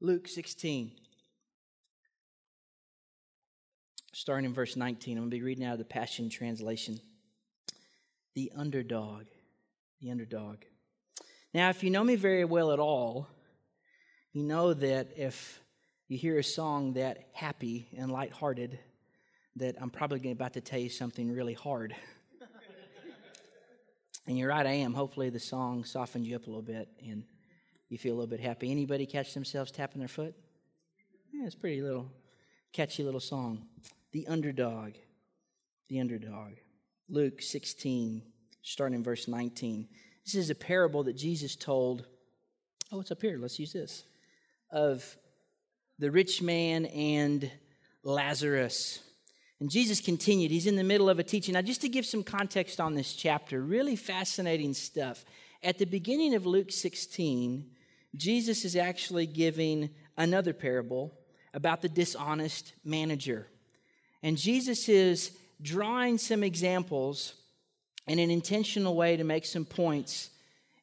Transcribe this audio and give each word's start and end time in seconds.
Luke 0.00 0.26
16, 0.28 0.90
starting 4.12 4.44
in 4.44 4.52
verse 4.52 4.76
19. 4.76 5.16
I'm 5.16 5.22
going 5.22 5.30
to 5.30 5.36
be 5.36 5.42
reading 5.42 5.64
out 5.64 5.74
of 5.74 5.78
the 5.78 5.84
Passion 5.84 6.28
Translation. 6.28 6.98
The 8.34 8.50
underdog. 8.56 9.26
The 10.00 10.10
underdog. 10.10 10.58
Now, 11.54 11.70
if 11.70 11.84
you 11.84 11.90
know 11.90 12.02
me 12.02 12.16
very 12.16 12.44
well 12.44 12.72
at 12.72 12.80
all, 12.80 13.28
you 14.32 14.42
know 14.42 14.74
that 14.74 15.10
if 15.16 15.60
you 16.08 16.18
hear 16.18 16.38
a 16.38 16.44
song 16.44 16.94
that 16.94 17.28
happy 17.32 17.88
and 17.96 18.10
lighthearted, 18.10 18.78
that 19.56 19.76
I'm 19.80 19.90
probably 19.90 20.32
about 20.32 20.54
to 20.54 20.60
tell 20.60 20.80
you 20.80 20.90
something 20.90 21.30
really 21.30 21.54
hard. 21.54 21.94
and 24.26 24.36
you're 24.36 24.48
right, 24.48 24.66
I 24.66 24.72
am. 24.72 24.92
Hopefully, 24.92 25.30
the 25.30 25.38
song 25.38 25.84
softens 25.84 26.26
you 26.26 26.34
up 26.34 26.46
a 26.48 26.50
little 26.50 26.62
bit 26.62 26.88
and 27.06 27.22
you 27.88 27.98
feel 27.98 28.14
a 28.14 28.16
little 28.16 28.30
bit 28.30 28.40
happy. 28.40 28.70
Anybody 28.70 29.06
catch 29.06 29.34
themselves 29.34 29.70
tapping 29.70 29.98
their 29.98 30.08
foot? 30.08 30.34
Yeah, 31.32 31.46
it's 31.46 31.54
pretty 31.54 31.82
little 31.82 32.10
catchy 32.72 33.02
little 33.02 33.20
song. 33.20 33.66
The 34.12 34.26
underdog. 34.26 34.94
The 35.88 36.00
underdog. 36.00 36.52
Luke 37.08 37.42
16, 37.42 38.22
starting 38.62 38.96
in 38.96 39.04
verse 39.04 39.28
19. 39.28 39.88
This 40.24 40.34
is 40.34 40.50
a 40.50 40.54
parable 40.54 41.02
that 41.04 41.16
Jesus 41.16 41.54
told. 41.56 42.06
Oh, 42.90 43.00
it's 43.00 43.10
up 43.10 43.20
here. 43.20 43.38
Let's 43.38 43.58
use 43.58 43.72
this. 43.72 44.04
Of 44.70 45.16
the 45.98 46.10
rich 46.10 46.40
man 46.40 46.86
and 46.86 47.50
Lazarus. 48.02 49.00
And 49.60 49.70
Jesus 49.70 50.00
continued. 50.00 50.50
He's 50.50 50.66
in 50.66 50.76
the 50.76 50.84
middle 50.84 51.08
of 51.08 51.18
a 51.18 51.22
teaching. 51.22 51.54
Now, 51.54 51.62
just 51.62 51.82
to 51.82 51.88
give 51.88 52.06
some 52.06 52.22
context 52.22 52.80
on 52.80 52.94
this 52.94 53.14
chapter, 53.14 53.60
really 53.60 53.96
fascinating 53.96 54.74
stuff. 54.74 55.24
At 55.62 55.78
the 55.78 55.84
beginning 55.84 56.34
of 56.34 56.46
Luke 56.46 56.72
16, 56.72 57.70
Jesus 58.16 58.64
is 58.64 58.76
actually 58.76 59.26
giving 59.26 59.90
another 60.16 60.52
parable 60.52 61.12
about 61.52 61.82
the 61.82 61.88
dishonest 61.88 62.74
manager. 62.84 63.48
And 64.22 64.36
Jesus 64.36 64.88
is 64.88 65.32
drawing 65.60 66.18
some 66.18 66.42
examples 66.42 67.34
in 68.06 68.18
an 68.18 68.30
intentional 68.30 68.94
way 68.96 69.16
to 69.16 69.24
make 69.24 69.46
some 69.46 69.64
points 69.64 70.30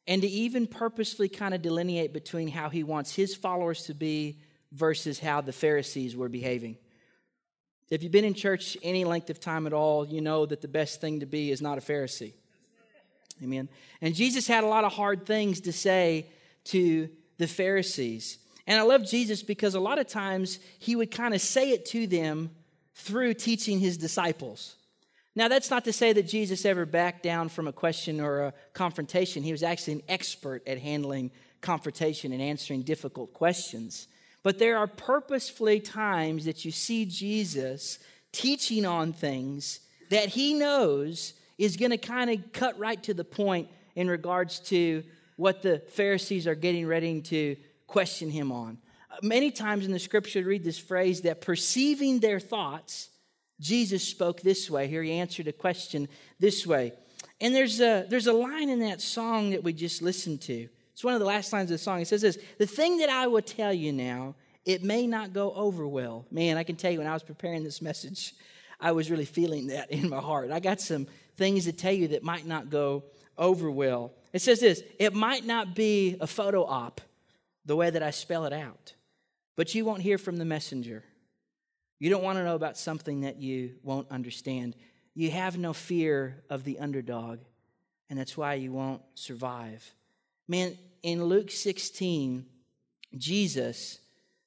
and 0.06 0.22
to 0.22 0.28
even 0.28 0.66
purposely 0.66 1.28
kind 1.28 1.54
of 1.54 1.62
delineate 1.62 2.12
between 2.12 2.48
how 2.48 2.68
he 2.68 2.82
wants 2.82 3.14
his 3.14 3.34
followers 3.34 3.84
to 3.84 3.94
be 3.94 4.38
versus 4.72 5.18
how 5.18 5.40
the 5.40 5.52
Pharisees 5.52 6.16
were 6.16 6.28
behaving. 6.28 6.76
If 7.90 8.02
you've 8.02 8.12
been 8.12 8.24
in 8.24 8.34
church 8.34 8.76
any 8.82 9.04
length 9.04 9.30
of 9.30 9.38
time 9.38 9.66
at 9.66 9.72
all, 9.72 10.06
you 10.06 10.20
know 10.20 10.46
that 10.46 10.62
the 10.62 10.68
best 10.68 11.00
thing 11.00 11.20
to 11.20 11.26
be 11.26 11.50
is 11.50 11.60
not 11.60 11.78
a 11.78 11.82
Pharisee. 11.82 12.32
Amen. 13.42 13.68
And 14.00 14.14
Jesus 14.14 14.46
had 14.46 14.64
a 14.64 14.66
lot 14.66 14.84
of 14.84 14.92
hard 14.92 15.26
things 15.26 15.60
to 15.62 15.72
say 15.72 16.26
to 16.64 17.08
the 17.42 17.48
Pharisees. 17.48 18.38
And 18.68 18.78
I 18.78 18.82
love 18.84 19.04
Jesus 19.04 19.42
because 19.42 19.74
a 19.74 19.80
lot 19.80 19.98
of 19.98 20.06
times 20.06 20.60
he 20.78 20.94
would 20.94 21.10
kind 21.10 21.34
of 21.34 21.40
say 21.40 21.70
it 21.70 21.84
to 21.86 22.06
them 22.06 22.50
through 22.94 23.34
teaching 23.34 23.80
his 23.80 23.96
disciples. 23.96 24.76
Now, 25.34 25.48
that's 25.48 25.70
not 25.70 25.84
to 25.86 25.92
say 25.92 26.12
that 26.12 26.28
Jesus 26.28 26.64
ever 26.64 26.86
backed 26.86 27.24
down 27.24 27.48
from 27.48 27.66
a 27.66 27.72
question 27.72 28.20
or 28.20 28.40
a 28.40 28.54
confrontation. 28.74 29.42
He 29.42 29.50
was 29.50 29.64
actually 29.64 29.94
an 29.94 30.02
expert 30.08 30.62
at 30.68 30.78
handling 30.78 31.32
confrontation 31.62 32.32
and 32.32 32.40
answering 32.40 32.82
difficult 32.82 33.32
questions. 33.32 34.06
But 34.44 34.60
there 34.60 34.78
are 34.78 34.86
purposefully 34.86 35.80
times 35.80 36.44
that 36.44 36.64
you 36.64 36.70
see 36.70 37.06
Jesus 37.06 37.98
teaching 38.30 38.86
on 38.86 39.12
things 39.12 39.80
that 40.10 40.28
he 40.28 40.54
knows 40.54 41.34
is 41.58 41.76
going 41.76 41.90
to 41.90 41.98
kind 41.98 42.30
of 42.30 42.52
cut 42.52 42.78
right 42.78 43.02
to 43.02 43.14
the 43.14 43.24
point 43.24 43.68
in 43.96 44.08
regards 44.08 44.60
to 44.60 45.02
what 45.36 45.62
the 45.62 45.78
Pharisees 45.78 46.46
are 46.46 46.54
getting 46.54 46.86
ready 46.86 47.20
to 47.20 47.56
question 47.86 48.30
him 48.30 48.52
on. 48.52 48.78
Many 49.22 49.50
times 49.50 49.84
in 49.84 49.92
the 49.92 49.98
scripture, 49.98 50.42
read 50.42 50.64
this 50.64 50.78
phrase 50.78 51.22
that 51.22 51.40
perceiving 51.40 52.20
their 52.20 52.40
thoughts, 52.40 53.10
Jesus 53.60 54.02
spoke 54.06 54.40
this 54.40 54.70
way. 54.70 54.88
Here 54.88 55.02
he 55.02 55.12
answered 55.12 55.48
a 55.48 55.52
question 55.52 56.08
this 56.40 56.66
way. 56.66 56.92
And 57.40 57.54
there's 57.54 57.80
a, 57.80 58.06
there's 58.08 58.26
a 58.26 58.32
line 58.32 58.70
in 58.70 58.80
that 58.80 59.00
song 59.00 59.50
that 59.50 59.62
we 59.62 59.72
just 59.72 60.00
listened 60.00 60.40
to. 60.42 60.68
It's 60.92 61.04
one 61.04 61.14
of 61.14 61.20
the 61.20 61.26
last 61.26 61.52
lines 61.52 61.70
of 61.70 61.74
the 61.74 61.82
song. 61.82 62.00
It 62.00 62.08
says 62.08 62.22
this 62.22 62.38
The 62.58 62.66
thing 62.66 62.98
that 62.98 63.08
I 63.08 63.26
will 63.26 63.42
tell 63.42 63.72
you 63.72 63.92
now, 63.92 64.34
it 64.64 64.82
may 64.82 65.06
not 65.06 65.32
go 65.32 65.52
over 65.52 65.86
well. 65.86 66.26
Man, 66.30 66.56
I 66.56 66.62
can 66.62 66.76
tell 66.76 66.90
you 66.90 66.98
when 66.98 67.06
I 67.06 67.12
was 67.12 67.22
preparing 67.22 67.64
this 67.64 67.82
message, 67.82 68.34
I 68.80 68.92
was 68.92 69.10
really 69.10 69.24
feeling 69.24 69.68
that 69.68 69.90
in 69.90 70.08
my 70.08 70.20
heart. 70.20 70.50
I 70.50 70.60
got 70.60 70.80
some 70.80 71.06
things 71.36 71.64
to 71.64 71.72
tell 71.72 71.92
you 71.92 72.08
that 72.08 72.22
might 72.22 72.46
not 72.46 72.70
go 72.70 73.04
over 73.36 73.70
well. 73.70 74.12
It 74.32 74.40
says 74.40 74.60
this 74.60 74.82
it 74.98 75.14
might 75.14 75.44
not 75.44 75.74
be 75.74 76.16
a 76.20 76.26
photo 76.26 76.64
op 76.64 77.00
the 77.64 77.76
way 77.76 77.90
that 77.90 78.02
I 78.02 78.10
spell 78.10 78.44
it 78.44 78.52
out, 78.52 78.94
but 79.56 79.74
you 79.74 79.84
won't 79.84 80.02
hear 80.02 80.18
from 80.18 80.36
the 80.36 80.44
messenger. 80.44 81.04
You 81.98 82.10
don't 82.10 82.24
want 82.24 82.38
to 82.38 82.44
know 82.44 82.56
about 82.56 82.76
something 82.76 83.20
that 83.20 83.40
you 83.40 83.76
won't 83.84 84.10
understand. 84.10 84.74
You 85.14 85.30
have 85.30 85.56
no 85.56 85.72
fear 85.72 86.42
of 86.50 86.64
the 86.64 86.80
underdog, 86.80 87.40
and 88.10 88.18
that's 88.18 88.36
why 88.36 88.54
you 88.54 88.72
won't 88.72 89.02
survive. 89.14 89.88
Man, 90.48 90.76
in 91.02 91.24
Luke 91.24 91.50
16, 91.50 92.44
Jesus 93.16 93.98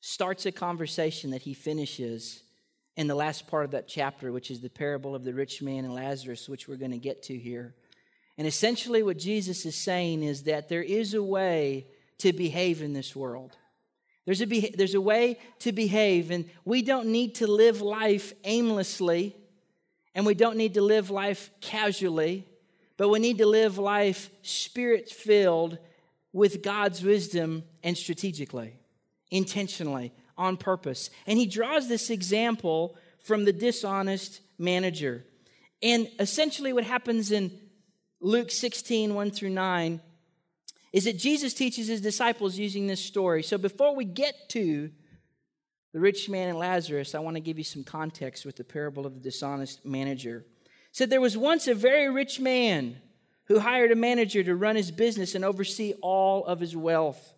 starts 0.02 0.46
a 0.46 0.52
conversation 0.52 1.32
that 1.32 1.44
he 1.44 1.54
finishes 1.54 2.44
in 2.98 3.08
the 3.08 3.16
last 3.16 3.48
part 3.48 3.66
of 3.66 3.72
that 3.72 3.88
chapter, 3.88 4.32
which 4.32 4.52
is 4.52 4.62
the 4.62 4.70
parable 4.70 5.16
of 5.16 5.24
the 5.24 5.34
rich 5.34 5.62
man 5.62 5.86
and 5.86 5.94
Lazarus, 5.94 6.50
which 6.50 6.68
we're 6.68 6.76
going 6.76 6.92
to 6.92 6.98
get 6.98 7.24
to 7.24 7.38
here. 7.38 7.74
And 8.38 8.48
essentially, 8.48 9.02
what 9.02 9.18
Jesus 9.18 9.66
is 9.66 9.76
saying 9.76 10.24
is 10.24 10.44
that 10.44 10.68
there 10.68 10.84
is 10.84 11.14
a 11.14 11.24
way 11.24 11.88
to 12.18 12.34
behave 12.34 12.82
in 12.82 12.94
this 12.94 13.16
world. 13.16 13.56
There's 14.26 14.42
a, 14.42 14.46
there's 14.46 14.96
a 14.96 15.02
way 15.02 15.38
to 15.60 15.72
behave, 15.72 16.32
and 16.32 16.50
we 16.66 16.82
don't 16.82 17.08
need 17.08 17.36
to 17.36 17.48
live 17.48 17.82
life 17.82 18.34
aimlessly, 18.44 19.36
and 20.14 20.26
we 20.26 20.34
don't 20.34 20.58
need 20.58 20.74
to 20.74 20.82
live 20.82 21.10
life 21.10 21.52
casually, 21.62 22.46
but 22.98 23.10
we 23.10 23.20
need 23.20 23.38
to 23.38 23.46
live 23.46 23.78
life 23.78 24.30
spirit 24.42 25.10
filled 25.10 25.78
with 26.34 26.64
God's 26.64 27.04
wisdom 27.04 27.64
and 27.84 27.98
strategically, 27.98 28.74
intentionally, 29.32 30.12
on 30.38 30.58
purpose. 30.58 31.10
And 31.28 31.38
he 31.38 31.46
draws 31.46 31.88
this 31.88 32.10
example 32.10 32.98
from 33.24 33.46
the 33.46 33.54
dishonest 33.54 34.42
manager. 34.58 35.24
And 35.84 36.10
essentially, 36.20 36.74
what 36.74 36.84
happens 36.84 37.32
in 37.32 37.58
Luke 38.26 38.50
16, 38.50 39.14
1 39.14 39.30
through 39.30 39.52
9, 39.52 40.02
is 40.92 41.04
that 41.04 41.20
Jesus 41.20 41.54
teaches 41.54 41.86
his 41.88 42.02
disciples 42.02 42.58
using 42.58 42.88
this 42.88 43.00
story. 43.00 43.44
So 43.44 43.60
before 43.60 43.96
we 43.96 44.04
get 44.04 44.50
to 44.50 44.90
the 45.94 46.00
rich 46.00 46.28
man 46.28 46.50
and 46.50 46.58
Lazarus, 46.58 47.14
I 47.14 47.20
want 47.20 47.36
to 47.36 47.40
give 47.40 47.60
you 47.60 47.64
some 47.64 47.84
context 47.84 48.44
with 48.44 48.56
the 48.56 48.64
parable 48.64 49.06
of 49.06 49.14
the 49.14 49.20
dishonest 49.20 49.86
manager. 49.86 50.38
It 50.64 50.72
said 50.92 51.12
there 51.12 51.22
was 51.22 51.38
once 51.38 51.68
a 51.68 51.76
very 51.76 52.10
rich 52.10 52.40
man 52.40 52.98
who 53.44 53.60
hired 53.60 53.92
a 53.92 53.96
manager 53.96 54.44
to 54.44 54.56
run 54.56 54.76
his 54.76 54.90
business 54.90 55.36
and 55.36 55.46
oversee 55.46 55.94
all 56.02 56.46
of 56.46 56.60
his 56.60 56.76
wealth. 56.76 57.36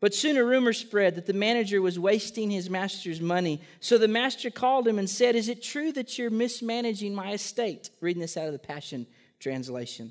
But 0.00 0.14
soon 0.14 0.36
a 0.36 0.44
rumor 0.44 0.74
spread 0.74 1.16
that 1.16 1.26
the 1.26 1.32
manager 1.32 1.82
was 1.82 1.98
wasting 1.98 2.50
his 2.50 2.70
master's 2.70 3.20
money. 3.20 3.62
So 3.80 3.98
the 3.98 4.06
master 4.06 4.48
called 4.48 4.86
him 4.86 5.00
and 5.00 5.10
said, 5.10 5.34
Is 5.34 5.48
it 5.48 5.60
true 5.60 5.90
that 5.90 6.18
you're 6.18 6.30
mismanaging 6.30 7.16
my 7.16 7.32
estate? 7.32 7.90
Reading 8.00 8.20
this 8.20 8.36
out 8.36 8.46
of 8.46 8.52
the 8.52 8.60
Passion 8.60 9.08
translation. 9.44 10.10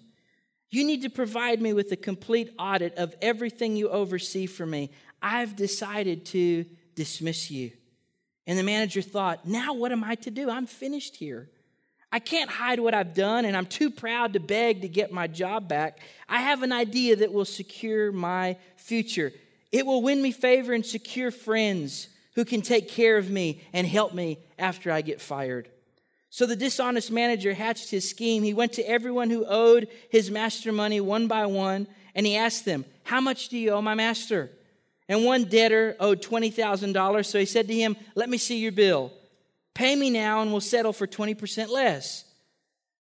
You 0.70 0.86
need 0.86 1.02
to 1.02 1.10
provide 1.10 1.60
me 1.60 1.74
with 1.74 1.92
a 1.92 1.96
complete 1.96 2.54
audit 2.58 2.96
of 2.96 3.16
everything 3.22 3.76
you 3.76 3.90
oversee 3.90 4.46
for 4.46 4.66
me. 4.66 4.92
I've 5.22 5.56
decided 5.56 6.26
to 6.28 6.66
dismiss 6.96 7.50
you. 7.50 7.72
And 8.46 8.60
the 8.60 8.64
manager 8.64 9.02
thought, 9.02 9.48
now 9.48 9.74
what 9.74 9.92
am 9.92 10.04
I 10.04 10.16
to 10.16 10.32
do? 10.32 10.50
I'm 10.50 10.68
finished 10.68 11.16
here. 11.16 11.50
I 12.12 12.20
can't 12.20 12.50
hide 12.50 12.80
what 12.80 12.94
I've 12.94 13.16
done, 13.16 13.46
and 13.46 13.58
I'm 13.58 13.66
too 13.66 13.90
proud 13.90 14.34
to 14.34 14.40
beg 14.40 14.82
to 14.82 14.88
get 14.88 15.12
my 15.12 15.26
job 15.26 15.68
back. 15.68 16.00
I 16.30 16.42
have 16.42 16.62
an 16.62 16.72
idea 16.72 17.16
that 17.16 17.34
will 17.34 17.46
secure 17.46 18.12
my 18.12 18.58
future. 18.78 19.34
It 19.72 19.88
will 19.88 20.04
win 20.04 20.22
me 20.22 20.32
favor 20.32 20.74
and 20.74 20.86
secure 20.86 21.32
friends 21.32 22.08
who 22.36 22.46
can 22.46 22.62
take 22.62 22.88
care 22.88 23.18
of 23.18 23.32
me 23.32 23.64
and 23.74 23.88
help 23.88 24.14
me 24.14 24.38
after 24.60 24.92
I 24.92 25.02
get 25.02 25.22
fired. 25.22 25.70
So 26.34 26.48
the 26.48 26.56
dishonest 26.56 27.12
manager 27.12 27.54
hatched 27.54 27.92
his 27.92 28.10
scheme. 28.10 28.42
He 28.42 28.56
went 28.56 28.74
to 28.74 28.90
everyone 28.90 29.30
who 29.30 29.46
owed 29.46 29.88
his 30.10 30.32
master 30.32 30.72
money 30.72 31.00
one 31.00 31.28
by 31.28 31.46
one, 31.46 31.86
and 32.16 32.26
he 32.26 32.36
asked 32.36 32.66
them, 32.66 32.86
How 33.04 33.22
much 33.22 33.50
do 33.50 33.58
you 33.60 33.70
owe 33.70 33.84
my 33.84 33.94
master? 33.94 34.50
And 35.08 35.26
one 35.26 35.44
debtor 35.44 35.96
owed 36.00 36.24
$20,000, 36.24 37.26
so 37.28 37.38
he 37.38 37.46
said 37.46 37.68
to 37.68 37.74
him, 37.76 37.96
Let 38.16 38.30
me 38.30 38.40
see 38.40 38.58
your 38.58 38.72
bill. 38.72 39.14
Pay 39.76 39.96
me 39.96 40.10
now, 40.10 40.42
and 40.42 40.50
we'll 40.50 40.60
settle 40.60 40.92
for 40.92 41.06
20% 41.06 41.70
less. 41.70 42.26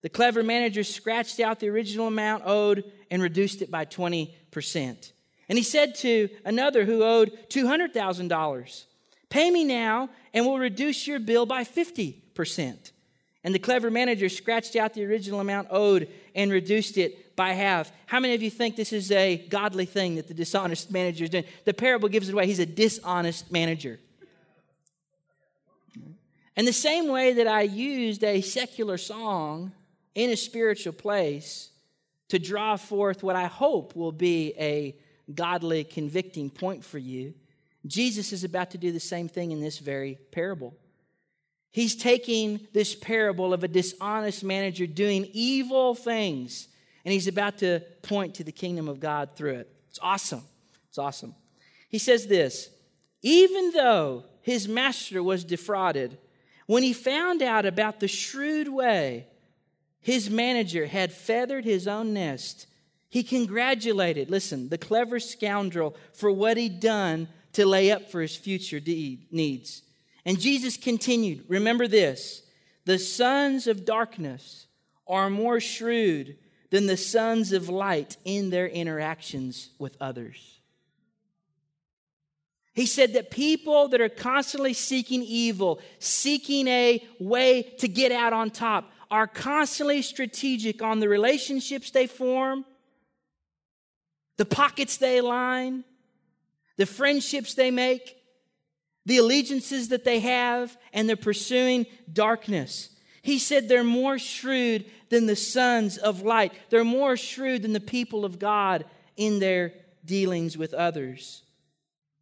The 0.01 0.09
clever 0.09 0.41
manager 0.41 0.83
scratched 0.83 1.39
out 1.39 1.59
the 1.59 1.69
original 1.69 2.07
amount 2.07 2.45
owed 2.47 2.83
and 3.11 3.21
reduced 3.21 3.61
it 3.61 3.69
by 3.69 3.85
20%. 3.85 5.11
And 5.47 5.55
he 5.55 5.63
said 5.63 5.93
to 5.97 6.29
another 6.45 6.83
who 6.83 7.03
owed 7.03 7.37
$200,000, 7.49 8.85
Pay 9.29 9.51
me 9.51 9.65
now, 9.65 10.09
and 10.33 10.47
we'll 10.47 10.57
reduce 10.57 11.05
your 11.05 11.19
bill 11.19 11.45
by 11.45 11.63
50%. 11.63 12.91
And 13.43 13.55
the 13.55 13.59
clever 13.59 13.89
manager 13.89 14.27
scratched 14.27 14.75
out 14.75 14.93
the 14.93 15.05
original 15.05 15.39
amount 15.39 15.69
owed 15.71 16.09
and 16.35 16.51
reduced 16.51 16.97
it 16.97 17.35
by 17.35 17.53
half. 17.53 17.91
How 18.05 18.19
many 18.19 18.33
of 18.33 18.41
you 18.41 18.49
think 18.49 18.75
this 18.75 18.91
is 18.91 19.11
a 19.11 19.37
godly 19.37 19.85
thing 19.85 20.15
that 20.15 20.27
the 20.27 20.33
dishonest 20.33 20.91
manager 20.91 21.23
is 21.23 21.29
doing? 21.29 21.45
The 21.63 21.73
parable 21.73 22.09
gives 22.09 22.27
it 22.27 22.33
away. 22.33 22.47
He's 22.47 22.59
a 22.59 22.65
dishonest 22.65 23.51
manager. 23.51 23.99
And 26.57 26.67
the 26.67 26.73
same 26.73 27.07
way 27.07 27.33
that 27.33 27.47
I 27.47 27.61
used 27.61 28.23
a 28.23 28.41
secular 28.41 28.97
song 28.97 29.71
in 30.15 30.29
a 30.31 30.35
spiritual 30.35 30.91
place 30.91 31.69
to 32.27 32.39
draw 32.39 32.75
forth 32.75 33.23
what 33.23 33.37
I 33.37 33.45
hope 33.45 33.95
will 33.95 34.11
be 34.11 34.53
a 34.59 34.95
godly 35.33 35.83
convicting 35.83 36.49
point 36.49 36.83
for 36.83 36.97
you, 36.97 37.33
Jesus 37.85 38.33
is 38.33 38.43
about 38.43 38.71
to 38.71 38.77
do 38.77 38.91
the 38.91 38.99
same 38.99 39.27
thing 39.27 39.51
in 39.51 39.61
this 39.61 39.79
very 39.79 40.17
parable. 40.31 40.73
He's 41.71 41.95
taking 41.95 42.67
this 42.73 42.95
parable 42.95 43.53
of 43.53 43.63
a 43.63 43.67
dishonest 43.67 44.43
manager 44.43 44.87
doing 44.87 45.29
evil 45.33 45.93
things, 45.93 46.67
and 47.05 47.13
he's 47.13 47.27
about 47.27 47.59
to 47.59 47.81
point 48.01 48.35
to 48.35 48.43
the 48.43 48.51
kingdom 48.51 48.87
of 48.87 48.99
God 48.99 49.31
through 49.35 49.55
it. 49.55 49.71
It's 49.89 49.99
awesome. 50.01 50.43
It's 50.89 50.97
awesome. 50.97 51.35
He 51.89 51.99
says 51.99 52.27
this 52.27 52.69
even 53.21 53.71
though 53.71 54.23
his 54.41 54.67
master 54.67 55.21
was 55.21 55.43
defrauded, 55.43 56.17
when 56.65 56.83
he 56.83 56.93
found 56.93 57.41
out 57.41 57.65
about 57.65 57.99
the 57.99 58.07
shrewd 58.07 58.67
way 58.67 59.27
his 60.01 60.29
manager 60.29 60.85
had 60.85 61.11
feathered 61.11 61.65
his 61.65 61.87
own 61.87 62.13
nest, 62.13 62.67
he 63.09 63.23
congratulated, 63.23 64.29
listen, 64.29 64.69
the 64.69 64.77
clever 64.77 65.19
scoundrel 65.19 65.95
for 66.13 66.31
what 66.31 66.57
he'd 66.57 66.79
done 66.79 67.27
to 67.53 67.65
lay 67.65 67.91
up 67.91 68.09
for 68.09 68.21
his 68.21 68.35
future 68.35 68.79
needs. 69.31 69.81
And 70.29 70.39
Jesus 70.39 70.77
continued 70.77 71.43
Remember 71.47 71.87
this 71.87 72.43
the 72.85 72.99
sons 72.99 73.65
of 73.65 73.83
darkness 73.83 74.67
are 75.07 75.27
more 75.27 75.59
shrewd 75.59 76.37
than 76.69 76.85
the 76.85 76.97
sons 76.97 77.51
of 77.51 77.67
light 77.67 78.15
in 78.25 78.51
their 78.51 78.67
interactions 78.67 79.71
with 79.79 79.97
others. 79.99 80.59
He 82.73 82.85
said 82.85 83.13
that 83.13 83.31
people 83.31 83.87
that 83.87 84.01
are 84.01 84.07
constantly 84.07 84.73
seeking 84.73 85.23
evil, 85.23 85.79
seeking 85.97 86.67
a 86.67 87.03
way 87.19 87.63
to 87.79 87.87
get 87.87 88.11
out 88.11 88.31
on 88.31 88.51
top, 88.51 88.91
are 89.09 89.25
constantly 89.25 90.03
strategic 90.03 90.83
on 90.83 90.99
the 90.99 91.09
relationships 91.09 91.89
they 91.89 92.05
form, 92.05 92.65
the 94.37 94.45
pockets 94.45 94.97
they 94.97 95.21
line, 95.21 95.83
the 96.77 96.85
friendships 96.85 97.55
they 97.55 97.71
make, 97.71 98.18
the 99.09 99.17
allegiances 99.17 99.89
that 99.89 100.03
they 100.03 100.19
have, 100.19 100.77
and 100.93 101.09
they're 101.09 101.15
pursuing 101.15 101.87
darkness. 102.13 102.89
He 103.23 103.39
said 103.39 103.67
they're 103.67 103.83
more 103.83 104.19
shrewd 104.19 104.85
than 105.09 105.25
the 105.25 105.35
sons 105.35 105.97
of 105.97 106.21
light. 106.21 106.53
They're 106.69 106.83
more 106.83 107.17
shrewd 107.17 107.63
than 107.63 107.73
the 107.73 107.79
people 107.79 108.23
of 108.23 108.37
God 108.37 108.85
in 109.17 109.39
their 109.39 109.73
dealings 110.05 110.59
with 110.59 110.75
others. 110.75 111.41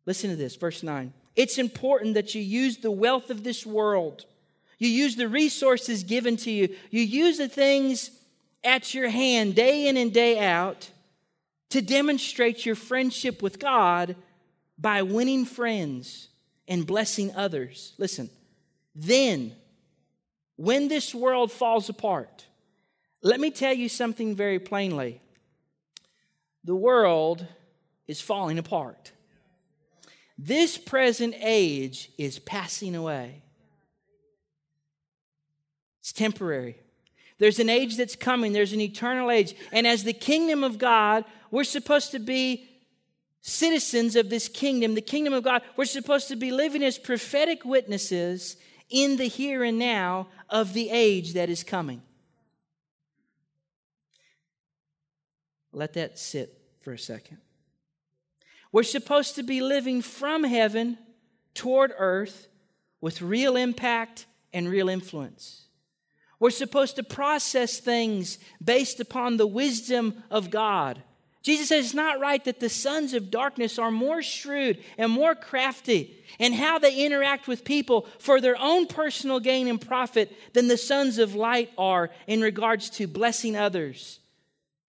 Listen 0.05 0.29
to 0.29 0.37
this, 0.37 0.55
verse 0.55 0.81
9. 0.81 1.11
It's 1.35 1.57
important 1.57 2.13
that 2.13 2.33
you 2.33 2.41
use 2.41 2.77
the 2.77 2.89
wealth 2.89 3.29
of 3.31 3.43
this 3.43 3.65
world. 3.65 4.23
You 4.79 4.87
use 4.87 5.17
the 5.17 5.27
resources 5.27 6.03
given 6.03 6.37
to 6.37 6.51
you. 6.51 6.73
You 6.89 7.01
use 7.01 7.37
the 7.37 7.49
things 7.49 8.11
at 8.63 8.93
your 8.93 9.09
hand 9.09 9.55
day 9.55 9.89
in 9.89 9.97
and 9.97 10.13
day 10.13 10.39
out 10.39 10.89
to 11.71 11.81
demonstrate 11.81 12.65
your 12.65 12.75
friendship 12.75 13.41
with 13.41 13.59
God 13.59 14.15
by 14.77 15.01
winning 15.01 15.43
friends 15.43 16.29
and 16.67 16.85
blessing 16.85 17.33
others. 17.35 17.93
Listen, 17.97 18.29
then, 18.95 19.53
when 20.55 20.87
this 20.87 21.13
world 21.13 21.51
falls 21.51 21.89
apart, 21.89 22.45
let 23.21 23.39
me 23.39 23.51
tell 23.51 23.73
you 23.73 23.89
something 23.89 24.35
very 24.35 24.59
plainly. 24.59 25.21
The 26.63 26.75
world 26.75 27.45
is 28.07 28.21
falling 28.21 28.57
apart. 28.57 29.11
This 30.37 30.77
present 30.77 31.35
age 31.39 32.11
is 32.17 32.39
passing 32.39 32.95
away. 32.95 33.41
It's 35.99 36.11
temporary. 36.11 36.77
There's 37.39 37.59
an 37.59 37.69
age 37.69 37.97
that's 37.97 38.15
coming, 38.15 38.53
there's 38.53 38.73
an 38.73 38.81
eternal 38.81 39.29
age. 39.29 39.55
And 39.71 39.85
as 39.85 40.03
the 40.03 40.13
kingdom 40.13 40.63
of 40.63 40.77
God, 40.77 41.25
we're 41.51 41.63
supposed 41.63 42.11
to 42.11 42.19
be 42.19 42.69
citizens 43.47 44.17
of 44.17 44.29
this 44.29 44.49
kingdom, 44.49 44.93
the 44.93 45.01
kingdom 45.01 45.33
of 45.33 45.43
God. 45.43 45.61
We're 45.77 45.85
supposed 45.85 46.27
to 46.27 46.35
be 46.35 46.51
living 46.51 46.83
as 46.83 46.97
prophetic 46.97 47.63
witnesses 47.63 48.57
in 48.89 49.15
the 49.15 49.27
here 49.27 49.63
and 49.63 49.79
now 49.79 50.27
of 50.49 50.73
the 50.73 50.89
age 50.89 51.33
that 51.33 51.49
is 51.49 51.63
coming. 51.63 52.01
Let 55.71 55.93
that 55.93 56.19
sit 56.19 56.59
for 56.81 56.91
a 56.91 56.99
second. 56.99 57.37
We're 58.73 58.83
supposed 58.83 59.35
to 59.35 59.43
be 59.43 59.61
living 59.61 60.01
from 60.01 60.43
heaven 60.43 60.97
toward 61.53 61.93
earth 61.97 62.47
with 62.99 63.21
real 63.21 63.55
impact 63.55 64.25
and 64.51 64.67
real 64.67 64.89
influence. 64.89 65.67
We're 66.39 66.49
supposed 66.49 66.97
to 66.97 67.03
process 67.03 67.79
things 67.79 68.39
based 68.63 68.99
upon 68.99 69.37
the 69.37 69.47
wisdom 69.47 70.23
of 70.29 70.51
God. 70.51 71.01
Jesus 71.47 71.69
says 71.69 71.85
it's 71.85 71.93
not 71.93 72.19
right 72.19 72.43
that 72.43 72.59
the 72.59 72.67
sons 72.67 73.13
of 73.13 73.31
darkness 73.31 73.79
are 73.79 73.89
more 73.89 74.21
shrewd 74.21 74.83
and 74.97 75.09
more 75.09 75.33
crafty 75.33 76.21
in 76.39 76.51
how 76.51 76.77
they 76.77 77.05
interact 77.05 77.47
with 77.47 77.63
people 77.63 78.05
for 78.19 78.41
their 78.41 78.57
own 78.59 78.85
personal 78.85 79.39
gain 79.39 79.69
and 79.69 79.79
profit 79.79 80.29
than 80.51 80.67
the 80.67 80.75
sons 80.75 81.17
of 81.17 81.35
light 81.35 81.71
are 81.77 82.09
in 82.27 82.41
regards 82.41 82.89
to 82.89 83.07
blessing 83.07 83.55
others 83.55 84.19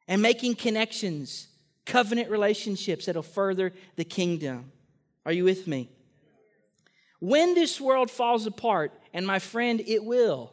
and 0.08 0.20
making 0.20 0.56
connections 0.56 1.46
covenant 1.86 2.28
relationships 2.28 3.06
that'll 3.06 3.22
further 3.22 3.72
the 3.94 4.04
kingdom. 4.04 4.72
Are 5.24 5.30
you 5.30 5.44
with 5.44 5.68
me? 5.68 5.88
When 7.20 7.54
this 7.54 7.80
world 7.80 8.10
falls 8.10 8.46
apart, 8.46 8.92
and 9.14 9.24
my 9.24 9.38
friend, 9.38 9.80
it 9.86 10.02
will, 10.02 10.52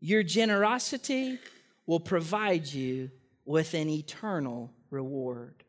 your 0.00 0.22
generosity 0.22 1.38
will 1.84 2.00
provide 2.00 2.66
you 2.66 3.10
with 3.44 3.74
an 3.74 3.88
eternal 3.88 4.72
reward. 4.90 5.64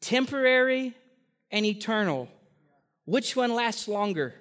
Temporary 0.00 0.94
and 1.50 1.64
eternal. 1.64 2.28
Which 3.04 3.36
one 3.36 3.54
lasts 3.54 3.88
longer? 3.88 4.34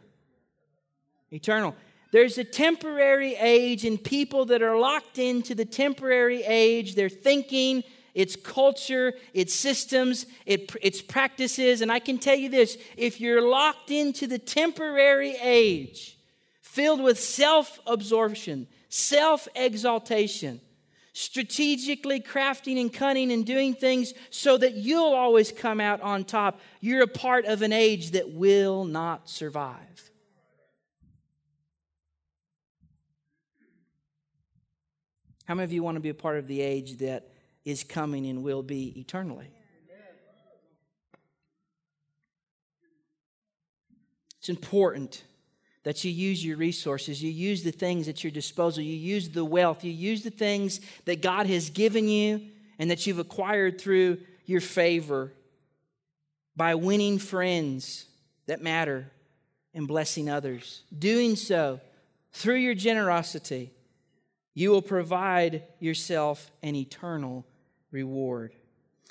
Eternal. 1.32 1.76
There's 2.12 2.38
a 2.38 2.44
temporary 2.44 3.36
age, 3.36 3.86
and 3.86 4.02
people 4.02 4.46
that 4.46 4.62
are 4.62 4.78
locked 4.78 5.18
into 5.18 5.56
the 5.56 5.66
temporary 5.66 6.44
age, 6.44 6.94
they're 6.94 7.10
thinking, 7.10 7.84
its 8.14 8.36
culture, 8.36 9.14
its 9.34 9.54
systems, 9.54 10.28
its 10.46 11.02
practices. 11.02 11.82
And 11.82 11.92
I 11.92 12.00
can 12.00 12.20
tell 12.20 12.36
you 12.36 12.50
this 12.50 12.78
if 12.98 13.20
you're 13.20 13.42
locked 13.42 13.90
into 13.90 14.28
the 14.28 14.38
temporary 14.38 15.36
age, 15.42 16.18
filled 16.62 17.02
with 17.02 17.20
self 17.20 17.80
absorption, 17.88 18.68
self 18.90 19.48
exaltation, 19.56 20.62
strategically 21.14 22.20
crafting 22.20 22.80
and 22.80 22.92
cunning 22.92 23.32
and 23.32 23.46
doing 23.46 23.74
things 23.74 24.14
so 24.30 24.58
that 24.58 24.74
you'll 24.74 25.14
always 25.14 25.52
come 25.52 25.80
out 25.80 26.02
on 26.02 26.24
top, 26.24 26.60
you're 26.82 27.04
a 27.04 27.08
part 27.08 27.46
of 27.46 27.62
an 27.62 27.72
age 27.72 28.12
that 28.12 28.32
will 28.32 28.84
not 28.84 29.30
survive. 29.30 30.12
How 35.46 35.56
many 35.56 35.66
of 35.66 35.74
you 35.74 35.84
want 35.84 35.96
to 35.96 36.02
be 36.02 36.10
a 36.10 36.14
part 36.14 36.38
of 36.38 36.48
the 36.48 36.62
age 36.62 36.98
that 36.98 37.30
is 37.66 37.84
coming 37.84 38.26
and 38.28 38.44
will 38.44 38.64
be 38.64 39.00
eternally. 39.00 39.50
It's 44.40 44.50
important 44.50 45.24
that 45.84 46.04
you 46.04 46.12
use 46.12 46.44
your 46.44 46.58
resources, 46.58 47.22
you 47.22 47.30
use 47.30 47.64
the 47.64 47.72
things 47.72 48.08
at 48.08 48.24
your 48.24 48.32
disposal, 48.32 48.84
you 48.84 48.96
use 48.96 49.30
the 49.30 49.46
wealth, 49.46 49.84
you 49.84 49.92
use 49.92 50.24
the 50.24 50.30
things 50.30 50.80
that 51.06 51.22
God 51.22 51.46
has 51.48 51.70
given 51.70 52.08
you 52.08 52.42
and 52.80 52.90
that 52.90 53.06
you've 53.06 53.20
acquired 53.20 53.80
through 53.80 54.18
your 54.46 54.62
favor 54.62 55.32
by 56.56 56.76
winning 56.76 57.20
friends 57.20 58.06
that 58.46 58.62
matter 58.62 59.12
and 59.74 59.88
blessing 59.88 60.30
others. 60.30 60.84
Doing 60.98 61.36
so 61.36 61.82
through 62.32 62.56
your 62.56 62.76
generosity, 62.76 63.72
you 64.54 64.70
will 64.70 64.82
provide 64.82 65.64
yourself 65.80 66.52
an 66.62 66.76
eternal 66.76 67.46
reward. 67.92 68.54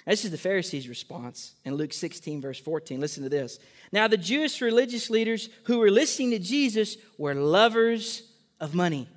This 0.07 0.25
is 0.25 0.33
the 0.33 0.39
Pharisees' 0.39 0.89
response 0.89 1.55
in 1.65 1.77
Luke 1.77 1.93
16, 1.93 2.41
verse 2.41 2.59
14. 2.59 3.01
Listen 3.01 3.23
to 3.23 3.29
this. 3.29 3.59
Now, 3.93 4.09
the 4.09 4.17
Jewish 4.17 4.61
religious 4.61 5.11
leaders 5.11 5.49
who 5.65 5.79
were 5.79 5.91
listening 5.91 6.31
to 6.31 6.39
Jesus 6.41 6.97
were 7.19 7.35
lovers 7.35 8.23
of 8.59 8.75
money. 8.75 9.09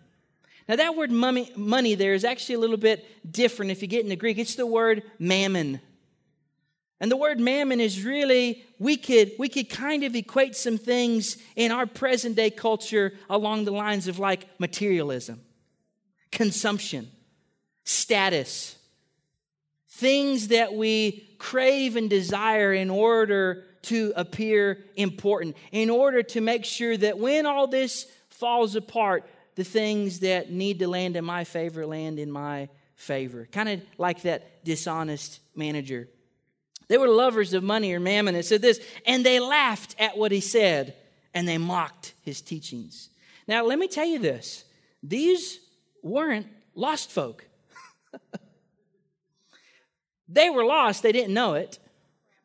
Now, 0.69 0.75
that 0.75 0.95
word 0.95 1.11
money, 1.11 1.51
money 1.55 1.95
there 1.95 2.13
is 2.13 2.23
actually 2.23 2.55
a 2.55 2.59
little 2.59 2.77
bit 2.77 3.05
different 3.31 3.71
if 3.71 3.81
you 3.81 3.87
get 3.87 4.03
in 4.03 4.09
the 4.09 4.15
Greek. 4.15 4.37
It's 4.37 4.55
the 4.55 4.65
word 4.65 5.03
mammon. 5.17 5.79
And 6.99 7.11
the 7.11 7.17
word 7.17 7.39
mammon 7.39 7.79
is 7.79 8.03
really, 8.03 8.63
we 8.79 8.95
could, 8.95 9.31
we 9.37 9.49
could 9.49 9.69
kind 9.69 10.03
of 10.03 10.15
equate 10.15 10.55
some 10.55 10.77
things 10.77 11.37
in 11.55 11.71
our 11.71 11.85
present 11.85 12.35
day 12.35 12.49
culture 12.49 13.13
along 13.29 13.65
the 13.65 13.71
lines 13.71 14.07
of 14.07 14.17
like 14.17 14.47
materialism, 14.59 15.41
consumption, 16.31 17.09
status, 17.83 18.77
things 19.95 20.49
that 20.49 20.73
we 20.73 21.25
crave 21.39 21.95
and 21.95 22.09
desire 22.09 22.73
in 22.73 22.89
order 22.89 23.63
to 23.83 24.11
appear 24.17 24.83
important, 24.97 25.55
in 25.71 25.89
order 25.89 26.21
to 26.21 26.41
make 26.41 26.65
sure 26.65 26.97
that 26.97 27.17
when 27.17 27.45
all 27.45 27.65
this 27.67 28.05
falls 28.27 28.75
apart, 28.75 29.23
the 29.55 29.63
things 29.63 30.19
that 30.19 30.51
need 30.51 30.79
to 30.79 30.87
land 30.89 31.15
in 31.15 31.23
my 31.23 31.45
favor 31.45 31.85
land 31.85 32.19
in 32.19 32.29
my 32.29 32.67
favor. 32.95 33.47
Kind 33.49 33.69
of 33.69 33.81
like 33.97 34.23
that 34.23 34.65
dishonest 34.65 35.39
manager. 35.55 36.09
They 36.89 36.97
were 36.97 37.07
lovers 37.07 37.53
of 37.53 37.63
money 37.63 37.93
or 37.93 38.01
mammon. 38.01 38.35
It 38.35 38.43
said 38.43 38.61
this, 38.61 38.81
and 39.07 39.25
they 39.25 39.39
laughed 39.39 39.95
at 39.97 40.17
what 40.17 40.33
he 40.33 40.41
said, 40.41 40.93
and 41.33 41.47
they 41.47 41.57
mocked 41.57 42.15
his 42.21 42.41
teachings. 42.41 43.09
Now, 43.47 43.63
let 43.63 43.79
me 43.79 43.87
tell 43.87 44.05
you 44.05 44.19
this 44.19 44.65
these 45.01 45.57
weren't 46.03 46.47
lost 46.75 47.11
folk. 47.11 47.47
they 50.27 50.50
were 50.50 50.65
lost, 50.65 51.03
they 51.03 51.12
didn't 51.12 51.34
know 51.34 51.53
it, 51.53 51.79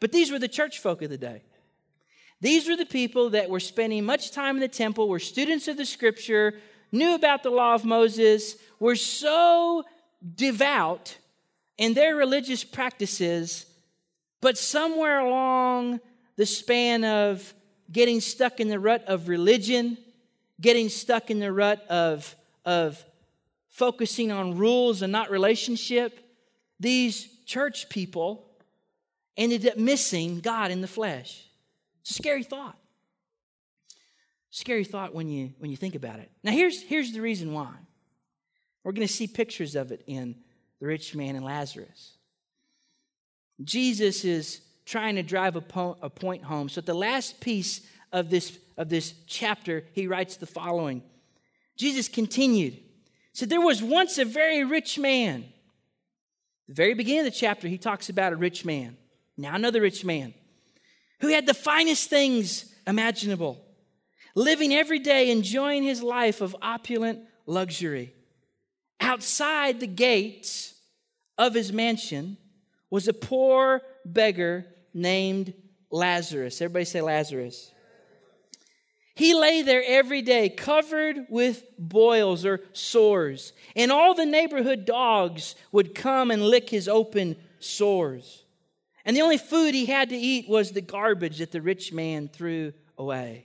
but 0.01 0.13
these 0.13 0.31
were 0.31 0.39
the 0.39 0.49
church 0.49 0.79
folk 0.79 1.03
of 1.03 1.11
the 1.11 1.19
day. 1.19 1.43
These 2.41 2.69
were 2.69 2.77
the 2.77 2.87
people 2.87 3.31
that 3.31 3.51
were 3.51 3.61
spending 3.61 4.05
much 4.05 4.31
time 4.31 4.57
in 4.57 4.61
the 4.61 4.69
temple, 4.69 5.09
were 5.09 5.19
students 5.19 5.69
of 5.69 5.77
the 5.77 5.85
scripture, 5.85 6.55
knew 6.91 7.15
about 7.15 7.43
the 7.43 7.51
law 7.51 7.75
of 7.75 7.85
Moses, 7.85 8.57
were 8.79 8.97
so 8.97 9.85
devout 10.35 11.17
in 11.77 11.95
their 11.95 12.17
religious 12.17 12.65
practices, 12.65 13.67
but 14.41 14.57
somewhere 14.57 15.21
along 15.21 16.01
the 16.37 16.47
span 16.47 17.05
of 17.05 17.55
getting 17.93 18.21
stuck 18.21 18.61
in 18.61 18.69
the 18.69 18.79
rut 18.79 19.05
of 19.07 19.29
religion, 19.29 19.99
getting 20.61 20.89
stuck 20.89 21.31
in 21.31 21.41
the 21.41 21.53
rut 21.53 21.87
of, 21.89 22.35
of 22.65 23.05
focusing 23.69 24.31
on 24.31 24.57
rules 24.57 25.03
and 25.03 25.13
not 25.13 25.31
relationship, 25.31 26.21
these 26.79 27.29
church 27.50 27.88
people 27.88 28.47
ended 29.37 29.66
up 29.66 29.76
missing 29.76 30.38
God 30.38 30.71
in 30.71 30.80
the 30.83 30.87
flesh. 30.87 31.45
It's 32.02 32.12
a 32.12 32.14
scary 32.14 32.45
thought. 32.45 32.78
Scary 34.50 34.85
thought 34.85 35.14
when 35.14 35.28
you 35.28 35.52
when 35.59 35.71
you 35.71 35.76
think 35.76 35.97
about 35.97 36.21
it. 36.21 36.30
Now 36.45 36.52
here's 36.52 36.80
here's 36.83 37.12
the 37.12 37.21
reason 37.21 37.52
why. 37.52 37.73
We're 38.85 38.92
going 38.92 39.07
to 39.07 39.12
see 39.12 39.26
pictures 39.26 39.75
of 39.75 39.90
it 39.90 40.02
in 40.07 40.37
the 40.78 40.87
rich 40.87 41.14
man 41.14 41.35
and 41.35 41.45
Lazarus. 41.45 42.16
Jesus 43.62 44.25
is 44.25 44.62
trying 44.87 45.16
to 45.16 45.23
drive 45.23 45.54
a, 45.57 45.61
po- 45.61 45.99
a 46.00 46.09
point 46.09 46.45
home. 46.45 46.69
So 46.69 46.78
at 46.78 46.87
the 46.87 46.95
last 46.95 47.40
piece 47.40 47.83
of 48.11 48.30
this, 48.30 48.59
of 48.78 48.88
this 48.88 49.12
chapter, 49.26 49.85
he 49.92 50.07
writes 50.07 50.37
the 50.37 50.47
following 50.47 51.02
Jesus 51.76 52.09
continued. 52.09 52.78
So 53.33 53.45
there 53.45 53.61
was 53.61 53.83
once 53.83 54.19
a 54.19 54.25
very 54.25 54.64
rich 54.64 54.99
man. 54.99 55.45
The 56.71 56.75
very 56.75 56.95
beginning 56.95 57.27
of 57.27 57.33
the 57.33 57.37
chapter, 57.37 57.67
he 57.67 57.79
talks 57.79 58.11
about 58.11 58.33
a 58.33 58.37
rich 58.37 58.65
man. 58.65 58.97
Now 59.37 59.57
another 59.57 59.81
rich 59.81 60.05
man 60.05 60.33
who 61.19 61.27
had 61.27 61.45
the 61.45 61.53
finest 61.53 62.09
things 62.09 62.73
imaginable, 62.87 63.61
living 64.37 64.73
every 64.73 65.00
day 65.00 65.33
enjoying 65.33 65.83
his 65.83 66.00
life 66.00 66.41
of 66.41 66.55
opulent 66.62 67.23
luxury. 67.45 68.15
Outside 69.00 69.81
the 69.81 69.89
gates 69.89 70.75
of 71.37 71.55
his 71.55 71.73
mansion 71.73 72.37
was 72.89 73.09
a 73.09 73.15
poor 73.15 73.83
beggar 74.05 74.65
named 74.95 75.53
Lazarus. 75.91 76.62
Everybody 76.62 76.85
say 76.85 77.00
Lazarus. 77.00 77.73
He 79.21 79.35
lay 79.35 79.61
there 79.61 79.85
every 79.87 80.23
day, 80.23 80.49
covered 80.49 81.27
with 81.29 81.62
boils 81.79 82.47
or 82.47 82.62
sores, 82.73 83.53
and 83.77 83.93
all 83.93 84.15
the 84.15 84.25
neighborhood 84.25 84.87
dogs 84.87 85.57
would 85.73 85.95
come 85.95 86.31
and 86.31 86.43
lick 86.43 86.71
his 86.71 86.89
open 86.89 87.37
sores. 87.59 88.45
And 89.05 89.15
the 89.15 89.21
only 89.21 89.37
food 89.37 89.75
he 89.75 89.85
had 89.85 90.09
to 90.09 90.17
eat 90.17 90.49
was 90.49 90.73
the 90.73 90.81
garbage 90.81 91.37
that 91.41 91.53
the 91.53 91.61
rich 91.61 91.93
man 91.93 92.31
threw 92.33 92.73
away. 92.97 93.45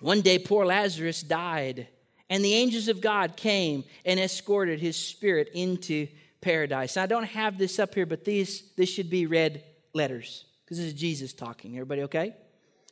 One 0.00 0.22
day, 0.22 0.40
poor 0.40 0.66
Lazarus 0.66 1.22
died, 1.22 1.86
and 2.28 2.44
the 2.44 2.54
angels 2.54 2.88
of 2.88 3.00
God 3.00 3.36
came 3.36 3.84
and 4.04 4.18
escorted 4.18 4.80
his 4.80 4.96
spirit 4.96 5.50
into 5.54 6.08
paradise. 6.40 6.96
Now, 6.96 7.04
I 7.04 7.06
don't 7.06 7.22
have 7.22 7.58
this 7.58 7.78
up 7.78 7.94
here, 7.94 8.06
but 8.06 8.24
these 8.24 8.72
this 8.76 8.88
should 8.88 9.08
be 9.08 9.26
red 9.26 9.62
letters 9.94 10.46
because 10.64 10.78
this 10.78 10.88
is 10.88 10.94
Jesus 10.94 11.32
talking. 11.32 11.76
Everybody 11.76 12.02
okay? 12.02 12.34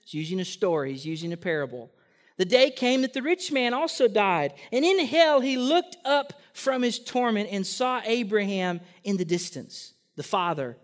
He's 0.07 0.15
using 0.15 0.39
a 0.39 0.45
story, 0.45 0.93
he's 0.93 1.05
using 1.05 1.33
a 1.33 1.37
parable. 1.37 1.91
The 2.37 2.45
day 2.45 2.71
came 2.71 3.03
that 3.03 3.13
the 3.13 3.23
rich 3.23 3.51
man 3.51 3.75
also 3.75 4.07
died, 4.07 4.55
and 4.71 4.85
in 4.85 5.05
hell 5.05 5.41
he 5.41 5.57
looked 5.57 5.97
up 6.05 6.35
from 6.53 6.83
his 6.83 7.01
torment 7.01 7.49
and 7.51 7.67
saw 7.67 8.01
Abraham 8.05 8.81
in 9.03 9.17
the 9.17 9.25
distance, 9.25 9.95
the 10.15 10.23
father 10.23 10.77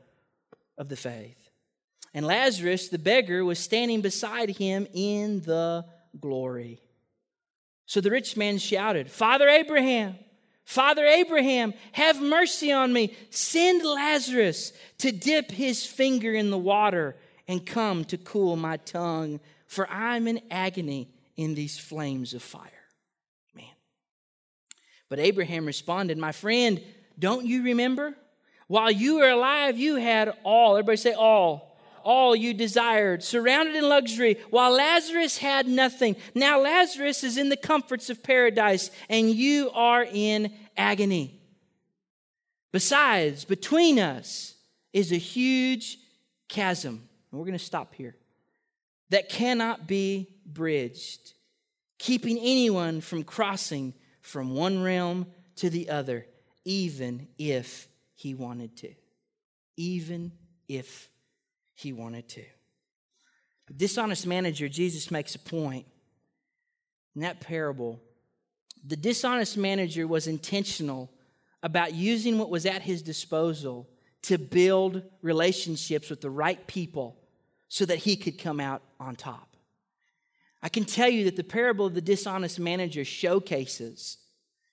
of 0.76 0.88
the 0.88 0.96
faith. 0.96 1.36
And 2.12 2.26
Lazarus, 2.26 2.88
the 2.88 2.98
beggar, 2.98 3.44
was 3.44 3.60
standing 3.60 4.00
beside 4.00 4.50
him 4.50 4.88
in 4.92 5.40
the 5.42 5.84
glory. 6.18 6.80
So 7.86 8.00
the 8.00 8.10
rich 8.10 8.36
man 8.36 8.58
shouted, 8.58 9.08
Father 9.08 9.48
Abraham, 9.48 10.16
Father 10.64 11.06
Abraham, 11.06 11.74
have 11.92 12.20
mercy 12.20 12.72
on 12.72 12.92
me. 12.92 13.14
Send 13.30 13.84
Lazarus 13.84 14.72
to 14.98 15.12
dip 15.12 15.50
his 15.50 15.86
finger 15.86 16.32
in 16.32 16.50
the 16.50 16.58
water 16.58 17.14
and 17.52 17.66
come 17.66 18.02
to 18.06 18.16
cool 18.16 18.56
my 18.56 18.78
tongue, 18.78 19.38
for 19.66 19.88
I'm 19.90 20.26
in 20.26 20.40
agony 20.50 21.10
in 21.36 21.54
these 21.54 21.78
flames 21.78 22.32
of 22.32 22.42
fire. 22.42 22.70
Man. 23.54 23.66
But 25.10 25.18
Abraham 25.18 25.66
responded, 25.66 26.16
My 26.16 26.32
friend, 26.32 26.80
don't 27.18 27.44
you 27.44 27.62
remember? 27.62 28.14
While 28.68 28.90
you 28.90 29.16
were 29.16 29.28
alive, 29.28 29.76
you 29.76 29.96
had 29.96 30.32
all. 30.44 30.76
Everybody 30.76 30.96
say 30.96 31.12
all 31.12 31.68
all 32.04 32.34
you 32.34 32.52
desired, 32.52 33.22
surrounded 33.22 33.76
in 33.76 33.88
luxury, 33.88 34.36
while 34.50 34.72
Lazarus 34.72 35.38
had 35.38 35.68
nothing. 35.68 36.16
Now 36.34 36.60
Lazarus 36.60 37.22
is 37.22 37.38
in 37.38 37.48
the 37.48 37.56
comforts 37.56 38.10
of 38.10 38.24
paradise, 38.24 38.90
and 39.08 39.30
you 39.30 39.70
are 39.70 40.04
in 40.10 40.52
agony. 40.76 41.40
Besides, 42.72 43.44
between 43.44 44.00
us 44.00 44.56
is 44.92 45.12
a 45.12 45.16
huge 45.16 45.96
chasm. 46.48 47.08
And 47.32 47.40
we're 47.40 47.46
going 47.46 47.58
to 47.58 47.64
stop 47.64 47.94
here. 47.94 48.14
That 49.10 49.28
cannot 49.28 49.86
be 49.86 50.28
bridged, 50.46 51.32
keeping 51.98 52.38
anyone 52.38 53.00
from 53.00 53.24
crossing 53.24 53.94
from 54.20 54.54
one 54.54 54.82
realm 54.82 55.26
to 55.56 55.68
the 55.68 55.90
other, 55.90 56.26
even 56.64 57.26
if 57.38 57.88
he 58.14 58.34
wanted 58.34 58.76
to. 58.78 58.94
Even 59.76 60.32
if 60.68 61.10
he 61.74 61.92
wanted 61.92 62.28
to. 62.28 62.44
The 63.66 63.74
dishonest 63.74 64.26
manager, 64.26 64.68
Jesus 64.68 65.10
makes 65.10 65.34
a 65.34 65.38
point 65.38 65.86
in 67.14 67.22
that 67.22 67.40
parable. 67.40 68.00
The 68.86 68.96
dishonest 68.96 69.56
manager 69.56 70.06
was 70.06 70.26
intentional 70.26 71.10
about 71.62 71.94
using 71.94 72.38
what 72.38 72.50
was 72.50 72.66
at 72.66 72.82
his 72.82 73.02
disposal 73.02 73.88
to 74.22 74.38
build 74.38 75.02
relationships 75.22 76.10
with 76.10 76.20
the 76.20 76.30
right 76.30 76.66
people 76.66 77.18
so 77.72 77.86
that 77.86 78.00
he 78.00 78.16
could 78.16 78.36
come 78.36 78.60
out 78.60 78.82
on 79.00 79.16
top. 79.16 79.56
I 80.62 80.68
can 80.68 80.84
tell 80.84 81.08
you 81.08 81.24
that 81.24 81.36
the 81.36 81.42
parable 81.42 81.86
of 81.86 81.94
the 81.94 82.02
dishonest 82.02 82.60
manager 82.60 83.02
showcases 83.02 84.18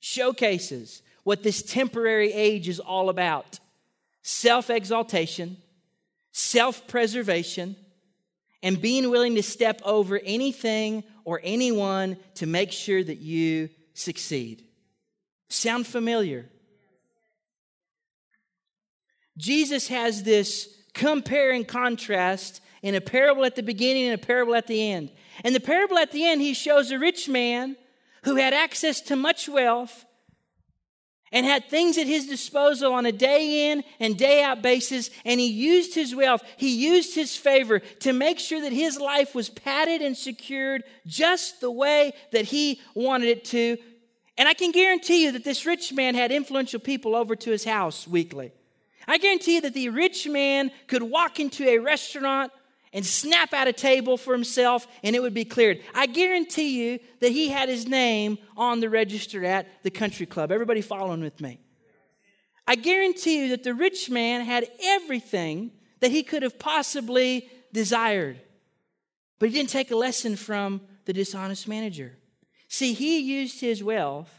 showcases 0.01 1.01
what 1.23 1.41
this 1.41 1.63
temporary 1.63 2.33
age 2.33 2.67
is 2.67 2.77
all 2.77 3.07
about. 3.07 3.61
Self-exaltation, 4.21 5.55
self 6.33 6.89
preservation, 6.89 7.77
and 8.61 8.81
being 8.81 9.09
willing 9.09 9.35
to 9.35 9.43
step 9.43 9.81
over 9.85 10.19
anything 10.25 11.05
or 11.23 11.39
anyone 11.41 12.17
to 12.35 12.47
make 12.47 12.73
sure 12.73 13.01
that 13.01 13.19
you 13.19 13.69
succeed. 13.93 14.65
Sound 15.47 15.87
familiar? 15.87 16.49
Jesus 19.37 19.87
has 19.87 20.23
this 20.23 20.67
compare 20.93 21.51
and 21.51 21.65
contrast 21.65 22.59
in 22.81 22.95
a 22.95 23.01
parable 23.01 23.45
at 23.45 23.55
the 23.55 23.63
beginning 23.63 24.05
and 24.05 24.15
a 24.15 24.25
parable 24.25 24.55
at 24.55 24.67
the 24.67 24.91
end. 24.91 25.11
And 25.43 25.53
the 25.53 25.59
parable 25.59 25.97
at 25.97 26.11
the 26.11 26.25
end, 26.25 26.41
he 26.41 26.53
shows 26.53 26.91
a 26.91 26.99
rich 26.99 27.27
man 27.27 27.75
who 28.23 28.35
had 28.35 28.53
access 28.53 29.01
to 29.01 29.15
much 29.15 29.47
wealth 29.47 30.05
and 31.31 31.45
had 31.45 31.69
things 31.69 31.97
at 31.97 32.07
his 32.07 32.27
disposal 32.27 32.93
on 32.93 33.05
a 33.05 33.11
day 33.11 33.71
in 33.71 33.83
and 33.99 34.17
day 34.17 34.43
out 34.43 34.61
basis. 34.61 35.09
And 35.25 35.39
he 35.39 35.47
used 35.47 35.93
his 35.93 36.15
wealth, 36.15 36.41
he 36.57 36.75
used 36.75 37.15
his 37.15 37.35
favor 37.35 37.79
to 37.79 38.13
make 38.13 38.39
sure 38.39 38.61
that 38.61 38.73
his 38.73 38.99
life 38.99 39.35
was 39.35 39.49
padded 39.49 40.01
and 40.01 40.17
secured 40.17 40.83
just 41.05 41.61
the 41.61 41.71
way 41.71 42.13
that 42.31 42.45
he 42.45 42.81
wanted 42.95 43.29
it 43.29 43.45
to. 43.45 43.77
And 44.37 44.47
I 44.47 44.53
can 44.53 44.71
guarantee 44.71 45.25
you 45.25 45.33
that 45.33 45.43
this 45.43 45.65
rich 45.65 45.93
man 45.93 46.15
had 46.15 46.31
influential 46.31 46.79
people 46.79 47.15
over 47.15 47.35
to 47.35 47.51
his 47.51 47.65
house 47.65 48.07
weekly. 48.07 48.51
I 49.07 49.17
guarantee 49.17 49.55
you 49.55 49.61
that 49.61 49.73
the 49.73 49.89
rich 49.89 50.27
man 50.27 50.71
could 50.87 51.03
walk 51.03 51.39
into 51.39 51.67
a 51.67 51.79
restaurant 51.79 52.51
and 52.93 53.05
snap 53.05 53.53
out 53.53 53.67
a 53.67 53.73
table 53.73 54.17
for 54.17 54.33
himself 54.33 54.87
and 55.03 55.15
it 55.15 55.21
would 55.21 55.33
be 55.33 55.45
cleared. 55.45 55.81
I 55.93 56.07
guarantee 56.07 56.83
you 56.83 56.99
that 57.19 57.31
he 57.31 57.49
had 57.49 57.69
his 57.69 57.87
name 57.87 58.37
on 58.57 58.79
the 58.79 58.89
register 58.89 59.45
at 59.45 59.67
the 59.83 59.91
country 59.91 60.25
club. 60.25 60.51
Everybody 60.51 60.81
following 60.81 61.21
with 61.21 61.39
me? 61.39 61.59
I 62.67 62.75
guarantee 62.75 63.43
you 63.43 63.49
that 63.49 63.63
the 63.63 63.73
rich 63.73 64.09
man 64.09 64.45
had 64.45 64.69
everything 64.83 65.71
that 66.01 66.11
he 66.11 66.23
could 66.23 66.43
have 66.43 66.59
possibly 66.59 67.49
desired. 67.73 68.39
But 69.39 69.49
he 69.49 69.55
didn't 69.55 69.69
take 69.69 69.91
a 69.91 69.95
lesson 69.95 70.35
from 70.35 70.81
the 71.05 71.13
dishonest 71.13 71.67
manager. 71.67 72.17
See, 72.67 72.93
he 72.93 73.19
used 73.19 73.61
his 73.61 73.83
wealth 73.83 74.38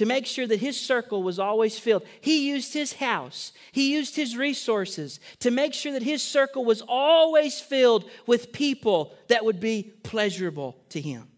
to 0.00 0.06
make 0.06 0.24
sure 0.24 0.46
that 0.46 0.60
his 0.60 0.80
circle 0.80 1.22
was 1.22 1.38
always 1.38 1.78
filled. 1.78 2.06
He 2.22 2.48
used 2.48 2.72
his 2.72 2.94
house, 2.94 3.52
he 3.70 3.92
used 3.92 4.16
his 4.16 4.34
resources 4.34 5.20
to 5.40 5.50
make 5.50 5.74
sure 5.74 5.92
that 5.92 6.02
his 6.02 6.22
circle 6.22 6.64
was 6.64 6.82
always 6.88 7.60
filled 7.60 8.08
with 8.26 8.50
people 8.50 9.14
that 9.28 9.44
would 9.44 9.60
be 9.60 9.92
pleasurable 10.02 10.78
to 10.88 11.02
him. 11.02 11.28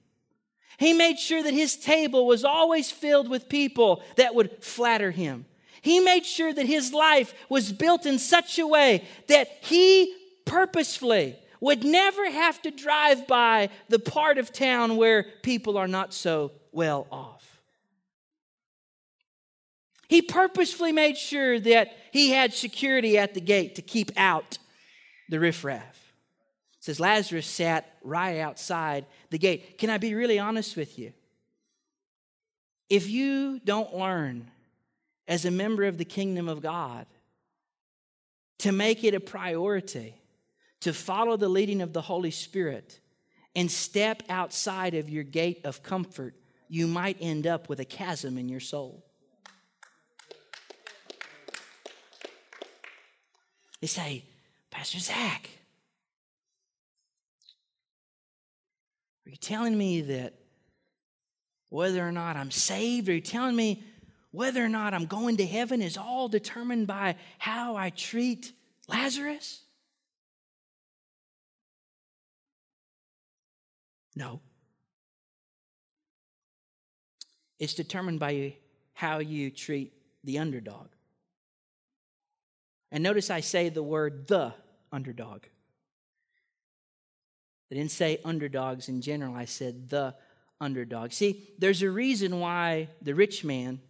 He 0.78 0.92
made 0.92 1.19
sure 1.19 1.42
that 1.42 1.52
his 1.52 1.75
table 1.75 2.25
was 2.25 2.45
always 2.45 2.92
filled 2.92 3.28
with 3.28 3.49
people 3.49 4.00
that 4.14 4.37
would 4.37 4.62
flatter 4.62 5.11
him. 5.11 5.45
He 5.81 5.99
made 5.99 6.25
sure 6.25 6.54
that 6.54 6.66
his 6.66 6.92
life 6.92 7.35
was 7.49 7.73
built 7.73 8.07
in 8.07 8.21
such 8.21 8.61
a 8.61 8.66
way 8.69 9.04
that 9.26 9.49
he 9.62 10.14
purposefully 10.45 11.35
would 11.61 11.83
never 11.83 12.31
have 12.31 12.62
to 12.62 12.71
drive 12.71 13.26
by 13.26 13.71
the 13.88 13.99
part 13.99 14.38
of 14.38 14.52
town 14.52 14.97
where 14.97 15.25
people 15.42 15.76
are 15.76 15.88
not 15.88 16.14
so 16.14 16.52
well 16.71 17.09
off. 17.11 17.41
He 20.12 20.21
purposefully 20.21 20.92
made 20.92 21.16
sure 21.16 21.59
that 21.59 21.97
he 22.11 22.33
had 22.33 22.52
security 22.52 23.16
at 23.16 23.33
the 23.33 23.40
gate 23.40 23.76
to 23.76 23.81
keep 23.81 24.12
out 24.14 24.59
the 25.31 25.40
riffraff. 25.40 26.12
It 26.76 26.85
says 26.85 27.00
Lazarus 27.00 27.47
sat 27.47 27.90
right 28.02 28.38
outside 28.38 29.07
the 29.31 29.38
gate. 29.38 29.78
Can 29.78 29.88
I 29.88 29.97
be 29.97 30.14
really 30.14 30.38
honest 30.38 30.76
with 30.76 30.99
you? 30.99 31.14
If 32.90 33.09
you 33.09 33.59
don't 33.64 33.97
learn 33.97 34.50
as 35.26 35.47
a 35.47 35.50
member 35.50 35.85
of 35.85 35.97
the 35.97 36.04
kingdom 36.04 36.47
of 36.47 36.61
God 36.61 37.07
to 38.59 38.71
make 38.71 39.04
it 39.04 39.14
a 39.14 39.21
priority 39.21 40.14
to 40.81 40.92
follow 40.92 41.38
the 41.38 41.49
leading 41.49 41.81
of 41.81 41.95
the 41.95 42.02
Holy 42.02 42.31
Spirit 42.31 43.00
and 43.57 43.71
step 43.71 44.23
outside 44.28 44.92
of 44.92 45.09
your 45.09 45.25
gate 45.25 45.62
of 45.64 45.83
comfort, 45.83 46.35
you 46.69 46.87
might 46.87 47.16
end 47.19 47.47
up 47.47 47.71
with 47.71 47.81
a 47.81 47.87
chasm 47.87 48.37
in 48.37 48.50
your 48.50 48.61
soul. 48.61 49.07
They 53.82 53.88
say, 53.88 54.24
Pastor 54.70 55.00
Zach, 55.00 55.50
are 59.26 59.30
you 59.30 59.36
telling 59.36 59.76
me 59.76 60.02
that 60.02 60.34
whether 61.68 62.06
or 62.06 62.12
not 62.12 62.36
I'm 62.36 62.52
saved, 62.52 63.08
are 63.08 63.14
you 63.14 63.20
telling 63.20 63.56
me 63.56 63.82
whether 64.30 64.64
or 64.64 64.68
not 64.68 64.94
I'm 64.94 65.06
going 65.06 65.36
to 65.38 65.46
heaven 65.46 65.82
is 65.82 65.96
all 65.96 66.28
determined 66.28 66.86
by 66.86 67.16
how 67.38 67.74
I 67.74 67.90
treat 67.90 68.52
Lazarus? 68.86 69.62
No. 74.14 74.40
It's 77.58 77.74
determined 77.74 78.20
by 78.20 78.54
how 78.92 79.18
you 79.18 79.50
treat 79.50 79.92
the 80.22 80.38
underdog. 80.38 80.86
And 82.92 83.02
notice 83.02 83.30
I 83.30 83.40
say 83.40 83.70
the 83.70 83.82
word 83.82 84.28
the 84.28 84.52
underdog. 84.92 85.44
I 87.70 87.75
didn't 87.75 87.90
say 87.90 88.20
underdogs 88.22 88.90
in 88.90 89.00
general, 89.00 89.34
I 89.34 89.46
said 89.46 89.88
the 89.88 90.14
underdog. 90.61 91.12
See, 91.12 91.49
there's 91.58 91.80
a 91.82 91.90
reason 91.90 92.38
why 92.38 92.88
the 93.00 93.14
rich 93.14 93.44
man 93.44 93.80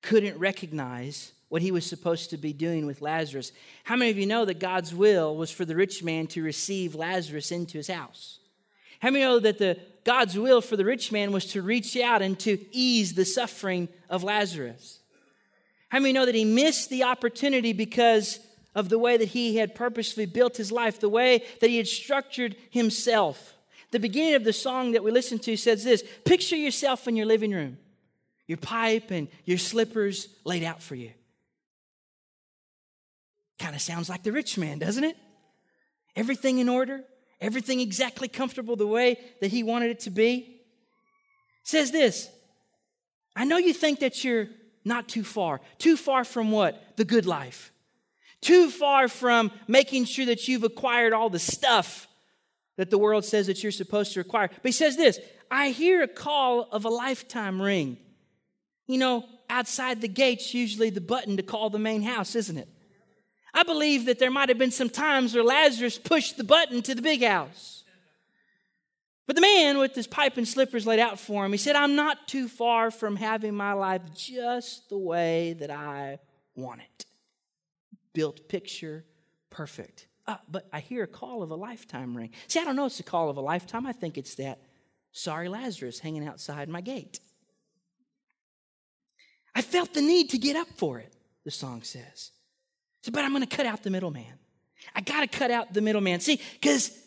couldn't 0.00 0.38
recognize 0.38 1.32
what 1.50 1.60
he 1.60 1.70
was 1.70 1.84
supposed 1.84 2.30
to 2.30 2.38
be 2.38 2.54
doing 2.54 2.86
with 2.86 3.02
Lazarus. 3.02 3.52
How 3.84 3.96
many 3.96 4.10
of 4.10 4.16
you 4.16 4.24
know 4.24 4.46
that 4.46 4.58
God's 4.58 4.94
will 4.94 5.36
was 5.36 5.50
for 5.50 5.66
the 5.66 5.76
rich 5.76 6.02
man 6.02 6.26
to 6.28 6.42
receive 6.42 6.94
Lazarus 6.94 7.52
into 7.52 7.76
his 7.76 7.88
house? 7.88 8.38
How 9.00 9.10
many 9.10 9.24
know 9.24 9.40
that 9.40 9.58
the 9.58 9.78
God's 10.04 10.38
will 10.38 10.62
for 10.62 10.78
the 10.78 10.86
rich 10.86 11.12
man 11.12 11.32
was 11.32 11.44
to 11.46 11.60
reach 11.60 11.94
out 11.98 12.22
and 12.22 12.38
to 12.40 12.58
ease 12.72 13.12
the 13.12 13.26
suffering 13.26 13.90
of 14.08 14.24
Lazarus? 14.24 15.01
How 15.92 15.98
many 15.98 16.14
know 16.14 16.24
that 16.24 16.34
he 16.34 16.46
missed 16.46 16.88
the 16.88 17.02
opportunity 17.02 17.74
because 17.74 18.40
of 18.74 18.88
the 18.88 18.98
way 18.98 19.18
that 19.18 19.28
he 19.28 19.56
had 19.56 19.74
purposely 19.74 20.24
built 20.24 20.56
his 20.56 20.72
life, 20.72 20.98
the 20.98 21.08
way 21.10 21.44
that 21.60 21.68
he 21.68 21.76
had 21.76 21.86
structured 21.86 22.56
himself? 22.70 23.52
The 23.90 24.00
beginning 24.00 24.32
of 24.32 24.42
the 24.42 24.54
song 24.54 24.92
that 24.92 25.04
we 25.04 25.10
listened 25.10 25.42
to 25.42 25.54
says 25.54 25.84
this 25.84 26.02
Picture 26.24 26.56
yourself 26.56 27.06
in 27.08 27.14
your 27.14 27.26
living 27.26 27.50
room, 27.50 27.76
your 28.46 28.56
pipe 28.56 29.10
and 29.10 29.28
your 29.44 29.58
slippers 29.58 30.28
laid 30.44 30.64
out 30.64 30.82
for 30.82 30.94
you. 30.94 31.10
Kind 33.58 33.74
of 33.74 33.82
sounds 33.82 34.08
like 34.08 34.22
the 34.22 34.32
rich 34.32 34.56
man, 34.56 34.78
doesn't 34.78 35.04
it? 35.04 35.18
Everything 36.16 36.58
in 36.58 36.70
order, 36.70 37.04
everything 37.38 37.80
exactly 37.80 38.28
comfortable 38.28 38.76
the 38.76 38.86
way 38.86 39.18
that 39.42 39.50
he 39.50 39.62
wanted 39.62 39.90
it 39.90 40.00
to 40.00 40.10
be. 40.10 40.62
says 41.64 41.90
this 41.90 42.30
I 43.36 43.44
know 43.44 43.58
you 43.58 43.74
think 43.74 44.00
that 44.00 44.24
you're 44.24 44.48
not 44.84 45.08
too 45.08 45.24
far. 45.24 45.60
Too 45.78 45.96
far 45.96 46.24
from 46.24 46.50
what? 46.50 46.96
The 46.96 47.04
good 47.04 47.26
life. 47.26 47.72
Too 48.40 48.70
far 48.70 49.08
from 49.08 49.52
making 49.68 50.04
sure 50.06 50.26
that 50.26 50.48
you've 50.48 50.64
acquired 50.64 51.12
all 51.12 51.30
the 51.30 51.38
stuff 51.38 52.08
that 52.76 52.90
the 52.90 52.98
world 52.98 53.24
says 53.24 53.46
that 53.46 53.62
you're 53.62 53.70
supposed 53.72 54.12
to 54.14 54.20
acquire. 54.20 54.48
But 54.48 54.64
he 54.64 54.72
says 54.72 54.96
this 54.96 55.20
I 55.50 55.70
hear 55.70 56.02
a 56.02 56.08
call 56.08 56.68
of 56.72 56.84
a 56.84 56.88
lifetime 56.88 57.60
ring. 57.60 57.98
You 58.88 58.98
know, 58.98 59.24
outside 59.48 60.00
the 60.00 60.08
gates, 60.08 60.54
usually 60.54 60.90
the 60.90 61.00
button 61.00 61.36
to 61.36 61.42
call 61.42 61.70
the 61.70 61.78
main 61.78 62.02
house, 62.02 62.34
isn't 62.34 62.58
it? 62.58 62.68
I 63.54 63.62
believe 63.62 64.06
that 64.06 64.18
there 64.18 64.30
might 64.30 64.48
have 64.48 64.58
been 64.58 64.70
some 64.70 64.88
times 64.88 65.34
where 65.34 65.44
Lazarus 65.44 65.98
pushed 65.98 66.36
the 66.36 66.44
button 66.44 66.82
to 66.82 66.94
the 66.94 67.02
big 67.02 67.22
house. 67.22 67.81
But 69.32 69.36
the 69.36 69.48
man 69.48 69.78
with 69.78 69.94
his 69.94 70.06
pipe 70.06 70.36
and 70.36 70.46
slippers 70.46 70.86
laid 70.86 70.98
out 70.98 71.18
for 71.18 71.42
him, 71.42 71.52
he 71.52 71.56
said, 71.56 71.74
I'm 71.74 71.96
not 71.96 72.28
too 72.28 72.48
far 72.48 72.90
from 72.90 73.16
having 73.16 73.54
my 73.54 73.72
life 73.72 74.02
just 74.14 74.90
the 74.90 74.98
way 74.98 75.54
that 75.54 75.70
I 75.70 76.18
want 76.54 76.82
it. 76.82 77.06
Built 78.12 78.46
picture, 78.46 79.06
perfect. 79.48 80.06
Uh, 80.26 80.36
but 80.50 80.68
I 80.70 80.80
hear 80.80 81.02
a 81.02 81.06
call 81.06 81.42
of 81.42 81.50
a 81.50 81.54
lifetime 81.54 82.14
ring. 82.14 82.28
See, 82.46 82.60
I 82.60 82.64
don't 82.64 82.76
know 82.76 82.84
it's 82.84 82.98
the 82.98 83.04
call 83.04 83.30
of 83.30 83.38
a 83.38 83.40
lifetime. 83.40 83.86
I 83.86 83.92
think 83.92 84.18
it's 84.18 84.34
that 84.34 84.60
sorry 85.12 85.48
Lazarus 85.48 85.98
hanging 85.98 86.28
outside 86.28 86.68
my 86.68 86.82
gate. 86.82 87.18
I 89.54 89.62
felt 89.62 89.94
the 89.94 90.02
need 90.02 90.28
to 90.28 90.36
get 90.36 90.56
up 90.56 90.68
for 90.76 90.98
it, 90.98 91.14
the 91.46 91.50
song 91.50 91.84
says. 91.84 92.32
So, 93.00 93.10
but 93.10 93.24
I'm 93.24 93.30
going 93.30 93.46
to 93.46 93.56
cut 93.56 93.64
out 93.64 93.82
the 93.82 93.88
middleman. 93.88 94.34
I 94.94 95.00
got 95.00 95.20
to 95.20 95.26
cut 95.26 95.50
out 95.50 95.72
the 95.72 95.80
middleman. 95.80 96.20
See, 96.20 96.38
because 96.60 97.01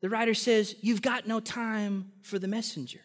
the 0.00 0.08
writer 0.08 0.34
says, 0.34 0.74
You've 0.80 1.02
got 1.02 1.26
no 1.26 1.40
time 1.40 2.12
for 2.22 2.38
the 2.38 2.48
messenger. 2.48 3.00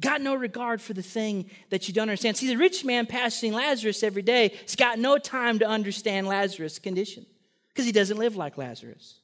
Got 0.00 0.20
no 0.20 0.34
regard 0.34 0.80
for 0.80 0.94
the 0.94 1.02
thing 1.02 1.50
that 1.70 1.88
you 1.88 1.94
don't 1.94 2.08
understand. 2.08 2.36
See, 2.36 2.46
the 2.46 2.56
rich 2.56 2.84
man 2.84 3.06
passing 3.06 3.52
Lazarus 3.52 4.02
every 4.04 4.22
day 4.22 4.54
has 4.62 4.76
got 4.76 4.98
no 4.98 5.18
time 5.18 5.58
to 5.58 5.66
understand 5.66 6.28
Lazarus' 6.28 6.78
condition 6.78 7.26
because 7.68 7.84
he 7.84 7.90
doesn't 7.90 8.16
live 8.16 8.36
like 8.36 8.56
Lazarus, 8.56 9.18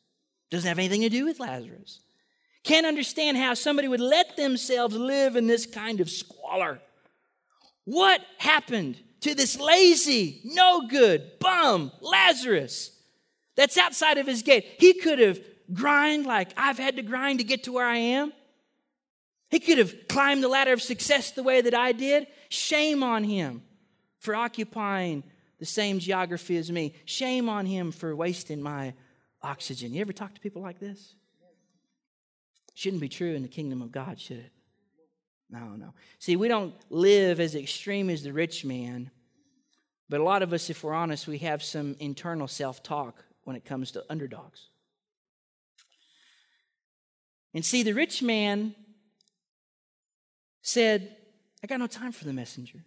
doesn't 0.51 0.67
have 0.67 0.79
anything 0.79 1.03
to 1.03 1.09
do 1.09 1.27
with 1.27 1.39
Lazarus. 1.39 2.01
Can't 2.65 2.87
understand 2.87 3.37
how 3.37 3.55
somebody 3.55 3.87
would 3.87 4.01
let 4.01 4.37
themselves 4.37 4.97
live 4.97 5.37
in 5.37 5.47
this 5.47 5.65
kind 5.65 6.01
of 6.01 6.11
squalor. 6.11 6.81
What 7.85 8.21
happened 8.39 8.97
to 9.21 9.35
this 9.35 9.61
lazy, 9.61 10.41
no 10.45 10.89
good, 10.89 11.39
bum, 11.39 11.93
Lazarus 12.01 12.91
that's 13.57 13.79
outside 13.79 14.19
of 14.19 14.27
his 14.27 14.43
gate. 14.43 14.67
He 14.79 14.95
could 14.95 15.19
have 15.19 15.39
grind 15.73 16.27
like 16.27 16.53
I've 16.57 16.79
had 16.79 16.97
to 16.97 17.03
grind 17.03 17.39
to 17.39 17.45
get 17.45 17.65
to 17.65 17.73
where 17.73 17.87
I 17.87 17.97
am. 17.97 18.33
He 19.51 19.61
could 19.61 19.79
have 19.79 20.09
climbed 20.09 20.43
the 20.43 20.49
ladder 20.49 20.73
of 20.73 20.83
success 20.83 21.31
the 21.31 21.43
way 21.43 21.61
that 21.61 21.75
I 21.75 21.93
did. 21.93 22.27
Shame 22.49 23.03
on 23.03 23.25
him 23.25 23.63
for 24.19 24.35
occupying 24.35 25.23
the 25.59 25.67
same 25.67 25.99
geography 25.99 26.57
as 26.57 26.71
me. 26.73 26.95
Shame 27.05 27.49
on 27.49 27.67
him 27.67 27.93
for 27.93 28.15
wasting 28.17 28.61
my 28.61 28.95
oxygen. 29.43 29.93
You 29.95 30.01
ever 30.01 30.13
talk 30.13 30.35
to 30.35 30.41
people 30.41 30.63
like 30.63 30.81
this? 30.81 31.15
Shouldn't 32.75 33.01
be 33.01 33.09
true 33.09 33.35
in 33.35 33.43
the 33.43 33.49
kingdom 33.49 33.81
of 33.81 33.93
God, 33.93 34.21
should 34.21 34.39
it? 34.39 34.53
No, 35.49 35.77
no. 35.77 35.95
See, 36.19 36.35
we 36.35 36.49
don't 36.49 36.75
live 36.91 37.39
as 37.39 37.55
extreme 37.55 38.11
as 38.11 38.25
the 38.25 38.33
rich 38.33 38.65
man, 38.65 39.11
but 40.09 40.21
a 40.21 40.25
lot 40.25 40.43
of 40.43 40.53
us, 40.53 40.69
if 40.69 40.83
we're 40.83 40.95
honest, 40.95 41.29
we 41.29 41.39
have 41.39 41.63
some 41.63 41.95
internal 42.01 42.49
self 42.49 42.83
talk 42.83 43.25
when 43.45 43.55
it 43.55 43.65
comes 43.65 43.93
to 43.93 44.05
underdogs. 44.11 44.69
And 47.55 47.65
see, 47.65 47.83
the 47.83 47.95
rich 47.95 48.23
man 48.23 48.75
said, 50.63 51.17
I 51.63 51.67
got 51.67 51.79
no 51.79 51.87
time 51.87 52.13
for 52.13 52.25
the 52.25 52.33
messenger. 52.33 52.85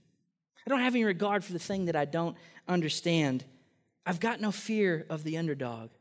I 0.65 0.69
don't 0.69 0.81
have 0.81 0.93
any 0.93 1.05
regard 1.05 1.43
for 1.43 1.53
the 1.53 1.59
thing 1.59 1.85
that 1.85 1.95
I 1.95 2.05
don't 2.05 2.35
understand. 2.67 3.45
I've 4.05 4.19
got 4.19 4.41
no 4.41 4.51
fear 4.51 5.05
of 5.09 5.23
the 5.23 5.37
underdog. 5.37 5.91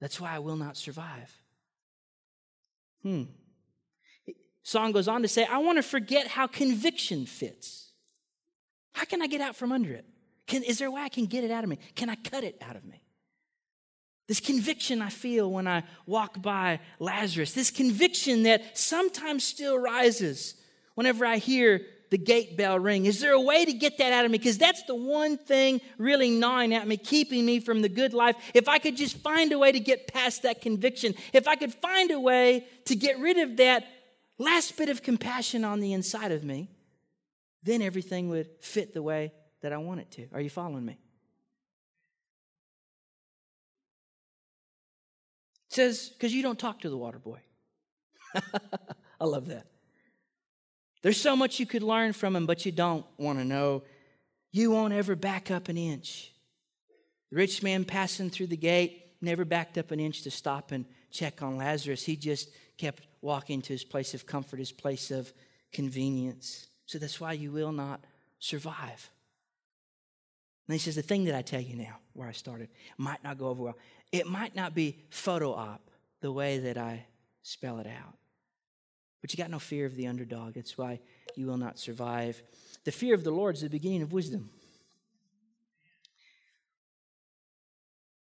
That's 0.00 0.20
why 0.20 0.34
I 0.34 0.40
will 0.40 0.56
not 0.56 0.76
survive. 0.76 1.32
Hmm. 3.02 3.22
Song 4.64 4.92
goes 4.92 5.08
on 5.08 5.22
to 5.22 5.28
say, 5.28 5.44
I 5.44 5.58
want 5.58 5.78
to 5.78 5.82
forget 5.82 6.26
how 6.26 6.46
conviction 6.46 7.26
fits. 7.26 7.92
How 8.92 9.04
can 9.04 9.22
I 9.22 9.26
get 9.26 9.40
out 9.40 9.56
from 9.56 9.72
under 9.72 9.92
it? 9.92 10.04
Can, 10.46 10.62
is 10.62 10.78
there 10.78 10.88
a 10.88 10.90
way 10.90 11.02
I 11.02 11.08
can 11.08 11.26
get 11.26 11.44
it 11.44 11.50
out 11.50 11.64
of 11.64 11.70
me? 11.70 11.78
Can 11.94 12.10
I 12.10 12.16
cut 12.16 12.44
it 12.44 12.58
out 12.60 12.76
of 12.76 12.84
me? 12.84 13.01
This 14.28 14.40
conviction 14.40 15.02
I 15.02 15.08
feel 15.08 15.50
when 15.50 15.66
I 15.66 15.82
walk 16.06 16.40
by 16.40 16.80
Lazarus, 16.98 17.52
this 17.52 17.70
conviction 17.70 18.44
that 18.44 18.78
sometimes 18.78 19.44
still 19.44 19.78
rises 19.78 20.54
whenever 20.94 21.26
I 21.26 21.38
hear 21.38 21.82
the 22.10 22.18
gate 22.18 22.58
bell 22.58 22.78
ring. 22.78 23.06
Is 23.06 23.20
there 23.20 23.32
a 23.32 23.40
way 23.40 23.64
to 23.64 23.72
get 23.72 23.96
that 23.98 24.12
out 24.12 24.26
of 24.26 24.30
me? 24.30 24.36
Because 24.36 24.58
that's 24.58 24.82
the 24.84 24.94
one 24.94 25.38
thing 25.38 25.80
really 25.96 26.30
gnawing 26.30 26.74
at 26.74 26.86
me, 26.86 26.98
keeping 26.98 27.44
me 27.46 27.58
from 27.58 27.80
the 27.80 27.88
good 27.88 28.12
life. 28.12 28.36
If 28.54 28.68
I 28.68 28.78
could 28.78 28.96
just 28.96 29.16
find 29.16 29.50
a 29.50 29.58
way 29.58 29.72
to 29.72 29.80
get 29.80 30.12
past 30.12 30.42
that 30.42 30.60
conviction, 30.60 31.14
if 31.32 31.48
I 31.48 31.56
could 31.56 31.72
find 31.72 32.10
a 32.10 32.20
way 32.20 32.66
to 32.84 32.94
get 32.94 33.18
rid 33.18 33.38
of 33.38 33.56
that 33.56 33.86
last 34.38 34.76
bit 34.76 34.90
of 34.90 35.02
compassion 35.02 35.64
on 35.64 35.80
the 35.80 35.94
inside 35.94 36.32
of 36.32 36.44
me, 36.44 36.68
then 37.62 37.80
everything 37.80 38.28
would 38.28 38.48
fit 38.60 38.92
the 38.92 39.02
way 39.02 39.32
that 39.62 39.72
I 39.72 39.78
want 39.78 40.00
it 40.00 40.10
to. 40.12 40.26
Are 40.34 40.40
you 40.40 40.50
following 40.50 40.84
me? 40.84 40.98
Says, 45.74 46.08
because 46.10 46.34
you 46.34 46.42
don't 46.42 46.58
talk 46.58 46.80
to 46.80 46.90
the 46.90 46.96
water 46.96 47.18
boy. 47.18 47.40
I 49.20 49.24
love 49.24 49.48
that. 49.48 49.66
There's 51.02 51.20
so 51.20 51.34
much 51.34 51.58
you 51.58 51.66
could 51.66 51.82
learn 51.82 52.12
from 52.12 52.36
him, 52.36 52.46
but 52.46 52.64
you 52.64 52.72
don't 52.72 53.04
want 53.18 53.38
to 53.38 53.44
know. 53.44 53.82
You 54.52 54.70
won't 54.70 54.92
ever 54.92 55.16
back 55.16 55.50
up 55.50 55.68
an 55.68 55.76
inch. 55.76 56.32
The 57.30 57.36
rich 57.36 57.62
man 57.62 57.84
passing 57.84 58.30
through 58.30 58.48
the 58.48 58.56
gate 58.56 59.02
never 59.20 59.44
backed 59.44 59.78
up 59.78 59.90
an 59.90 60.00
inch 60.00 60.22
to 60.22 60.30
stop 60.30 60.70
and 60.70 60.84
check 61.10 61.42
on 61.42 61.56
Lazarus. 61.56 62.04
He 62.04 62.16
just 62.16 62.50
kept 62.76 63.06
walking 63.20 63.62
to 63.62 63.72
his 63.72 63.84
place 63.84 64.14
of 64.14 64.26
comfort, 64.26 64.58
his 64.58 64.72
place 64.72 65.10
of 65.10 65.32
convenience. 65.72 66.68
So 66.86 66.98
that's 66.98 67.20
why 67.20 67.32
you 67.32 67.50
will 67.50 67.72
not 67.72 68.04
survive. 68.38 69.10
And 70.68 70.74
he 70.74 70.78
says, 70.78 70.96
The 70.96 71.02
thing 71.02 71.24
that 71.24 71.34
I 71.34 71.42
tell 71.42 71.60
you 71.60 71.76
now, 71.76 71.98
where 72.12 72.28
I 72.28 72.32
started, 72.32 72.68
might 72.98 73.22
not 73.24 73.38
go 73.38 73.48
over 73.48 73.62
well. 73.62 73.76
It 74.12 74.26
might 74.26 74.54
not 74.54 74.74
be 74.74 74.98
photo 75.10 75.52
op 75.54 75.90
the 76.20 76.30
way 76.30 76.58
that 76.58 76.76
I 76.76 77.06
spell 77.42 77.78
it 77.78 77.86
out. 77.86 78.14
But 79.20 79.32
you 79.32 79.36
got 79.38 79.50
no 79.50 79.58
fear 79.58 79.86
of 79.86 79.96
the 79.96 80.06
underdog. 80.06 80.54
That's 80.54 80.76
why 80.76 81.00
you 81.34 81.46
will 81.46 81.56
not 81.56 81.78
survive. 81.78 82.42
The 82.84 82.92
fear 82.92 83.14
of 83.14 83.24
the 83.24 83.30
Lord 83.30 83.56
is 83.56 83.62
the 83.62 83.68
beginning 83.68 84.02
of 84.02 84.12
wisdom. 84.12 84.50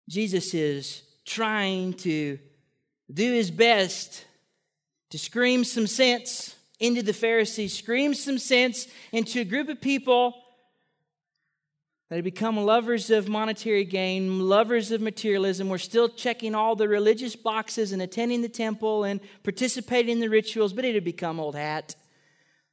Jesus 0.08 0.54
is 0.54 1.04
trying 1.26 1.94
to 1.94 2.38
do 3.12 3.34
his 3.34 3.50
best 3.50 4.26
to 5.10 5.18
scream 5.18 5.64
some 5.64 5.88
sense 5.88 6.56
into 6.80 7.02
the 7.02 7.14
Pharisees, 7.14 7.78
scream 7.78 8.14
some 8.14 8.38
sense 8.38 8.88
into 9.12 9.40
a 9.40 9.46
group 9.46 9.70
of 9.70 9.80
people 9.80 10.36
have 12.16 12.26
become 12.26 12.58
lovers 12.58 13.10
of 13.10 13.30
monetary 13.30 13.86
gain, 13.86 14.42
lovers 14.42 14.92
of 14.92 15.00
materialism. 15.00 15.70
We're 15.70 15.78
still 15.78 16.10
checking 16.10 16.54
all 16.54 16.76
the 16.76 16.90
religious 16.90 17.38
boxes 17.38 17.94
and 17.94 18.02
attending 18.02 18.42
the 18.42 18.50
temple 18.50 19.06
and 19.06 19.22
participating 19.44 20.12
in 20.12 20.20
the 20.20 20.30
rituals, 20.30 20.74
but 20.74 20.84
it 20.84 20.94
had 20.94 21.06
become 21.06 21.40
old 21.40 21.56
hat. 21.56 21.96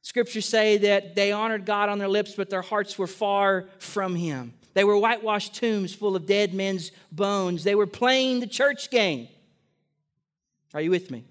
Scriptures 0.01 0.45
say 0.45 0.77
that 0.79 1.15
they 1.15 1.31
honored 1.31 1.65
God 1.65 1.87
on 1.87 1.99
their 1.99 2.09
lips, 2.09 2.33
but 2.35 2.49
their 2.49 2.61
hearts 2.61 2.97
were 2.97 3.07
far 3.07 3.69
from 3.79 4.15
Him. 4.15 4.53
They 4.73 4.83
were 4.83 4.97
whitewashed 4.97 5.55
tombs 5.55 5.93
full 5.93 6.15
of 6.15 6.25
dead 6.25 6.53
men's 6.53 6.91
bones. 7.11 7.63
They 7.63 7.75
were 7.75 7.87
playing 7.87 8.41
the 8.41 8.47
church 8.47 8.89
game. 8.89 9.29
Are 10.73 10.81
you 10.81 10.91
with 10.91 11.09
me? 11.09 11.25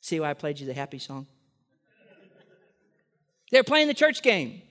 See 0.00 0.20
why 0.20 0.30
I 0.30 0.34
played 0.34 0.60
you 0.60 0.66
the 0.66 0.74
happy 0.74 0.98
song? 0.98 1.26
They're 3.50 3.64
playing 3.64 3.88
the 3.88 3.94
church 3.94 4.22
game. 4.22 4.62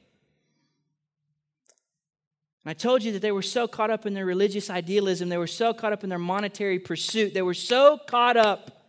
I 2.65 2.73
told 2.73 3.03
you 3.03 3.11
that 3.11 3.21
they 3.21 3.31
were 3.31 3.43
so 3.43 3.67
caught 3.67 3.91
up 3.91 4.05
in 4.05 4.13
their 4.15 4.25
religious 4.25 4.69
idealism, 4.69 5.29
they 5.29 5.37
were 5.37 5.45
so 5.45 5.73
caught 5.73 5.93
up 5.93 6.03
in 6.03 6.09
their 6.09 6.19
monetary 6.19 6.79
pursuit, 6.79 7.33
they 7.33 7.43
were 7.43 7.53
so 7.53 7.99
caught 8.07 8.37
up 8.37 8.85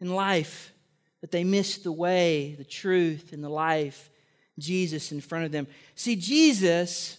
in 0.00 0.14
life 0.14 0.72
that 1.22 1.30
they 1.30 1.44
missed 1.44 1.82
the 1.82 1.92
way, 1.92 2.54
the 2.56 2.64
truth, 2.64 3.32
and 3.32 3.42
the 3.42 3.48
life, 3.48 4.10
Jesus 4.58 5.12
in 5.12 5.20
front 5.20 5.46
of 5.46 5.52
them. 5.52 5.66
See, 5.94 6.14
Jesus 6.14 7.18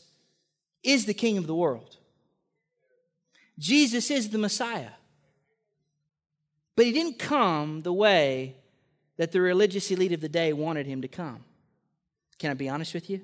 is 0.84 1.06
the 1.06 1.14
King 1.14 1.38
of 1.38 1.48
the 1.48 1.56
world, 1.56 1.98
Jesus 3.58 4.12
is 4.12 4.30
the 4.30 4.38
Messiah. 4.38 4.92
But 6.76 6.86
he 6.86 6.94
didn't 6.94 7.20
come 7.20 7.82
the 7.82 7.92
way 7.92 8.56
that 9.18 9.34
the 9.34 9.42
religious 9.42 9.92
elite 9.92 10.14
of 10.14 10.22
the 10.22 10.30
day 10.30 10.54
wanted 10.54 10.86
him 10.86 11.02
to 11.02 11.10
come. 11.10 11.44
Can 12.38 12.52
I 12.52 12.54
be 12.54 12.70
honest 12.70 12.94
with 12.94 13.10
you? 13.10 13.20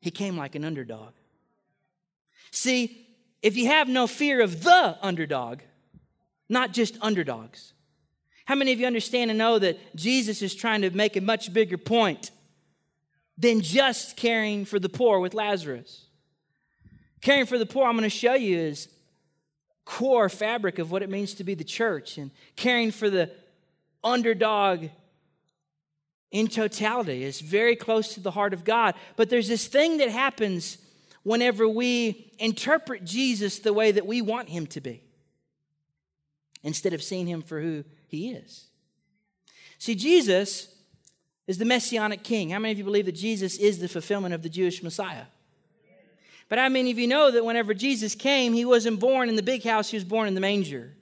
He 0.00 0.10
came 0.10 0.36
like 0.36 0.54
an 0.54 0.64
underdog. 0.64 1.12
See, 2.50 3.06
if 3.42 3.56
you 3.56 3.66
have 3.66 3.88
no 3.88 4.06
fear 4.06 4.40
of 4.40 4.62
the 4.62 4.98
underdog, 5.00 5.60
not 6.48 6.72
just 6.72 6.96
underdogs, 7.00 7.72
how 8.46 8.54
many 8.54 8.72
of 8.72 8.80
you 8.80 8.86
understand 8.86 9.30
and 9.30 9.38
know 9.38 9.58
that 9.58 9.94
Jesus 9.94 10.42
is 10.42 10.54
trying 10.54 10.82
to 10.82 10.90
make 10.90 11.16
a 11.16 11.20
much 11.20 11.52
bigger 11.52 11.78
point 11.78 12.32
than 13.38 13.60
just 13.60 14.16
caring 14.16 14.64
for 14.64 14.78
the 14.78 14.88
poor 14.88 15.20
with 15.20 15.34
Lazarus? 15.34 16.06
Caring 17.20 17.46
for 17.46 17.58
the 17.58 17.66
poor, 17.66 17.86
I'm 17.86 17.92
going 17.92 18.02
to 18.02 18.10
show 18.10 18.34
you, 18.34 18.58
is 18.58 18.88
core 19.84 20.28
fabric 20.28 20.78
of 20.78 20.90
what 20.90 21.02
it 21.02 21.10
means 21.10 21.34
to 21.34 21.44
be 21.44 21.54
the 21.54 21.64
church 21.64 22.18
and 22.18 22.30
caring 22.56 22.90
for 22.90 23.10
the 23.10 23.30
underdog 24.02 24.86
in 26.30 26.48
totality. 26.48 27.24
is 27.24 27.40
very 27.40 27.76
close 27.76 28.14
to 28.14 28.20
the 28.20 28.30
heart 28.30 28.52
of 28.52 28.64
God. 28.64 28.94
But 29.16 29.30
there's 29.30 29.48
this 29.48 29.66
thing 29.66 29.98
that 29.98 30.10
happens 30.10 30.78
whenever 31.22 31.68
we 31.68 32.32
interpret 32.38 33.04
Jesus 33.04 33.58
the 33.58 33.72
way 33.72 33.92
that 33.92 34.06
we 34.06 34.22
want 34.22 34.48
him 34.48 34.66
to 34.68 34.80
be 34.80 35.02
instead 36.62 36.92
of 36.92 37.02
seeing 37.02 37.26
him 37.26 37.42
for 37.42 37.60
who 37.60 37.84
he 38.06 38.30
is. 38.30 38.66
See, 39.78 39.94
Jesus 39.94 40.74
is 41.46 41.58
the 41.58 41.64
messianic 41.64 42.22
king. 42.22 42.50
How 42.50 42.58
many 42.58 42.72
of 42.72 42.78
you 42.78 42.84
believe 42.84 43.06
that 43.06 43.12
Jesus 43.12 43.56
is 43.56 43.78
the 43.78 43.88
fulfillment 43.88 44.34
of 44.34 44.42
the 44.42 44.48
Jewish 44.48 44.82
Messiah? 44.82 45.24
But 46.48 46.58
how 46.58 46.68
many 46.68 46.90
of 46.90 46.98
you 46.98 47.06
know 47.06 47.30
that 47.30 47.44
whenever 47.44 47.74
Jesus 47.74 48.14
came, 48.14 48.52
he 48.52 48.64
wasn't 48.64 49.00
born 49.00 49.28
in 49.28 49.36
the 49.36 49.42
big 49.42 49.62
house, 49.62 49.90
he 49.90 49.96
was 49.96 50.04
born 50.04 50.26
in 50.28 50.34
the 50.34 50.40
manger? 50.40 50.94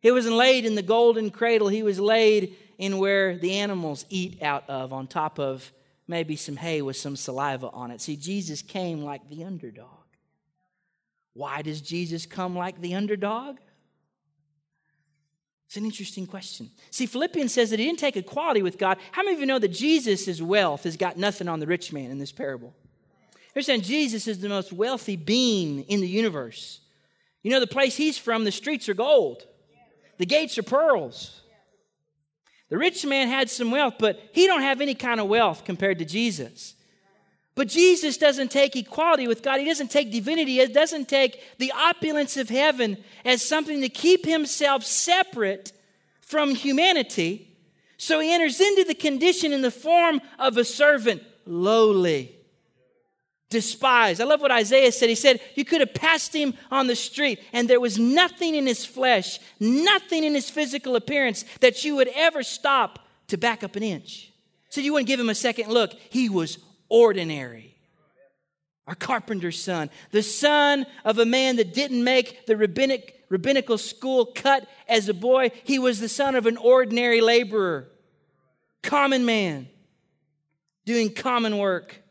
He 0.00 0.10
wasn't 0.10 0.36
laid 0.36 0.66
in 0.66 0.74
the 0.74 0.82
golden 0.82 1.30
cradle, 1.30 1.68
he 1.68 1.82
was 1.82 1.98
laid 1.98 2.56
in 2.78 2.98
where 2.98 3.36
the 3.36 3.54
animals 3.54 4.04
eat 4.08 4.42
out 4.42 4.68
of, 4.68 4.92
on 4.92 5.06
top 5.06 5.38
of 5.38 5.72
maybe 6.06 6.36
some 6.36 6.56
hay 6.56 6.82
with 6.82 6.96
some 6.96 7.16
saliva 7.16 7.68
on 7.70 7.90
it. 7.90 8.00
See, 8.00 8.16
Jesus 8.16 8.62
came 8.62 9.02
like 9.02 9.28
the 9.28 9.44
underdog. 9.44 9.88
Why 11.32 11.62
does 11.62 11.80
Jesus 11.80 12.26
come 12.26 12.56
like 12.56 12.80
the 12.80 12.94
underdog? 12.94 13.58
It's 15.66 15.76
an 15.76 15.84
interesting 15.84 16.26
question. 16.26 16.70
See, 16.90 17.06
Philippians 17.06 17.52
says 17.52 17.70
that 17.70 17.80
he 17.80 17.86
didn't 17.86 17.98
take 17.98 18.16
equality 18.16 18.62
with 18.62 18.78
God. 18.78 18.98
How 19.10 19.22
many 19.22 19.34
of 19.34 19.40
you 19.40 19.46
know 19.46 19.58
that 19.58 19.68
Jesus' 19.68 20.40
wealth 20.40 20.84
has 20.84 20.96
got 20.96 21.16
nothing 21.16 21.48
on 21.48 21.58
the 21.58 21.66
rich 21.66 21.92
man 21.92 22.10
in 22.12 22.18
this 22.18 22.30
parable? 22.30 22.72
They're 23.52 23.62
saying 23.62 23.82
Jesus 23.82 24.28
is 24.28 24.40
the 24.40 24.48
most 24.48 24.72
wealthy 24.72 25.16
being 25.16 25.82
in 25.84 26.00
the 26.00 26.08
universe. 26.08 26.80
You 27.42 27.50
know, 27.50 27.60
the 27.60 27.66
place 27.66 27.96
he's 27.96 28.18
from, 28.18 28.44
the 28.44 28.52
streets 28.52 28.88
are 28.88 28.94
gold, 28.94 29.46
the 30.18 30.26
gates 30.26 30.58
are 30.58 30.62
pearls. 30.62 31.40
The 32.74 32.78
rich 32.78 33.06
man 33.06 33.28
had 33.28 33.48
some 33.48 33.70
wealth, 33.70 33.94
but 34.00 34.20
he 34.32 34.48
don't 34.48 34.62
have 34.62 34.80
any 34.80 34.96
kind 34.96 35.20
of 35.20 35.28
wealth 35.28 35.64
compared 35.64 36.00
to 36.00 36.04
Jesus. 36.04 36.74
But 37.54 37.68
Jesus 37.68 38.16
doesn't 38.16 38.50
take 38.50 38.74
equality 38.74 39.28
with 39.28 39.44
God. 39.44 39.60
He 39.60 39.66
doesn't 39.66 39.92
take 39.92 40.10
divinity. 40.10 40.58
He 40.58 40.66
doesn't 40.66 41.08
take 41.08 41.40
the 41.58 41.70
opulence 41.70 42.36
of 42.36 42.48
heaven 42.48 42.96
as 43.24 43.46
something 43.46 43.80
to 43.80 43.88
keep 43.88 44.26
himself 44.26 44.82
separate 44.82 45.72
from 46.20 46.56
humanity. 46.56 47.56
So 47.96 48.18
he 48.18 48.34
enters 48.34 48.60
into 48.60 48.82
the 48.82 48.96
condition 48.96 49.52
in 49.52 49.62
the 49.62 49.70
form 49.70 50.20
of 50.40 50.56
a 50.56 50.64
servant, 50.64 51.22
lowly 51.46 52.33
despised. 53.54 54.20
I 54.20 54.24
love 54.24 54.40
what 54.40 54.50
Isaiah 54.50 54.90
said. 54.90 55.08
He 55.08 55.14
said, 55.14 55.40
You 55.54 55.64
could 55.64 55.80
have 55.80 55.94
passed 55.94 56.34
him 56.34 56.54
on 56.72 56.88
the 56.88 56.96
street, 56.96 57.40
and 57.52 57.70
there 57.70 57.80
was 57.80 57.98
nothing 57.98 58.56
in 58.56 58.66
his 58.66 58.84
flesh, 58.84 59.38
nothing 59.60 60.24
in 60.24 60.34
his 60.34 60.50
physical 60.50 60.96
appearance 60.96 61.44
that 61.60 61.84
you 61.84 61.94
would 61.94 62.08
ever 62.08 62.42
stop 62.42 62.98
to 63.28 63.38
back 63.38 63.62
up 63.62 63.76
an 63.76 63.84
inch. 63.84 64.32
So 64.70 64.80
you 64.80 64.92
wouldn't 64.92 65.06
give 65.06 65.20
him 65.20 65.30
a 65.30 65.36
second 65.36 65.70
look. 65.70 65.92
He 66.10 66.28
was 66.28 66.58
ordinary. 66.88 67.76
Our 68.88 68.96
carpenter's 68.96 69.62
son, 69.62 69.88
the 70.10 70.22
son 70.22 70.84
of 71.04 71.18
a 71.20 71.24
man 71.24 71.56
that 71.56 71.72
didn't 71.72 72.02
make 72.02 72.46
the 72.46 72.56
rabbinic, 72.56 73.24
rabbinical 73.28 73.78
school 73.78 74.26
cut 74.26 74.68
as 74.88 75.08
a 75.08 75.14
boy, 75.14 75.52
he 75.62 75.78
was 75.78 76.00
the 76.00 76.08
son 76.08 76.34
of 76.34 76.46
an 76.46 76.56
ordinary 76.56 77.20
laborer, 77.20 77.88
common 78.82 79.24
man. 79.24 79.68
doing 80.84 81.14
common 81.14 81.56
work 81.56 82.03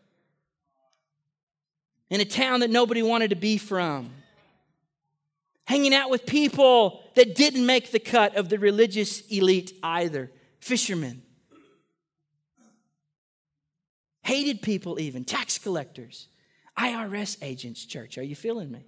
in 2.13 2.21
a 2.21 2.25
town 2.25 2.59
that 2.59 2.69
nobody 2.69 3.01
wanted 3.01 3.31
to 3.31 3.35
be 3.35 3.57
from, 3.57 4.11
hanging 5.65 5.95
out 5.95 6.11
with 6.11 6.27
people 6.27 7.01
that 7.15 7.33
didn't 7.33 7.65
make 7.65 7.89
the 7.89 7.97
cut 7.97 8.35
of 8.35 8.49
the 8.49 8.59
religious 8.59 9.21
elite 9.29 9.73
either, 9.81 10.29
fishermen. 10.59 11.23
Hated 14.21 14.61
people, 14.61 14.99
even 14.99 15.25
tax 15.25 15.57
collectors, 15.57 16.27
IRS 16.77 17.37
agents, 17.41 17.83
church. 17.83 18.19
Are 18.19 18.23
you 18.23 18.35
feeling 18.35 18.71
me? 18.71 18.85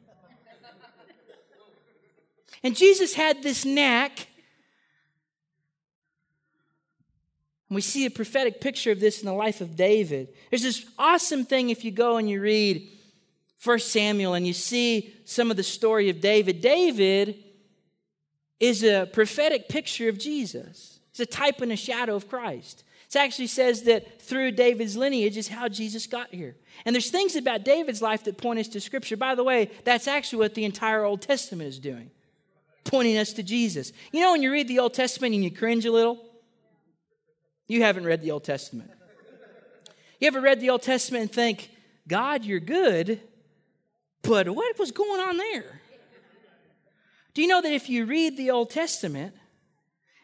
And 2.62 2.76
Jesus 2.76 3.16
had 3.16 3.42
this 3.42 3.66
knack. 3.66 4.28
And 7.70 7.76
we 7.76 7.82
see 7.82 8.06
a 8.06 8.12
prophetic 8.12 8.62
picture 8.62 8.92
of 8.92 9.00
this 9.00 9.20
in 9.20 9.26
the 9.26 9.34
life 9.34 9.62
of 9.62 9.76
David. 9.76 10.28
There's 10.52 10.62
this 10.62 10.86
awesome 11.00 11.44
thing 11.44 11.72
if 11.72 11.84
you 11.84 11.90
go 11.90 12.18
and 12.18 12.30
you 12.30 12.40
read 12.40 12.92
1 13.66 13.80
Samuel 13.80 14.34
and 14.34 14.46
you 14.46 14.54
see 14.54 15.14
some 15.26 15.50
of 15.52 15.58
the 15.58 15.64
story 15.64 16.10
of 16.10 16.22
David. 16.22 16.62
David 16.62 17.44
is 18.60 18.84
a 18.84 19.10
prophetic 19.12 19.70
picture 19.70 20.10
of 20.10 20.18
Jesus. 20.18 21.00
It's 21.12 21.20
a 21.20 21.26
type 21.26 21.62
and 21.62 21.72
a 21.72 21.78
shadow 21.78 22.16
of 22.16 22.30
Christ. 22.30 22.84
It 23.08 23.16
actually 23.18 23.48
says 23.48 23.84
that 23.84 24.22
through 24.22 24.52
David's 24.52 24.98
lineage 24.98 25.38
is 25.38 25.48
how 25.48 25.70
Jesus 25.70 26.06
got 26.06 26.34
here. 26.34 26.56
And 26.86 26.94
there's 26.94 27.12
things 27.12 27.38
about 27.38 27.64
David's 27.64 28.02
life 28.02 28.26
that 28.26 28.38
point 28.38 28.60
us 28.60 28.68
to 28.70 28.82
Scripture. 28.82 29.16
By 29.16 29.36
the 29.36 29.44
way, 29.44 29.72
that's 29.86 30.08
actually 30.08 30.40
what 30.40 30.54
the 30.54 30.66
entire 30.66 31.06
Old 31.06 31.22
Testament 31.22 31.70
is 31.70 31.80
doing 31.80 32.12
pointing 32.86 33.18
us 33.18 33.34
to 33.34 33.44
Jesus. 33.44 33.92
You 34.14 34.22
know, 34.22 34.32
when 34.32 34.42
you 34.42 34.52
read 34.52 34.68
the 34.68 34.80
Old 34.80 34.94
Testament 34.94 35.34
and 35.34 35.44
you 35.44 35.52
cringe 35.52 35.86
a 35.86 35.92
little, 35.92 36.24
you 37.68 37.82
haven't 37.82 38.06
read 38.06 38.22
the 38.22 38.32
Old 38.32 38.46
Testament. 38.46 38.92
You 40.22 40.28
ever 40.28 40.40
read 40.40 40.62
the 40.62 40.70
Old 40.70 40.84
Testament 40.84 41.24
and 41.24 41.32
think, 41.32 41.72
God, 42.08 42.46
you're 42.46 42.60
good, 42.60 43.20
but 44.28 44.50
what 44.50 44.78
was 44.80 44.92
going 44.92 45.22
on 45.22 45.38
there? 45.38 45.82
Do 47.34 47.42
you 47.42 47.48
know 47.48 47.62
that 47.62 47.74
if 47.74 47.90
you 47.90 48.06
read 48.06 48.38
the 48.38 48.52
Old 48.52 48.70
Testament, 48.70 49.36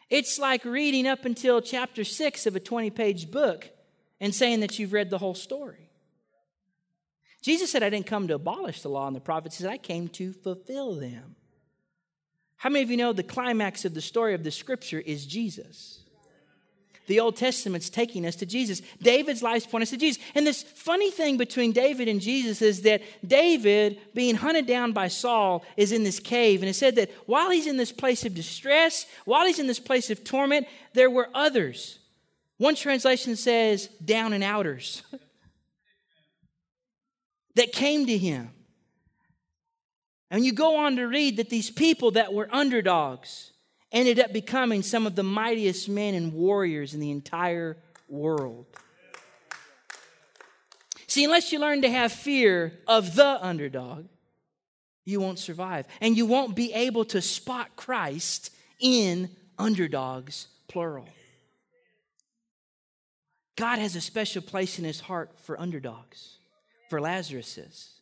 it's 0.08 0.38
like 0.38 0.64
reading 0.64 1.06
up 1.06 1.24
until 1.24 1.60
chapter 1.60 2.04
six 2.04 2.46
of 2.46 2.56
a 2.56 2.60
20 2.60 2.90
page 2.90 3.30
book 3.30 3.68
and 4.20 4.34
saying 4.34 4.60
that 4.60 4.78
you've 4.78 4.92
read 4.92 5.10
the 5.10 5.18
whole 5.18 5.34
story? 5.34 5.90
Jesus 7.42 7.70
said, 7.70 7.82
I 7.82 7.90
didn't 7.90 8.06
come 8.06 8.28
to 8.28 8.34
abolish 8.34 8.82
the 8.82 8.88
law 8.88 9.06
and 9.06 9.16
the 9.16 9.20
prophets. 9.20 9.58
He 9.58 9.62
said, 9.62 9.72
I 9.72 9.78
came 9.78 10.08
to 10.10 10.32
fulfill 10.32 10.94
them. 10.94 11.34
How 12.56 12.70
many 12.70 12.84
of 12.84 12.90
you 12.90 12.96
know 12.96 13.12
the 13.12 13.24
climax 13.24 13.84
of 13.84 13.92
the 13.92 14.00
story 14.00 14.34
of 14.34 14.44
the 14.44 14.52
scripture 14.52 15.00
is 15.00 15.26
Jesus? 15.26 16.01
The 17.06 17.20
Old 17.20 17.36
Testament's 17.36 17.90
taking 17.90 18.24
us 18.24 18.36
to 18.36 18.46
Jesus. 18.46 18.80
David's 19.00 19.42
life's 19.42 19.66
pointing 19.66 19.84
us 19.84 19.90
to 19.90 19.96
Jesus. 19.96 20.22
And 20.34 20.46
this 20.46 20.62
funny 20.62 21.10
thing 21.10 21.36
between 21.36 21.72
David 21.72 22.08
and 22.08 22.20
Jesus 22.20 22.62
is 22.62 22.82
that 22.82 23.02
David, 23.26 24.00
being 24.14 24.36
hunted 24.36 24.66
down 24.66 24.92
by 24.92 25.08
Saul, 25.08 25.64
is 25.76 25.92
in 25.92 26.04
this 26.04 26.20
cave. 26.20 26.62
And 26.62 26.68
it 26.68 26.74
said 26.74 26.96
that 26.96 27.10
while 27.26 27.50
he's 27.50 27.66
in 27.66 27.76
this 27.76 27.92
place 27.92 28.24
of 28.24 28.34
distress, 28.34 29.06
while 29.24 29.46
he's 29.46 29.58
in 29.58 29.66
this 29.66 29.80
place 29.80 30.10
of 30.10 30.24
torment, 30.24 30.66
there 30.94 31.10
were 31.10 31.28
others. 31.34 31.98
One 32.58 32.74
translation 32.74 33.36
says 33.36 33.88
down 34.04 34.32
and 34.32 34.44
outers 34.44 35.02
that 37.56 37.72
came 37.72 38.06
to 38.06 38.16
him. 38.16 38.50
And 40.30 40.44
you 40.44 40.52
go 40.52 40.78
on 40.78 40.96
to 40.96 41.04
read 41.04 41.36
that 41.36 41.50
these 41.50 41.70
people 41.70 42.12
that 42.12 42.32
were 42.32 42.48
underdogs 42.50 43.51
ended 43.92 44.18
up 44.18 44.32
becoming 44.32 44.82
some 44.82 45.06
of 45.06 45.14
the 45.14 45.22
mightiest 45.22 45.88
men 45.88 46.14
and 46.14 46.32
warriors 46.32 46.94
in 46.94 47.00
the 47.00 47.10
entire 47.10 47.76
world. 48.08 48.66
See, 51.06 51.24
unless 51.24 51.52
you 51.52 51.58
learn 51.58 51.82
to 51.82 51.90
have 51.90 52.12
fear 52.12 52.72
of 52.88 53.14
the 53.14 53.44
underdog, 53.44 54.06
you 55.04 55.20
won't 55.20 55.38
survive. 55.38 55.86
And 56.00 56.16
you 56.16 56.26
won't 56.26 56.56
be 56.56 56.72
able 56.72 57.04
to 57.06 57.20
spot 57.20 57.76
Christ 57.76 58.50
in 58.80 59.28
underdogs, 59.58 60.48
plural. 60.68 61.08
God 63.56 63.78
has 63.78 63.94
a 63.94 64.00
special 64.00 64.42
place 64.42 64.78
in 64.78 64.84
his 64.84 65.00
heart 65.00 65.38
for 65.40 65.60
underdogs, 65.60 66.38
for 66.88 67.00
Lazarus's. 67.00 68.00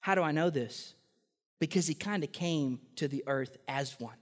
How 0.00 0.14
do 0.14 0.22
I 0.22 0.32
know 0.32 0.50
this? 0.50 0.94
because 1.58 1.86
he 1.86 1.94
kind 1.94 2.24
of 2.24 2.32
came 2.32 2.80
to 2.96 3.08
the 3.08 3.24
earth 3.26 3.56
as 3.66 3.98
one. 3.98 4.16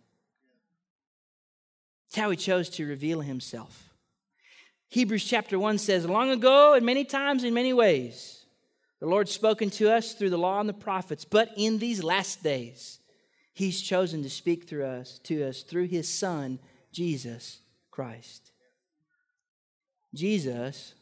It's 2.17 2.23
how 2.23 2.31
he 2.31 2.37
chose 2.39 2.71
to 2.71 2.87
reveal 2.87 3.21
himself. 3.21 3.91
Hebrews 4.89 5.23
chapter 5.23 5.59
1 5.59 5.77
says, 5.77 6.07
Long 6.07 6.31
ago, 6.31 6.73
and 6.73 6.87
many 6.87 7.05
times, 7.05 7.45
in 7.45 7.53
many 7.53 7.75
ways, 7.75 8.47
the 9.01 9.07
Lord's 9.07 9.33
spoken 9.33 9.69
to 9.73 9.93
us 9.93 10.15
through 10.15 10.31
the 10.31 10.39
law 10.39 10.59
and 10.59 10.67
the 10.67 10.73
prophets, 10.73 11.27
but 11.27 11.51
in 11.59 11.79
these 11.79 12.03
last 12.03 12.43
days, 12.43 13.01
he's 13.53 13.83
chosen 13.83 14.23
to 14.23 14.31
speak 14.31 14.67
through 14.67 14.87
us, 14.87 15.19
to 15.25 15.47
us 15.47 15.61
through 15.61 15.89
his 15.89 16.09
Son, 16.09 16.59
Jesus 16.91 17.59
Christ. 17.91 18.51
Jesus 20.15 20.95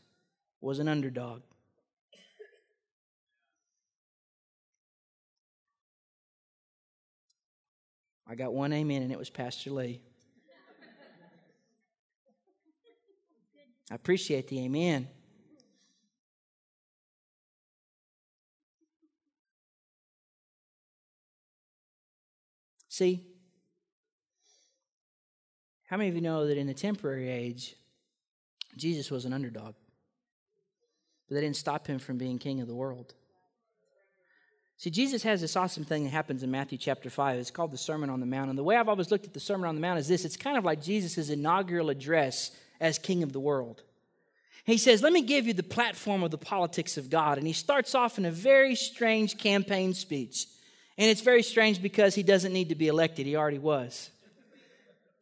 was 0.61 0.81
an 0.81 0.89
underdog. 0.89 1.43
I 8.27 8.35
got 8.35 8.53
one 8.53 8.73
amen, 8.73 9.03
and 9.03 9.13
it 9.13 9.19
was 9.19 9.31
Pastor 9.31 9.71
Lee. 9.71 10.01
I 13.91 13.95
appreciate 13.95 14.49
the 14.49 14.65
amen. 14.65 15.09
See, 22.89 23.27
how 25.87 25.97
many 25.97 26.09
of 26.09 26.15
you 26.15 26.21
know 26.21 26.47
that 26.47 26.57
in 26.57 26.69
the 26.69 26.75
temporary 26.75 27.29
age, 27.29 27.75
Jesus 28.77 29.11
was 29.11 29.25
an 29.25 29.33
underdog? 29.33 29.75
But 31.29 31.35
that 31.35 31.41
didn't 31.41 31.57
stop 31.57 31.87
him 31.87 31.99
from 31.99 32.19
being 32.19 32.39
king 32.39 32.61
of 32.61 32.69
the 32.69 32.75
world. 32.75 33.15
See, 34.77 34.91
Jesus 34.91 35.23
has 35.23 35.41
this 35.41 35.57
awesome 35.57 35.85
thing 35.85 36.05
that 36.05 36.11
happens 36.11 36.43
in 36.43 36.51
Matthew 36.51 36.79
chapter 36.79 37.11
5. 37.11 37.39
It's 37.39 37.51
called 37.51 37.71
the 37.71 37.79
Sermon 37.79 38.11
on 38.11 38.21
the 38.21 38.27
Mount. 38.27 38.51
And 38.51 38.59
the 38.59 38.65
way 38.65 38.77
I've 38.77 38.89
always 38.89 39.11
looked 39.11 39.27
at 39.27 39.35
the 39.35 39.41
Sermon 39.41 39.69
on 39.69 39.75
the 39.75 39.81
Mount 39.81 39.99
is 39.99 40.09
this 40.09 40.25
it's 40.25 40.37
kind 40.37 40.57
of 40.57 40.65
like 40.65 40.83
Jesus' 40.83 41.31
inaugural 41.31 41.91
address 41.91 42.51
as 42.85 42.99
king 42.99 43.23
of 43.23 43.33
the 43.33 43.41
world. 43.41 43.83
He 44.65 44.77
says, 44.77 45.03
Let 45.03 45.13
me 45.13 45.23
give 45.23 45.47
you 45.47 45.55
the 45.55 45.63
platform 45.63 46.23
of 46.23 46.31
the 46.31 46.39
politics 46.39 46.99
of 46.99 47.09
God. 47.09 47.39
And 47.39 47.47
he 47.47 47.55
starts 47.55 47.95
off 47.95 48.19
in 48.19 48.27
a 48.27 48.31
very 48.31 48.75
strange 48.75 49.39
campaign 49.39 49.95
speech. 49.95 50.47
And 50.99 51.11
it's 51.11 51.23
very 51.23 51.43
strange 51.43 51.83
because 51.83 52.15
he 52.15 52.23
doesn't 52.23 52.53
need 52.53 52.69
to 52.69 52.75
be 52.75 52.89
elected, 52.89 53.27
he 53.27 53.37
already 53.37 53.59
was. 53.59 54.11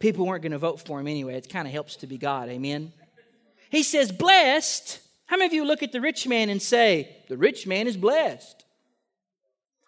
People 0.01 0.27
weren't 0.27 0.43
going 0.43 0.53
to 0.53 0.59
vote 0.59 0.85
for 0.85 0.99
him 0.99 1.07
anyway. 1.07 1.37
It 1.37 1.49
kind 1.49 1.69
of 1.69 1.73
helps 1.73 1.97
to 1.97 2.09
be 2.09 2.19
God. 2.19 2.49
Amen. 2.49 2.93
He 3.71 3.85
says, 3.85 4.11
Blessed. 4.11 4.99
How 5.27 5.37
many 5.37 5.47
of 5.47 5.55
you 5.55 5.65
look 5.65 5.83
at 5.83 5.93
the 5.93 6.01
rich 6.01 6.27
man 6.27 6.51
and 6.51 6.61
say, 6.61 7.17
The 7.29 7.37
rich 7.37 7.65
man 7.67 7.87
is 7.87 7.97
blessed? 7.97 8.65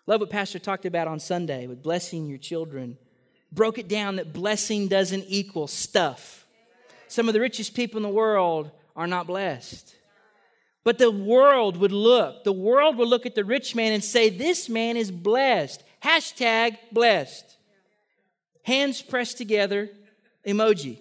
Love 0.06 0.20
what 0.20 0.30
Pastor 0.30 0.60
talked 0.60 0.86
about 0.86 1.08
on 1.08 1.18
Sunday 1.18 1.66
with 1.66 1.82
blessing 1.82 2.28
your 2.28 2.38
children. 2.38 2.98
Broke 3.50 3.78
it 3.78 3.88
down 3.88 4.16
that 4.16 4.32
blessing 4.32 4.86
doesn't 4.86 5.24
equal 5.26 5.66
stuff. 5.66 6.43
Some 7.14 7.28
of 7.28 7.32
the 7.32 7.40
richest 7.40 7.74
people 7.74 7.98
in 7.98 8.02
the 8.02 8.08
world 8.08 8.72
are 8.96 9.06
not 9.06 9.28
blessed. 9.28 9.94
But 10.82 10.98
the 10.98 11.12
world 11.12 11.76
would 11.76 11.92
look, 11.92 12.42
the 12.42 12.52
world 12.52 12.96
would 12.96 13.06
look 13.06 13.24
at 13.24 13.36
the 13.36 13.44
rich 13.44 13.76
man 13.76 13.92
and 13.92 14.02
say, 14.02 14.30
This 14.30 14.68
man 14.68 14.96
is 14.96 15.12
blessed. 15.12 15.84
Hashtag 16.02 16.76
blessed. 16.90 17.56
Hands 18.64 19.00
pressed 19.00 19.38
together, 19.38 19.90
emoji. 20.44 20.98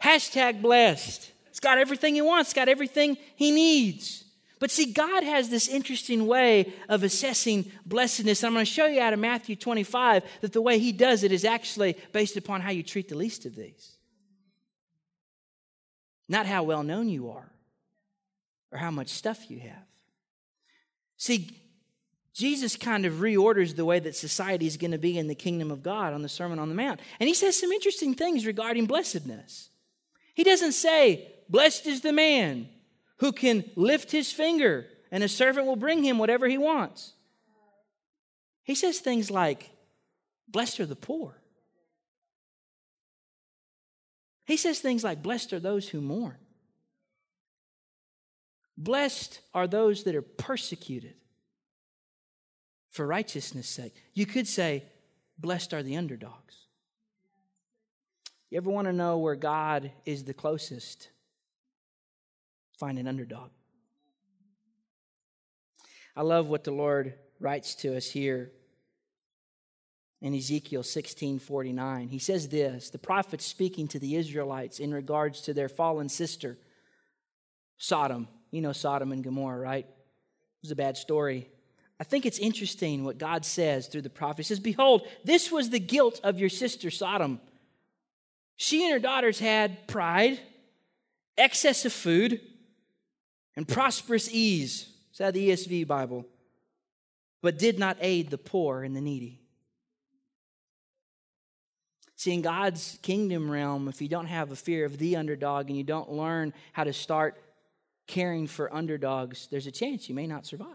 Hashtag 0.00 0.62
blessed. 0.62 1.32
It's 1.48 1.58
got 1.58 1.78
everything 1.78 2.14
he 2.14 2.22
wants, 2.22 2.50
it's 2.50 2.54
got 2.54 2.68
everything 2.68 3.16
he 3.34 3.50
needs. 3.50 4.22
But 4.60 4.70
see, 4.70 4.92
God 4.92 5.24
has 5.24 5.48
this 5.48 5.66
interesting 5.66 6.28
way 6.28 6.72
of 6.88 7.02
assessing 7.02 7.68
blessedness. 7.84 8.44
And 8.44 8.46
I'm 8.46 8.54
going 8.54 8.64
to 8.64 8.70
show 8.70 8.86
you 8.86 9.00
out 9.00 9.12
of 9.12 9.18
Matthew 9.18 9.56
25 9.56 10.22
that 10.42 10.52
the 10.52 10.62
way 10.62 10.78
He 10.78 10.92
does 10.92 11.24
it 11.24 11.32
is 11.32 11.44
actually 11.44 11.96
based 12.12 12.36
upon 12.36 12.60
how 12.60 12.70
you 12.70 12.84
treat 12.84 13.08
the 13.08 13.16
least 13.16 13.44
of 13.44 13.56
these. 13.56 13.93
Not 16.28 16.46
how 16.46 16.62
well 16.62 16.82
known 16.82 17.08
you 17.08 17.30
are 17.30 17.50
or 18.72 18.78
how 18.78 18.90
much 18.90 19.08
stuff 19.08 19.50
you 19.50 19.60
have. 19.60 19.86
See, 21.16 21.60
Jesus 22.32 22.76
kind 22.76 23.06
of 23.06 23.14
reorders 23.14 23.76
the 23.76 23.84
way 23.84 24.00
that 24.00 24.16
society 24.16 24.66
is 24.66 24.76
going 24.76 24.90
to 24.90 24.98
be 24.98 25.16
in 25.16 25.28
the 25.28 25.34
kingdom 25.34 25.70
of 25.70 25.82
God 25.82 26.12
on 26.12 26.22
the 26.22 26.28
Sermon 26.28 26.58
on 26.58 26.68
the 26.68 26.74
Mount. 26.74 27.00
And 27.20 27.28
he 27.28 27.34
says 27.34 27.58
some 27.58 27.70
interesting 27.70 28.14
things 28.14 28.44
regarding 28.44 28.86
blessedness. 28.86 29.70
He 30.34 30.42
doesn't 30.42 30.72
say, 30.72 31.30
Blessed 31.48 31.86
is 31.86 32.00
the 32.00 32.12
man 32.12 32.68
who 33.18 33.30
can 33.30 33.64
lift 33.76 34.10
his 34.10 34.32
finger 34.32 34.86
and 35.12 35.22
a 35.22 35.28
servant 35.28 35.66
will 35.66 35.76
bring 35.76 36.02
him 36.02 36.18
whatever 36.18 36.48
he 36.48 36.58
wants. 36.58 37.12
He 38.64 38.74
says 38.74 38.98
things 38.98 39.30
like, 39.30 39.70
Blessed 40.48 40.80
are 40.80 40.86
the 40.86 40.96
poor. 40.96 41.40
He 44.44 44.56
says 44.56 44.80
things 44.80 45.02
like, 45.02 45.22
Blessed 45.22 45.52
are 45.52 45.60
those 45.60 45.88
who 45.88 46.00
mourn. 46.00 46.36
Blessed 48.76 49.40
are 49.52 49.66
those 49.66 50.04
that 50.04 50.14
are 50.14 50.22
persecuted 50.22 51.14
for 52.90 53.06
righteousness' 53.06 53.68
sake. 53.68 53.94
You 54.12 54.26
could 54.26 54.46
say, 54.46 54.84
Blessed 55.38 55.72
are 55.74 55.82
the 55.82 55.96
underdogs. 55.96 56.54
You 58.50 58.58
ever 58.58 58.70
want 58.70 58.86
to 58.86 58.92
know 58.92 59.18
where 59.18 59.34
God 59.34 59.90
is 60.04 60.24
the 60.24 60.34
closest? 60.34 61.08
Find 62.78 62.98
an 62.98 63.08
underdog. 63.08 63.50
I 66.16 66.22
love 66.22 66.46
what 66.46 66.64
the 66.64 66.70
Lord 66.70 67.14
writes 67.40 67.74
to 67.76 67.96
us 67.96 68.06
here 68.06 68.52
in 70.24 70.34
Ezekiel 70.34 70.82
16 70.82 71.38
49. 71.38 72.08
He 72.08 72.18
says 72.18 72.48
this 72.48 72.88
the 72.88 72.98
prophet 72.98 73.42
speaking 73.42 73.86
to 73.88 73.98
the 73.98 74.16
Israelites 74.16 74.80
in 74.80 74.92
regards 74.92 75.42
to 75.42 75.52
their 75.52 75.68
fallen 75.68 76.08
sister, 76.08 76.56
Sodom. 77.76 78.26
You 78.50 78.62
know 78.62 78.72
Sodom 78.72 79.12
and 79.12 79.22
Gomorrah, 79.22 79.60
right? 79.60 79.84
It 79.84 80.62
was 80.62 80.70
a 80.70 80.76
bad 80.76 80.96
story. 80.96 81.50
I 82.00 82.04
think 82.04 82.24
it's 82.24 82.38
interesting 82.38 83.04
what 83.04 83.18
God 83.18 83.44
says 83.44 83.86
through 83.86 84.00
the 84.00 84.10
prophet. 84.10 84.38
He 84.38 84.42
says, 84.44 84.60
Behold, 84.60 85.06
this 85.24 85.52
was 85.52 85.68
the 85.68 85.78
guilt 85.78 86.20
of 86.24 86.40
your 86.40 86.48
sister 86.48 86.90
Sodom. 86.90 87.38
She 88.56 88.84
and 88.84 88.94
her 88.94 88.98
daughters 88.98 89.38
had 89.38 89.86
pride, 89.88 90.40
excess 91.36 91.84
of 91.84 91.92
food, 91.92 92.40
and 93.56 93.68
prosperous 93.68 94.28
ease. 94.32 94.88
Of 95.20 95.34
the 95.34 95.50
ESV 95.50 95.86
Bible. 95.86 96.26
But 97.40 97.56
did 97.56 97.78
not 97.78 97.98
aid 98.00 98.30
the 98.30 98.38
poor 98.38 98.82
and 98.82 98.96
the 98.96 99.00
needy. 99.00 99.43
See, 102.16 102.32
in 102.32 102.42
God's 102.42 102.98
kingdom 103.02 103.50
realm, 103.50 103.88
if 103.88 104.00
you 104.00 104.08
don't 104.08 104.26
have 104.26 104.52
a 104.52 104.56
fear 104.56 104.84
of 104.84 104.98
the 104.98 105.16
underdog 105.16 105.68
and 105.68 105.76
you 105.76 105.84
don't 105.84 106.12
learn 106.12 106.52
how 106.72 106.84
to 106.84 106.92
start 106.92 107.40
caring 108.06 108.46
for 108.46 108.72
underdogs, 108.74 109.48
there's 109.50 109.66
a 109.66 109.72
chance 109.72 110.08
you 110.08 110.14
may 110.14 110.26
not 110.26 110.46
survive. 110.46 110.68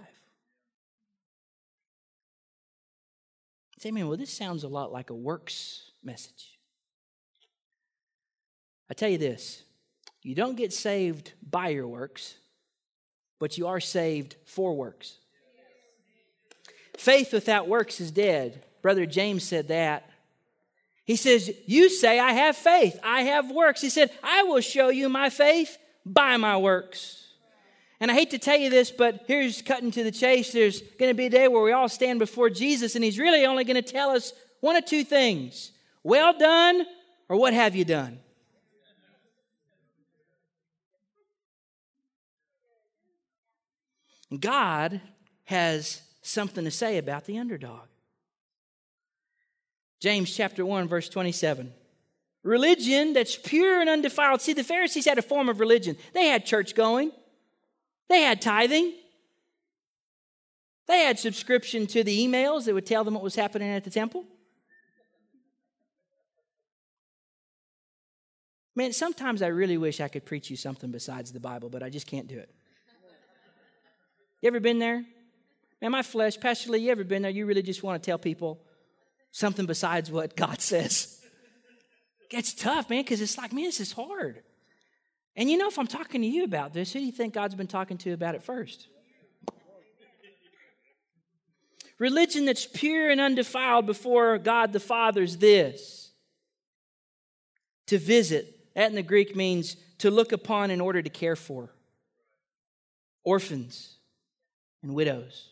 Say, 3.79 3.91
man, 3.91 4.09
well, 4.09 4.17
this 4.17 4.33
sounds 4.33 4.65
a 4.65 4.67
lot 4.67 4.91
like 4.91 5.09
a 5.09 5.15
works 5.15 5.91
message. 6.03 6.59
I 8.89 8.93
tell 8.93 9.07
you 9.07 9.17
this 9.17 9.63
you 10.21 10.35
don't 10.35 10.57
get 10.57 10.73
saved 10.73 11.31
by 11.41 11.69
your 11.69 11.87
works, 11.87 12.35
but 13.39 13.57
you 13.57 13.67
are 13.67 13.79
saved 13.79 14.35
for 14.43 14.75
works. 14.75 15.15
Faith 16.97 17.31
without 17.31 17.69
works 17.69 18.01
is 18.01 18.11
dead. 18.11 18.65
Brother 18.81 19.05
James 19.05 19.45
said 19.45 19.69
that. 19.69 20.08
He 21.09 21.15
says, 21.15 21.51
You 21.65 21.89
say, 21.89 22.19
I 22.19 22.33
have 22.33 22.55
faith, 22.55 22.99
I 23.03 23.23
have 23.23 23.49
works. 23.49 23.81
He 23.81 23.89
said, 23.89 24.11
I 24.21 24.43
will 24.43 24.61
show 24.61 24.89
you 24.89 25.09
my 25.09 25.31
faith 25.31 25.75
by 26.05 26.37
my 26.37 26.55
works. 26.55 27.29
And 27.99 28.11
I 28.11 28.13
hate 28.13 28.29
to 28.29 28.37
tell 28.37 28.59
you 28.59 28.69
this, 28.69 28.91
but 28.91 29.23
here's 29.25 29.63
cutting 29.63 29.89
to 29.89 30.03
the 30.03 30.11
chase. 30.11 30.51
There's 30.51 30.81
going 30.99 31.09
to 31.09 31.15
be 31.15 31.25
a 31.25 31.29
day 31.31 31.47
where 31.47 31.63
we 31.63 31.71
all 31.71 31.89
stand 31.89 32.19
before 32.19 32.51
Jesus, 32.51 32.93
and 32.93 33.03
He's 33.03 33.17
really 33.17 33.43
only 33.43 33.63
going 33.63 33.75
to 33.75 33.81
tell 33.81 34.11
us 34.11 34.33
one 34.59 34.75
of 34.75 34.85
two 34.85 35.03
things 35.03 35.71
well 36.03 36.37
done, 36.37 36.85
or 37.27 37.37
what 37.37 37.55
have 37.55 37.75
you 37.75 37.85
done? 37.85 38.19
God 44.39 45.01
has 45.45 46.03
something 46.21 46.65
to 46.65 46.71
say 46.71 46.99
about 46.99 47.25
the 47.25 47.39
underdog. 47.39 47.87
James 49.99 50.33
chapter 50.35 50.65
1, 50.65 50.87
verse 50.87 51.09
27. 51.09 51.73
Religion 52.43 53.13
that's 53.13 53.35
pure 53.35 53.81
and 53.81 53.89
undefiled. 53.89 54.41
See, 54.41 54.53
the 54.53 54.63
Pharisees 54.63 55.05
had 55.05 55.17
a 55.17 55.21
form 55.21 55.49
of 55.49 55.59
religion. 55.59 55.97
They 56.13 56.27
had 56.27 56.45
church 56.45 56.73
going, 56.73 57.11
they 58.07 58.21
had 58.21 58.41
tithing, 58.41 58.93
they 60.87 60.99
had 60.99 61.19
subscription 61.19 61.85
to 61.87 62.03
the 62.03 62.25
emails 62.25 62.65
that 62.65 62.73
would 62.73 62.85
tell 62.85 63.03
them 63.03 63.13
what 63.13 63.23
was 63.23 63.35
happening 63.35 63.69
at 63.69 63.83
the 63.83 63.89
temple. 63.89 64.25
Man, 68.75 68.93
sometimes 68.93 69.41
I 69.41 69.47
really 69.47 69.77
wish 69.77 69.99
I 69.99 70.07
could 70.07 70.25
preach 70.25 70.49
you 70.49 70.55
something 70.55 70.89
besides 70.89 71.33
the 71.33 71.39
Bible, 71.41 71.69
but 71.69 71.83
I 71.83 71.89
just 71.89 72.07
can't 72.07 72.27
do 72.27 72.39
it. 72.39 72.49
You 74.41 74.47
ever 74.47 74.61
been 74.61 74.79
there? 74.79 75.03
Man, 75.81 75.91
my 75.91 76.01
flesh, 76.01 76.39
Pastor 76.39 76.71
Lee, 76.71 76.79
you 76.79 76.91
ever 76.91 77.03
been 77.03 77.21
there? 77.21 77.31
You 77.31 77.45
really 77.45 77.61
just 77.61 77.83
want 77.83 78.01
to 78.01 78.05
tell 78.09 78.17
people 78.17 78.61
something 79.31 79.65
besides 79.65 80.11
what 80.11 80.35
God 80.35 80.61
says. 80.61 81.15
It's 82.31 82.53
tough, 82.53 82.89
man, 82.89 83.01
because 83.03 83.21
it's 83.21 83.37
like, 83.37 83.53
man, 83.53 83.65
this 83.65 83.79
is 83.79 83.91
hard. 83.91 84.43
And 85.35 85.49
you 85.49 85.57
know, 85.57 85.67
if 85.67 85.79
I'm 85.79 85.87
talking 85.87 86.21
to 86.21 86.27
you 86.27 86.43
about 86.43 86.73
this, 86.73 86.93
who 86.93 86.99
do 86.99 87.05
you 87.05 87.11
think 87.11 87.33
God's 87.33 87.55
been 87.55 87.67
talking 87.67 87.97
to 87.99 88.11
about 88.11 88.35
it 88.35 88.43
first? 88.43 88.87
Religion 91.97 92.45
that's 92.45 92.65
pure 92.65 93.09
and 93.09 93.19
undefiled 93.19 93.85
before 93.85 94.37
God 94.37 94.71
the 94.71 94.79
Father 94.79 95.21
is 95.21 95.37
this 95.37 96.11
to 97.87 97.97
visit. 97.97 98.55
That 98.75 98.89
in 98.89 98.95
the 98.95 99.03
Greek 99.03 99.35
means 99.35 99.75
to 99.97 100.09
look 100.09 100.31
upon 100.31 100.71
in 100.71 100.79
order 100.79 101.01
to 101.01 101.09
care 101.09 101.35
for 101.35 101.69
orphans 103.25 103.97
and 104.81 104.95
widows 104.95 105.49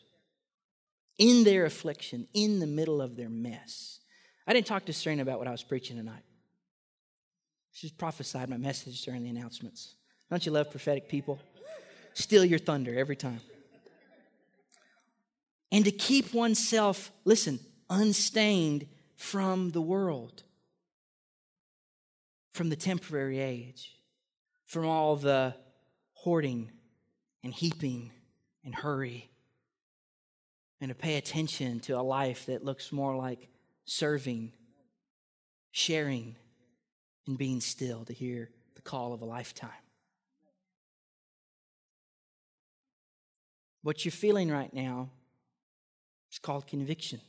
in 1.17 1.43
their 1.43 1.65
affliction, 1.65 2.27
in 2.33 2.59
the 2.59 2.67
middle 2.67 3.01
of 3.01 3.15
their 3.15 3.29
mess. 3.29 3.99
I 4.45 4.53
didn't 4.53 4.67
talk 4.67 4.85
to 4.85 4.93
Serena 4.93 5.23
about 5.23 5.39
what 5.39 5.47
I 5.47 5.51
was 5.51 5.63
preaching 5.63 5.97
tonight. 5.97 6.23
She 7.73 7.87
just 7.87 7.97
prophesied 7.97 8.49
my 8.49 8.57
message 8.57 9.03
during 9.03 9.23
the 9.23 9.29
announcements. 9.29 9.95
Don't 10.29 10.45
you 10.45 10.51
love 10.51 10.71
prophetic 10.71 11.09
people? 11.09 11.39
Steal 12.13 12.43
your 12.43 12.59
thunder 12.59 12.97
every 12.97 13.15
time. 13.15 13.41
And 15.71 15.85
to 15.85 15.91
keep 15.91 16.33
oneself, 16.33 17.11
listen, 17.25 17.59
unstained 17.89 18.87
from 19.15 19.71
the 19.71 19.81
world, 19.81 20.43
from 22.53 22.69
the 22.69 22.75
temporary 22.75 23.39
age, 23.39 23.97
from 24.65 24.85
all 24.85 25.15
the 25.15 25.53
hoarding 26.13 26.71
and 27.43 27.53
heaping 27.53 28.11
and 28.63 28.73
hurry 28.73 29.29
and 30.79 30.89
to 30.89 30.95
pay 30.95 31.17
attention 31.17 31.79
to 31.81 31.93
a 31.93 32.01
life 32.01 32.45
that 32.45 32.63
looks 32.63 32.91
more 32.91 33.15
like 33.15 33.49
serving, 33.85 34.51
sharing, 35.71 36.35
and 37.25 37.37
being 37.37 37.61
still 37.61 38.05
to 38.05 38.13
hear 38.13 38.49
the 38.75 38.81
call 38.81 39.13
of 39.13 39.21
a 39.21 39.25
lifetime. 39.25 39.69
What 43.81 44.03
you're 44.03 44.11
feeling 44.11 44.51
right 44.51 44.73
now 44.73 45.09
is 46.31 46.39
called 46.39 46.67
conviction. 46.67 47.21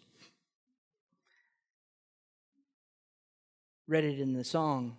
Read 3.87 4.05
it 4.05 4.21
in 4.21 4.35
the 4.35 4.45
song. 4.45 4.97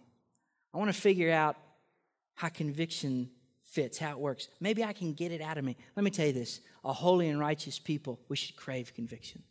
I 0.74 0.78
want 0.78 0.94
to 0.94 1.00
figure 1.00 1.32
out 1.32 1.58
how 2.36 2.50
conviction 2.50 3.30
fits, 3.70 3.98
how 3.98 4.12
it 4.12 4.20
works. 4.20 4.48
Maybe 4.60 4.84
I 4.84 4.94
can 4.94 5.14
get 5.14 5.32
it 5.32 5.42
out 5.42 5.58
of 5.58 5.64
me. 5.64 5.78
Let 5.96 6.04
me 6.04 6.12
tell 6.12 6.28
you 6.28 6.34
this 6.34 6.62
a 6.84 6.94
holy 6.94 7.30
and 7.30 7.40
righteous 7.40 7.80
people, 7.80 8.20
we 8.28 8.36
should 8.36 8.56
crave 8.56 8.94
conviction. 8.94 9.44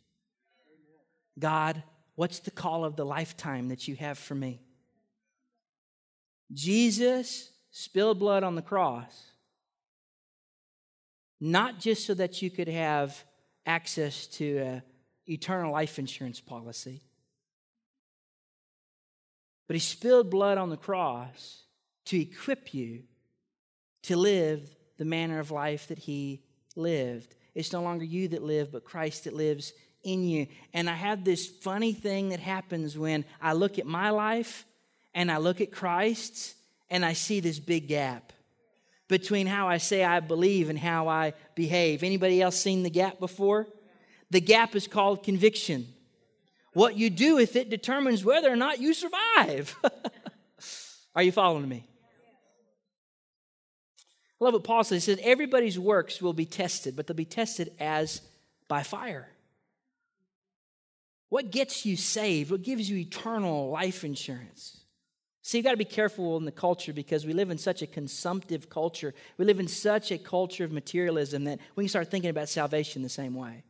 God, 1.37 1.81
what's 2.15 2.39
the 2.39 2.51
call 2.51 2.83
of 2.83 2.95
the 2.95 3.05
lifetime 3.05 3.69
that 3.69 3.87
you 3.87 3.95
have 3.95 4.17
for 4.17 4.35
me? 4.35 4.59
Jesus 6.51 7.51
spilled 7.71 8.19
blood 8.19 8.43
on 8.43 8.55
the 8.55 8.61
cross, 8.61 9.31
not 11.39 11.79
just 11.79 12.05
so 12.05 12.13
that 12.15 12.41
you 12.41 12.49
could 12.49 12.67
have 12.67 13.23
access 13.65 14.27
to 14.27 14.57
an 14.57 14.81
eternal 15.27 15.71
life 15.71 15.99
insurance 15.99 16.41
policy, 16.41 17.01
but 19.67 19.75
he 19.75 19.79
spilled 19.79 20.31
blood 20.31 20.57
on 20.57 20.71
the 20.71 20.77
cross 20.77 21.63
to 22.05 22.19
equip 22.19 22.73
you 22.73 23.03
to 24.09 24.17
live 24.17 24.75
the 24.97 25.05
manner 25.05 25.39
of 25.39 25.51
life 25.51 25.87
that 25.89 25.99
he 25.99 26.41
lived. 26.75 27.35
It's 27.53 27.71
no 27.71 27.83
longer 27.83 28.03
you 28.03 28.27
that 28.29 28.41
live, 28.41 28.71
but 28.71 28.83
Christ 28.83 29.25
that 29.25 29.35
lives 29.35 29.71
in 30.03 30.23
you. 30.23 30.47
And 30.73 30.89
I 30.89 30.95
have 30.95 31.23
this 31.23 31.45
funny 31.45 31.93
thing 31.93 32.29
that 32.29 32.39
happens 32.39 32.97
when 32.97 33.23
I 33.39 33.53
look 33.53 33.77
at 33.77 33.85
my 33.85 34.09
life 34.09 34.65
and 35.13 35.31
I 35.31 35.37
look 35.37 35.61
at 35.61 35.71
Christ's 35.71 36.55
and 36.89 37.05
I 37.05 37.13
see 37.13 37.39
this 37.39 37.59
big 37.59 37.87
gap 37.87 38.33
between 39.07 39.45
how 39.45 39.67
I 39.67 39.77
say 39.77 40.03
I 40.03 40.21
believe 40.21 40.71
and 40.71 40.79
how 40.79 41.07
I 41.07 41.33
behave. 41.53 42.01
Anybody 42.01 42.41
else 42.41 42.59
seen 42.59 42.81
the 42.81 42.89
gap 42.89 43.19
before? 43.19 43.67
The 44.31 44.41
gap 44.41 44.75
is 44.75 44.87
called 44.87 45.21
conviction. 45.21 45.85
What 46.73 46.97
you 46.97 47.11
do 47.11 47.35
with 47.35 47.55
it 47.55 47.69
determines 47.69 48.25
whether 48.25 48.51
or 48.51 48.55
not 48.55 48.79
you 48.79 48.95
survive. 48.95 49.75
Are 51.15 51.21
you 51.21 51.31
following 51.31 51.69
me? 51.69 51.85
I 54.39 54.45
love 54.45 54.53
what 54.53 54.63
Paul 54.63 54.83
says. 54.83 55.05
He 55.05 55.11
says, 55.11 55.23
Everybody's 55.23 55.77
works 55.77 56.21
will 56.21 56.33
be 56.33 56.45
tested, 56.45 56.95
but 56.95 57.07
they'll 57.07 57.15
be 57.15 57.25
tested 57.25 57.73
as 57.79 58.21
by 58.67 58.83
fire. 58.83 59.29
What 61.29 61.51
gets 61.51 61.85
you 61.85 61.95
saved? 61.95 62.51
What 62.51 62.63
gives 62.63 62.89
you 62.89 62.97
eternal 62.97 63.69
life 63.69 64.03
insurance? 64.03 64.79
See, 65.41 65.57
you've 65.57 65.65
got 65.65 65.71
to 65.71 65.77
be 65.77 65.85
careful 65.85 66.37
in 66.37 66.45
the 66.45 66.51
culture 66.51 66.93
because 66.93 67.25
we 67.25 67.33
live 67.33 67.49
in 67.49 67.57
such 67.57 67.81
a 67.81 67.87
consumptive 67.87 68.69
culture. 68.69 69.13
We 69.37 69.45
live 69.45 69.59
in 69.59 69.67
such 69.67 70.11
a 70.11 70.17
culture 70.17 70.63
of 70.63 70.71
materialism 70.71 71.45
that 71.45 71.59
we 71.75 71.83
can 71.83 71.89
start 71.89 72.11
thinking 72.11 72.29
about 72.29 72.49
salvation 72.49 73.01
the 73.01 73.09
same 73.09 73.35
way. 73.35 73.63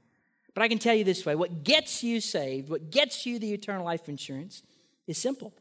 But 0.53 0.63
I 0.63 0.67
can 0.67 0.79
tell 0.79 0.95
you 0.95 1.03
this 1.03 1.25
way 1.25 1.35
what 1.35 1.63
gets 1.63 2.03
you 2.03 2.21
saved, 2.21 2.69
what 2.69 2.91
gets 2.91 3.25
you 3.25 3.39
the 3.39 3.53
eternal 3.53 3.85
life 3.85 4.09
insurance, 4.09 4.63
is 5.07 5.17
simple. 5.17 5.53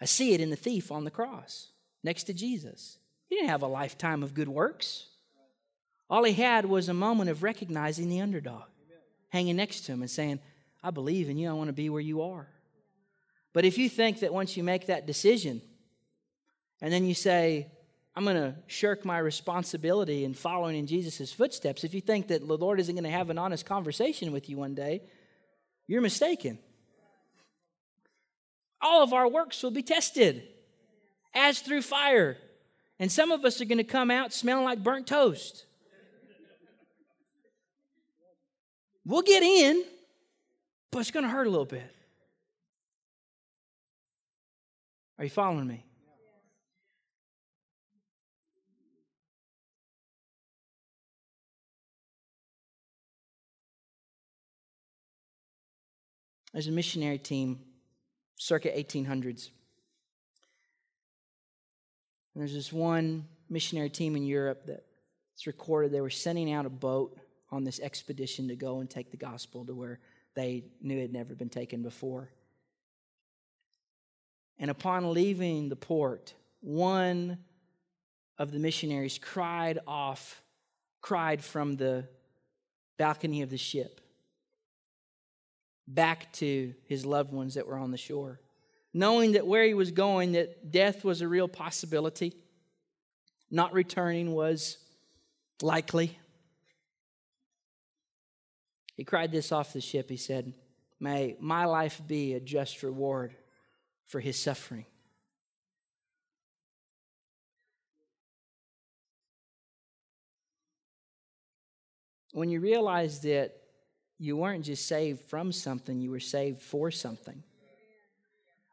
I 0.00 0.06
see 0.06 0.34
it 0.34 0.40
in 0.40 0.50
the 0.50 0.56
thief 0.56 0.90
on 0.90 1.04
the 1.04 1.10
cross 1.10 1.68
next 2.02 2.24
to 2.24 2.32
Jesus. 2.32 2.98
He 3.28 3.36
didn't 3.36 3.50
have 3.50 3.62
a 3.62 3.68
lifetime 3.68 4.22
of 4.22 4.34
good 4.34 4.48
works. 4.48 5.06
All 6.10 6.24
he 6.24 6.32
had 6.32 6.64
was 6.64 6.88
a 6.88 6.94
moment 6.94 7.30
of 7.30 7.42
recognizing 7.42 8.08
the 8.08 8.20
underdog, 8.20 8.64
hanging 9.28 9.56
next 9.56 9.82
to 9.82 9.92
him 9.92 10.00
and 10.00 10.10
saying, 10.10 10.40
I 10.82 10.90
believe 10.90 11.28
in 11.28 11.36
you. 11.36 11.50
I 11.50 11.52
want 11.52 11.68
to 11.68 11.74
be 11.74 11.90
where 11.90 12.00
you 12.00 12.22
are. 12.22 12.48
But 13.52 13.64
if 13.64 13.76
you 13.76 13.88
think 13.88 14.20
that 14.20 14.32
once 14.32 14.56
you 14.56 14.62
make 14.62 14.86
that 14.86 15.06
decision 15.06 15.60
and 16.80 16.92
then 16.92 17.04
you 17.04 17.14
say, 17.14 17.70
I'm 18.14 18.24
going 18.24 18.36
to 18.36 18.54
shirk 18.66 19.04
my 19.04 19.18
responsibility 19.18 20.24
in 20.24 20.34
following 20.34 20.76
in 20.76 20.86
Jesus' 20.86 21.32
footsteps, 21.32 21.84
if 21.84 21.94
you 21.94 22.00
think 22.00 22.28
that 22.28 22.46
the 22.46 22.56
Lord 22.56 22.80
isn't 22.80 22.94
going 22.94 23.04
to 23.04 23.10
have 23.10 23.30
an 23.30 23.38
honest 23.38 23.66
conversation 23.66 24.32
with 24.32 24.48
you 24.48 24.56
one 24.56 24.74
day, 24.74 25.02
you're 25.86 26.00
mistaken. 26.00 26.58
All 28.80 29.02
of 29.02 29.12
our 29.12 29.28
works 29.28 29.62
will 29.62 29.70
be 29.70 29.82
tested 29.82 30.42
as 31.34 31.60
through 31.60 31.82
fire. 31.82 32.36
And 32.98 33.10
some 33.12 33.30
of 33.30 33.44
us 33.44 33.60
are 33.60 33.64
going 33.64 33.78
to 33.78 33.84
come 33.84 34.10
out 34.10 34.32
smelling 34.32 34.64
like 34.64 34.82
burnt 34.82 35.06
toast. 35.06 35.66
We'll 39.04 39.22
get 39.22 39.42
in, 39.42 39.84
but 40.90 40.98
it's 40.98 41.10
going 41.10 41.24
to 41.24 41.30
hurt 41.30 41.46
a 41.46 41.50
little 41.50 41.64
bit. 41.64 41.94
Are 45.18 45.24
you 45.24 45.30
following 45.30 45.66
me? 45.66 45.84
There's 56.52 56.66
a 56.66 56.72
missionary 56.72 57.18
team, 57.18 57.60
circa 58.36 58.68
1800s. 58.68 59.50
And 62.38 62.46
there's 62.46 62.54
this 62.54 62.72
one 62.72 63.26
missionary 63.50 63.90
team 63.90 64.14
in 64.14 64.22
Europe 64.22 64.66
that 64.66 64.84
it's 65.34 65.48
recorded. 65.48 65.90
They 65.90 66.00
were 66.00 66.08
sending 66.08 66.52
out 66.52 66.66
a 66.66 66.70
boat 66.70 67.18
on 67.50 67.64
this 67.64 67.80
expedition 67.80 68.46
to 68.46 68.54
go 68.54 68.78
and 68.78 68.88
take 68.88 69.10
the 69.10 69.16
gospel 69.16 69.64
to 69.64 69.74
where 69.74 69.98
they 70.36 70.62
knew 70.80 70.98
it 70.98 71.02
had 71.02 71.12
never 71.12 71.34
been 71.34 71.48
taken 71.48 71.82
before. 71.82 72.30
And 74.56 74.70
upon 74.70 75.12
leaving 75.12 75.68
the 75.68 75.74
port, 75.74 76.32
one 76.60 77.38
of 78.38 78.52
the 78.52 78.60
missionaries 78.60 79.18
cried 79.18 79.80
off, 79.84 80.40
cried 81.00 81.42
from 81.42 81.74
the 81.74 82.04
balcony 82.98 83.42
of 83.42 83.50
the 83.50 83.58
ship 83.58 84.00
back 85.88 86.32
to 86.34 86.72
his 86.84 87.04
loved 87.04 87.32
ones 87.32 87.54
that 87.54 87.66
were 87.66 87.78
on 87.78 87.90
the 87.90 87.98
shore, 87.98 88.38
knowing 88.92 89.32
that 89.32 89.46
where 89.46 89.64
he 89.64 89.74
was 89.74 89.90
going, 89.90 90.32
that 90.32 90.70
death 90.70 91.04
was 91.04 91.20
a 91.20 91.28
real 91.28 91.48
possibility, 91.48 92.34
not 93.50 93.72
returning 93.72 94.32
was 94.32 94.78
likely. 95.62 96.18
He 98.96 99.04
cried 99.04 99.30
this 99.30 99.52
off 99.52 99.72
the 99.72 99.80
ship. 99.80 100.10
He 100.10 100.16
said, 100.16 100.52
May 101.00 101.36
my 101.38 101.66
life 101.66 102.00
be 102.06 102.34
a 102.34 102.40
just 102.40 102.82
reward 102.82 103.34
for 104.06 104.20
his 104.20 104.38
suffering. 104.38 104.86
When 112.32 112.50
you 112.50 112.60
realize 112.60 113.20
that 113.20 113.54
you 114.18 114.36
weren't 114.36 114.64
just 114.64 114.86
saved 114.86 115.22
from 115.28 115.52
something, 115.52 116.00
you 116.00 116.10
were 116.10 116.20
saved 116.20 116.60
for 116.60 116.90
something. 116.90 117.42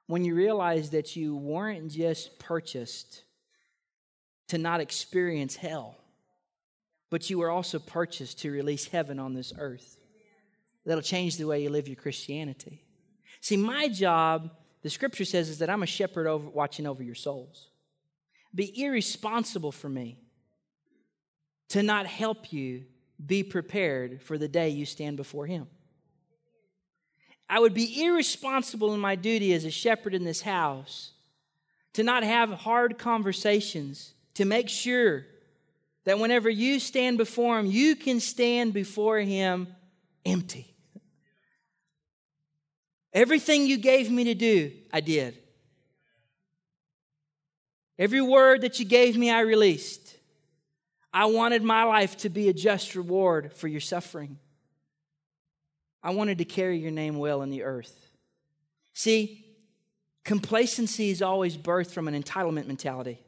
When 0.07 0.23
you 0.23 0.35
realize 0.35 0.91
that 0.91 1.15
you 1.15 1.35
weren't 1.35 1.91
just 1.91 2.37
purchased 2.37 3.23
to 4.49 4.57
not 4.57 4.79
experience 4.79 5.55
hell, 5.55 5.97
but 7.09 7.29
you 7.29 7.39
were 7.39 7.49
also 7.49 7.79
purchased 7.79 8.39
to 8.39 8.51
release 8.51 8.87
heaven 8.87 9.19
on 9.19 9.33
this 9.33 9.53
earth 9.57 9.97
that'll 10.85 11.01
change 11.01 11.37
the 11.37 11.45
way 11.45 11.63
you 11.63 11.69
live 11.69 11.87
your 11.87 11.95
Christianity. 11.95 12.83
See, 13.41 13.57
my 13.57 13.87
job, 13.87 14.51
the 14.81 14.89
scripture 14.89 15.25
says, 15.25 15.49
is 15.49 15.59
that 15.59 15.69
I'm 15.69 15.83
a 15.83 15.87
shepherd 15.87 16.27
over, 16.27 16.49
watching 16.49 16.85
over 16.85 17.03
your 17.03 17.15
souls. 17.15 17.69
Be 18.53 18.83
irresponsible 18.83 19.71
for 19.71 19.89
me 19.89 20.17
to 21.69 21.83
not 21.83 22.05
help 22.05 22.53
you 22.53 22.85
be 23.23 23.43
prepared 23.43 24.21
for 24.21 24.37
the 24.37 24.47
day 24.47 24.69
you 24.69 24.85
stand 24.85 25.17
before 25.17 25.45
Him. 25.45 25.67
I 27.49 27.59
would 27.59 27.73
be 27.73 28.03
irresponsible 28.03 28.93
in 28.93 28.99
my 28.99 29.15
duty 29.15 29.53
as 29.53 29.65
a 29.65 29.71
shepherd 29.71 30.13
in 30.13 30.23
this 30.23 30.41
house 30.41 31.11
to 31.93 32.03
not 32.03 32.23
have 32.23 32.49
hard 32.49 32.97
conversations 32.97 34.13
to 34.33 34.45
make 34.45 34.67
sure 34.67 35.25
that 36.05 36.19
whenever 36.19 36.49
you 36.49 36.79
stand 36.79 37.17
before 37.17 37.59
Him, 37.59 37.67
you 37.67 37.95
can 37.95 38.19
stand 38.19 38.73
before 38.73 39.19
Him 39.19 39.67
empty. 40.25 40.73
Everything 43.13 43.65
you 43.65 43.77
gave 43.77 44.11
me 44.11 44.25
to 44.25 44.33
do, 44.35 44.71
I 44.91 44.99
did. 44.99 45.37
Every 47.97 48.21
word 48.21 48.61
that 48.61 48.79
you 48.79 48.85
gave 48.85 49.15
me, 49.15 49.31
I 49.31 49.41
released. 49.41 50.17
I 51.13 51.25
wanted 51.27 51.63
my 51.63 51.85
life 51.85 52.17
to 52.17 52.29
be 52.29 52.49
a 52.49 52.53
just 52.53 52.93
reward 52.93 53.53
for 53.53 53.69
your 53.69 53.79
suffering. 53.79 54.37
I 56.05 56.11
wanted 56.11 56.37
to 56.37 56.45
carry 56.45 56.77
your 56.77 56.91
name 56.91 57.17
well 57.17 57.41
in 57.41 57.49
the 57.49 57.63
earth. 57.63 58.11
See, 58.93 59.43
complacency 60.23 61.09
is 61.09 61.23
always 61.23 61.57
birthed 61.57 61.89
from 61.89 62.07
an 62.07 62.21
entitlement 62.21 62.67
mentality. 62.67 63.19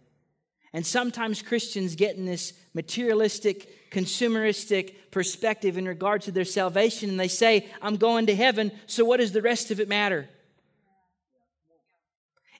And 0.73 0.85
sometimes 0.85 1.41
Christians 1.41 1.95
get 1.95 2.17
in 2.17 2.25
this 2.25 2.53
materialistic, 2.75 3.89
consumeristic 3.89 4.93
perspective 5.09 5.79
in 5.79 5.87
regard 5.87 6.21
to 6.21 6.31
their 6.31 6.45
salvation, 6.45 7.09
and 7.09 7.19
they 7.19 7.27
say, 7.27 7.67
I'm 7.81 7.95
going 7.95 8.27
to 8.27 8.35
heaven, 8.35 8.71
so 8.85 9.03
what 9.03 9.17
does 9.17 9.31
the 9.31 9.41
rest 9.41 9.71
of 9.71 9.79
it 9.79 9.89
matter? 9.89 10.29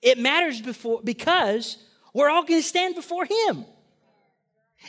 It 0.01 0.18
matters 0.18 0.61
before, 0.61 1.01
because 1.03 1.78
we're 2.15 2.30
all 2.30 2.43
going 2.43 2.61
to 2.61 2.68
stand 2.68 2.95
before 2.95 3.26
Him. 3.26 3.65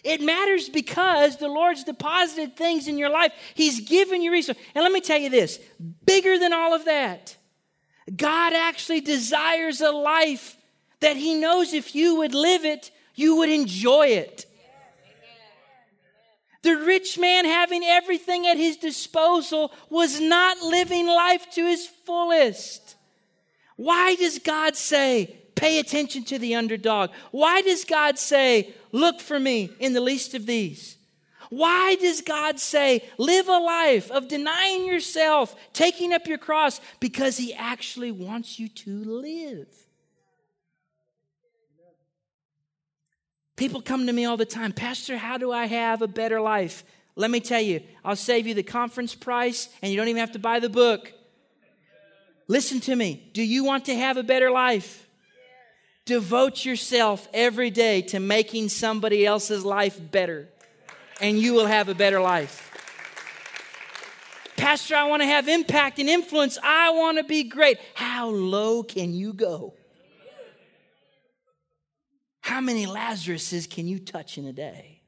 It 0.05 0.21
matters 0.21 0.69
because 0.69 1.37
the 1.37 1.49
Lord's 1.49 1.85
deposited 1.85 2.57
things 2.57 2.89
in 2.89 2.99
your 2.99 3.11
life. 3.11 3.33
He's 3.55 3.81
given 3.89 4.23
you 4.23 4.31
resources. 4.31 4.63
And 4.75 4.83
let 4.83 4.93
me 4.93 5.01
tell 5.01 5.19
you 5.19 5.31
this 5.31 5.59
bigger 6.05 6.39
than 6.39 6.53
all 6.53 6.75
of 6.75 6.85
that, 6.85 7.37
God 8.15 8.53
actually 8.53 9.01
desires 9.01 9.81
a 9.81 9.91
life 9.91 10.57
that 11.01 11.17
He 11.17 11.35
knows 11.35 11.73
if 11.73 11.95
you 11.95 12.17
would 12.17 12.35
live 12.35 12.65
it, 12.65 12.91
you 13.15 13.37
would 13.37 13.49
enjoy 13.49 14.09
it. 14.09 14.47
The 16.63 16.77
rich 16.77 17.19
man, 17.19 17.45
having 17.45 17.85
everything 17.85 18.47
at 18.47 18.57
his 18.57 18.77
disposal, 18.77 19.73
was 19.91 20.21
not 20.21 20.61
living 20.61 21.07
life 21.07 21.49
to 21.53 21.65
his 21.65 21.87
fullest. 21.87 22.97
Why 23.77 24.17
does 24.17 24.41
God 24.41 24.75
say, 24.77 25.39
pay 25.59 25.79
attention 25.79 26.25
to 26.25 26.39
the 26.39 26.55
underdog? 26.55 27.11
Why 27.33 27.61
does 27.63 27.85
God 27.85 28.19
say, 28.19 28.73
look 28.93 29.21
for 29.21 29.39
me 29.39 29.71
in 29.81 29.93
the 29.93 30.01
least 30.01 30.35
of 30.35 30.47
these? 30.47 30.97
Why 31.51 31.97
does 31.97 32.21
God 32.21 32.61
say, 32.61 33.03
live 33.19 33.49
a 33.49 33.59
life 33.59 34.11
of 34.11 34.29
denying 34.29 34.87
yourself, 34.87 35.57
taking 35.73 36.13
up 36.13 36.27
your 36.27 36.39
cross? 36.39 36.81
Because 37.01 37.37
He 37.37 37.55
actually 37.55 38.13
wants 38.13 38.59
you 38.59 38.69
to 38.69 39.05
live. 39.05 39.69
People 43.57 43.83
come 43.83 44.07
to 44.07 44.13
me 44.13 44.25
all 44.25 44.37
the 44.37 44.47
time, 44.47 44.73
Pastor, 44.73 45.17
how 45.17 45.37
do 45.37 45.51
I 45.51 45.67
have 45.67 46.01
a 46.01 46.07
better 46.07 46.41
life? 46.41 46.85
Let 47.17 47.33
me 47.33 47.41
tell 47.41 47.61
you, 47.61 47.81
I'll 48.05 48.15
save 48.15 48.47
you 48.47 48.55
the 48.55 48.63
conference 48.63 49.17
price 49.17 49.69
and 49.83 49.91
you 49.91 49.97
don't 49.97 50.07
even 50.07 50.21
have 50.21 50.33
to 50.33 50.39
buy 50.39 50.61
the 50.61 50.69
book. 50.69 51.13
Listen 52.47 52.79
to 52.81 52.95
me. 52.95 53.29
Do 53.33 53.43
you 53.43 53.65
want 53.65 53.87
to 53.87 53.97
have 53.97 54.17
a 54.17 54.23
better 54.23 54.53
life? 54.53 55.08
Devote 56.09 56.65
yourself 56.65 57.29
every 57.35 57.69
day 57.69 58.01
to 58.01 58.19
making 58.19 58.71
somebody 58.71 59.27
else's 59.27 59.63
life 59.63 60.01
better, 60.11 60.49
and 61.21 61.39
you 61.39 61.53
will 61.53 61.67
have 61.67 61.91
a 61.91 61.95
better 61.95 62.19
life. 62.19 62.65
Pastor, 64.57 64.97
I 64.97 65.05
want 65.05 65.21
to 65.21 65.27
have 65.27 65.49
impact 65.49 65.99
and 65.99 66.09
influence. 66.09 66.57
I 66.65 66.93
want 66.93 67.19
to 67.19 67.25
be 67.25 67.45
great. 67.45 67.77
How 67.93 68.31
low 68.31 68.83
can 68.83 69.13
you 69.13 69.35
go? 69.35 69.75
How 72.41 72.63
many 72.63 72.87
Lazaruses 72.87 73.69
can 73.69 73.87
you 73.87 73.99
touch 73.99 74.39
in 74.39 74.47
a 74.47 74.53
day? 74.55 75.03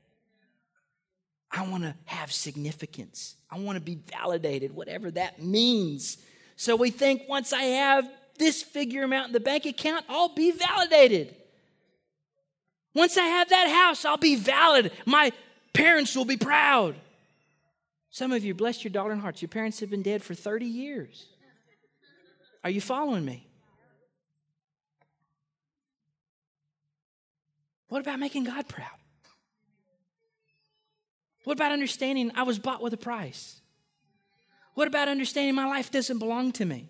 I 1.50 1.66
want 1.66 1.84
to 1.84 1.94
have 2.04 2.30
significance. 2.30 3.36
I 3.50 3.58
want 3.58 3.76
to 3.76 3.80
be 3.80 3.98
validated, 4.12 4.74
whatever 4.74 5.10
that 5.12 5.42
means. 5.42 6.18
So 6.56 6.76
we 6.76 6.90
think 6.90 7.22
once 7.26 7.54
I 7.54 7.62
have 7.62 8.06
this 8.40 8.62
figure 8.62 9.04
amount 9.04 9.28
in 9.28 9.32
the 9.32 9.38
bank 9.38 9.66
account, 9.66 10.04
I'll 10.08 10.34
be 10.34 10.50
validated. 10.50 11.36
Once 12.92 13.16
I 13.16 13.22
have 13.22 13.50
that 13.50 13.68
house, 13.68 14.04
I'll 14.04 14.16
be 14.16 14.34
valid. 14.34 14.90
My 15.06 15.30
parents 15.72 16.16
will 16.16 16.24
be 16.24 16.36
proud. 16.36 16.96
Some 18.10 18.32
of 18.32 18.42
you, 18.42 18.54
bless 18.54 18.82
your 18.82 18.90
daughter 18.90 19.10
darling 19.10 19.20
hearts, 19.20 19.40
your 19.40 19.50
parents 19.50 19.78
have 19.78 19.90
been 19.90 20.02
dead 20.02 20.24
for 20.24 20.34
30 20.34 20.66
years. 20.66 21.26
Are 22.64 22.70
you 22.70 22.80
following 22.80 23.24
me? 23.24 23.46
What 27.88 28.00
about 28.00 28.18
making 28.18 28.44
God 28.44 28.66
proud? 28.66 28.88
What 31.44 31.54
about 31.54 31.72
understanding 31.72 32.32
I 32.34 32.42
was 32.42 32.58
bought 32.58 32.82
with 32.82 32.92
a 32.92 32.98
price? 32.98 33.60
What 34.74 34.88
about 34.88 35.08
understanding 35.08 35.54
my 35.54 35.66
life 35.66 35.90
doesn't 35.90 36.18
belong 36.18 36.52
to 36.52 36.64
me? 36.64 36.88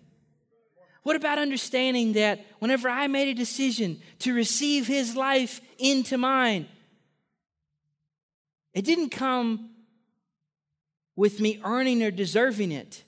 What 1.03 1.15
about 1.15 1.39
understanding 1.39 2.13
that 2.13 2.45
whenever 2.59 2.87
I 2.87 3.07
made 3.07 3.27
a 3.27 3.33
decision 3.33 3.99
to 4.19 4.33
receive 4.33 4.87
his 4.87 5.15
life 5.15 5.61
into 5.79 6.17
mine, 6.17 6.67
it 8.73 8.85
didn't 8.85 9.09
come 9.09 9.71
with 11.15 11.39
me 11.39 11.59
earning 11.63 12.03
or 12.03 12.11
deserving 12.11 12.71
it. 12.71 13.03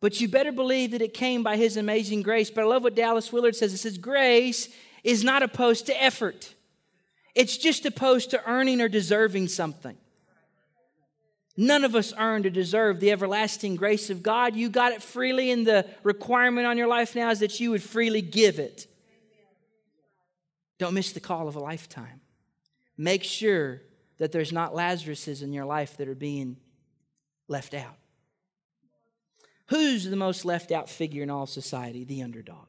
But 0.00 0.20
you 0.20 0.28
better 0.28 0.52
believe 0.52 0.90
that 0.90 1.00
it 1.00 1.14
came 1.14 1.44
by 1.44 1.56
his 1.56 1.76
amazing 1.76 2.22
grace. 2.22 2.50
But 2.50 2.62
I 2.62 2.66
love 2.66 2.82
what 2.82 2.96
Dallas 2.96 3.32
Willard 3.32 3.54
says. 3.54 3.72
It 3.72 3.78
says, 3.78 3.98
Grace 3.98 4.68
is 5.04 5.22
not 5.22 5.42
opposed 5.42 5.86
to 5.86 6.02
effort, 6.02 6.54
it's 7.34 7.56
just 7.56 7.86
opposed 7.86 8.30
to 8.30 8.44
earning 8.48 8.80
or 8.80 8.88
deserving 8.88 9.48
something. 9.48 9.96
None 11.56 11.84
of 11.84 11.94
us 11.94 12.14
earned 12.16 12.46
or 12.46 12.50
deserve 12.50 13.00
the 13.00 13.10
everlasting 13.10 13.76
grace 13.76 14.08
of 14.08 14.22
God. 14.22 14.56
You 14.56 14.70
got 14.70 14.92
it 14.92 15.02
freely, 15.02 15.50
and 15.50 15.66
the 15.66 15.86
requirement 16.02 16.66
on 16.66 16.78
your 16.78 16.86
life 16.86 17.14
now 17.14 17.30
is 17.30 17.40
that 17.40 17.60
you 17.60 17.70
would 17.70 17.82
freely 17.82 18.22
give 18.22 18.58
it. 18.58 18.86
Don't 20.78 20.94
miss 20.94 21.12
the 21.12 21.20
call 21.20 21.48
of 21.48 21.56
a 21.56 21.60
lifetime. 21.60 22.20
Make 22.96 23.22
sure 23.22 23.82
that 24.18 24.32
there's 24.32 24.52
not 24.52 24.72
Lazaruses 24.72 25.42
in 25.42 25.52
your 25.52 25.64
life 25.64 25.96
that 25.98 26.08
are 26.08 26.14
being 26.14 26.56
left 27.48 27.74
out. 27.74 27.96
Who's 29.66 30.04
the 30.04 30.16
most 30.16 30.44
left 30.44 30.72
out 30.72 30.88
figure 30.88 31.22
in 31.22 31.30
all 31.30 31.46
society? 31.46 32.04
The 32.04 32.22
underdog. 32.22 32.66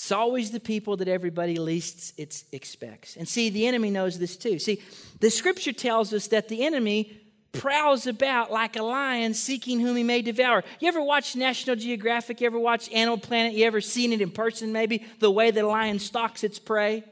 It's 0.00 0.12
always 0.12 0.52
the 0.52 0.60
people 0.60 0.96
that 0.98 1.08
everybody 1.08 1.58
least 1.58 2.20
expects. 2.52 3.16
And 3.16 3.26
see, 3.26 3.50
the 3.50 3.66
enemy 3.66 3.90
knows 3.90 4.16
this 4.16 4.36
too. 4.36 4.60
See, 4.60 4.80
the 5.18 5.28
scripture 5.28 5.72
tells 5.72 6.14
us 6.14 6.28
that 6.28 6.48
the 6.48 6.64
enemy 6.64 7.20
prowls 7.50 8.06
about 8.06 8.52
like 8.52 8.76
a 8.76 8.82
lion 8.84 9.34
seeking 9.34 9.80
whom 9.80 9.96
he 9.96 10.04
may 10.04 10.22
devour. 10.22 10.62
You 10.78 10.86
ever 10.86 11.02
watch 11.02 11.34
National 11.34 11.74
Geographic? 11.74 12.40
You 12.40 12.46
ever 12.46 12.60
watch 12.60 12.88
Animal 12.92 13.18
Planet? 13.18 13.54
You 13.54 13.66
ever 13.66 13.80
seen 13.80 14.12
it 14.12 14.20
in 14.20 14.30
person, 14.30 14.70
maybe? 14.70 15.04
The 15.18 15.32
way 15.32 15.50
the 15.50 15.66
lion 15.66 15.98
stalks 15.98 16.44
its 16.44 16.60
prey? 16.60 17.02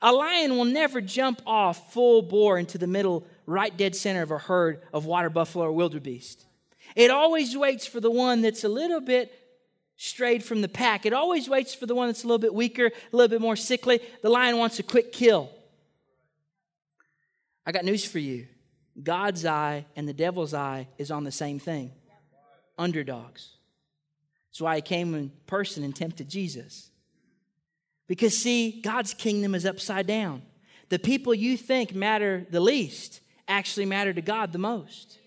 A 0.00 0.12
lion 0.12 0.56
will 0.56 0.66
never 0.66 1.00
jump 1.00 1.42
off 1.44 1.92
full 1.92 2.22
bore 2.22 2.60
into 2.60 2.78
the 2.78 2.86
middle, 2.86 3.26
right 3.44 3.76
dead 3.76 3.96
center 3.96 4.22
of 4.22 4.30
a 4.30 4.38
herd 4.38 4.82
of 4.92 5.04
water 5.04 5.30
buffalo 5.30 5.64
or 5.64 5.72
wildebeest. 5.72 6.46
It 6.94 7.10
always 7.10 7.56
waits 7.56 7.88
for 7.88 7.98
the 7.98 8.08
one 8.08 8.40
that's 8.40 8.62
a 8.62 8.68
little 8.68 9.00
bit 9.00 9.32
strayed 9.96 10.42
from 10.42 10.60
the 10.60 10.68
pack. 10.68 11.06
It 11.06 11.12
always 11.12 11.48
waits 11.48 11.74
for 11.74 11.86
the 11.86 11.94
one 11.94 12.08
that's 12.08 12.24
a 12.24 12.26
little 12.26 12.38
bit 12.38 12.54
weaker, 12.54 12.86
a 12.86 13.16
little 13.16 13.28
bit 13.28 13.40
more 13.40 13.56
sickly. 13.56 14.00
The 14.22 14.30
lion 14.30 14.58
wants 14.58 14.78
a 14.78 14.82
quick 14.82 15.12
kill. 15.12 15.50
I 17.66 17.72
got 17.72 17.84
news 17.84 18.04
for 18.04 18.18
you 18.18 18.46
God's 19.02 19.44
eye 19.44 19.86
and 19.96 20.08
the 20.08 20.12
devil's 20.12 20.54
eye 20.54 20.88
is 20.98 21.10
on 21.10 21.24
the 21.24 21.32
same 21.32 21.58
thing 21.58 21.92
underdogs. 22.78 23.50
That's 24.50 24.60
why 24.60 24.76
he 24.76 24.82
came 24.82 25.14
in 25.14 25.32
person 25.46 25.82
and 25.82 25.94
tempted 25.94 26.28
Jesus. 26.28 26.90
Because, 28.06 28.36
see, 28.36 28.80
God's 28.82 29.14
kingdom 29.14 29.54
is 29.54 29.64
upside 29.64 30.06
down. 30.06 30.42
The 30.90 30.98
people 30.98 31.34
you 31.34 31.56
think 31.56 31.94
matter 31.94 32.46
the 32.50 32.60
least 32.60 33.20
actually 33.48 33.86
matter 33.86 34.12
to 34.12 34.20
God 34.20 34.52
the 34.52 34.58
most. 34.58 35.18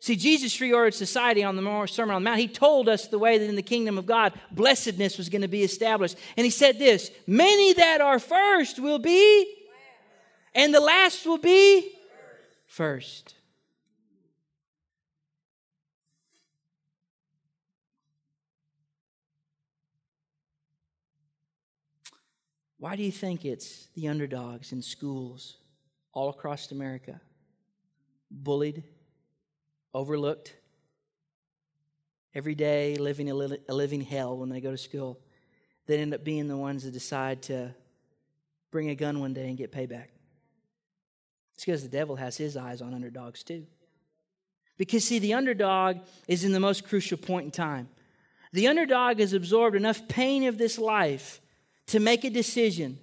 See, 0.00 0.14
Jesus 0.14 0.56
reordered 0.58 0.94
society 0.94 1.42
on 1.42 1.56
the 1.56 1.86
Sermon 1.86 2.14
on 2.14 2.22
the 2.22 2.30
Mount. 2.30 2.40
He 2.40 2.48
told 2.48 2.88
us 2.88 3.08
the 3.08 3.18
way 3.18 3.38
that 3.38 3.48
in 3.48 3.56
the 3.56 3.62
kingdom 3.62 3.98
of 3.98 4.06
God, 4.06 4.32
blessedness 4.52 5.18
was 5.18 5.28
going 5.28 5.42
to 5.42 5.48
be 5.48 5.64
established. 5.64 6.16
And 6.36 6.44
he 6.44 6.50
said 6.50 6.78
this 6.78 7.10
Many 7.26 7.72
that 7.74 8.00
are 8.00 8.18
first 8.18 8.78
will 8.78 9.00
be, 9.00 9.52
and 10.54 10.72
the 10.72 10.80
last 10.80 11.26
will 11.26 11.38
be 11.38 11.92
first. 12.66 13.34
Why 22.80 22.94
do 22.94 23.02
you 23.02 23.10
think 23.10 23.44
it's 23.44 23.88
the 23.96 24.06
underdogs 24.06 24.70
in 24.70 24.82
schools 24.82 25.56
all 26.12 26.28
across 26.28 26.70
America? 26.70 27.20
Bullied, 28.30 28.84
overlooked, 29.98 30.54
every 32.32 32.54
day 32.54 32.96
living 32.96 33.30
a, 33.30 33.34
li- 33.34 33.58
a 33.68 33.74
living 33.74 34.00
hell 34.00 34.36
when 34.36 34.48
they 34.48 34.60
go 34.60 34.70
to 34.70 34.78
school, 34.78 35.18
that 35.86 35.98
end 35.98 36.14
up 36.14 36.22
being 36.22 36.46
the 36.46 36.56
ones 36.56 36.84
that 36.84 36.92
decide 36.92 37.42
to 37.42 37.74
bring 38.70 38.90
a 38.90 38.94
gun 38.94 39.18
one 39.18 39.34
day 39.34 39.48
and 39.48 39.58
get 39.58 39.72
payback. 39.72 40.06
It's 41.54 41.64
because 41.64 41.82
the 41.82 41.88
devil 41.88 42.14
has 42.14 42.36
his 42.36 42.56
eyes 42.56 42.80
on 42.80 42.94
underdogs 42.94 43.42
too. 43.42 43.66
Because, 44.76 45.04
see, 45.04 45.18
the 45.18 45.34
underdog 45.34 45.96
is 46.28 46.44
in 46.44 46.52
the 46.52 46.60
most 46.60 46.86
crucial 46.86 47.18
point 47.18 47.46
in 47.46 47.50
time. 47.50 47.88
The 48.52 48.68
underdog 48.68 49.18
has 49.18 49.32
absorbed 49.32 49.74
enough 49.74 50.06
pain 50.06 50.44
of 50.44 50.58
this 50.58 50.78
life 50.78 51.40
to 51.88 51.98
make 51.98 52.22
a 52.22 52.30
decision 52.30 52.98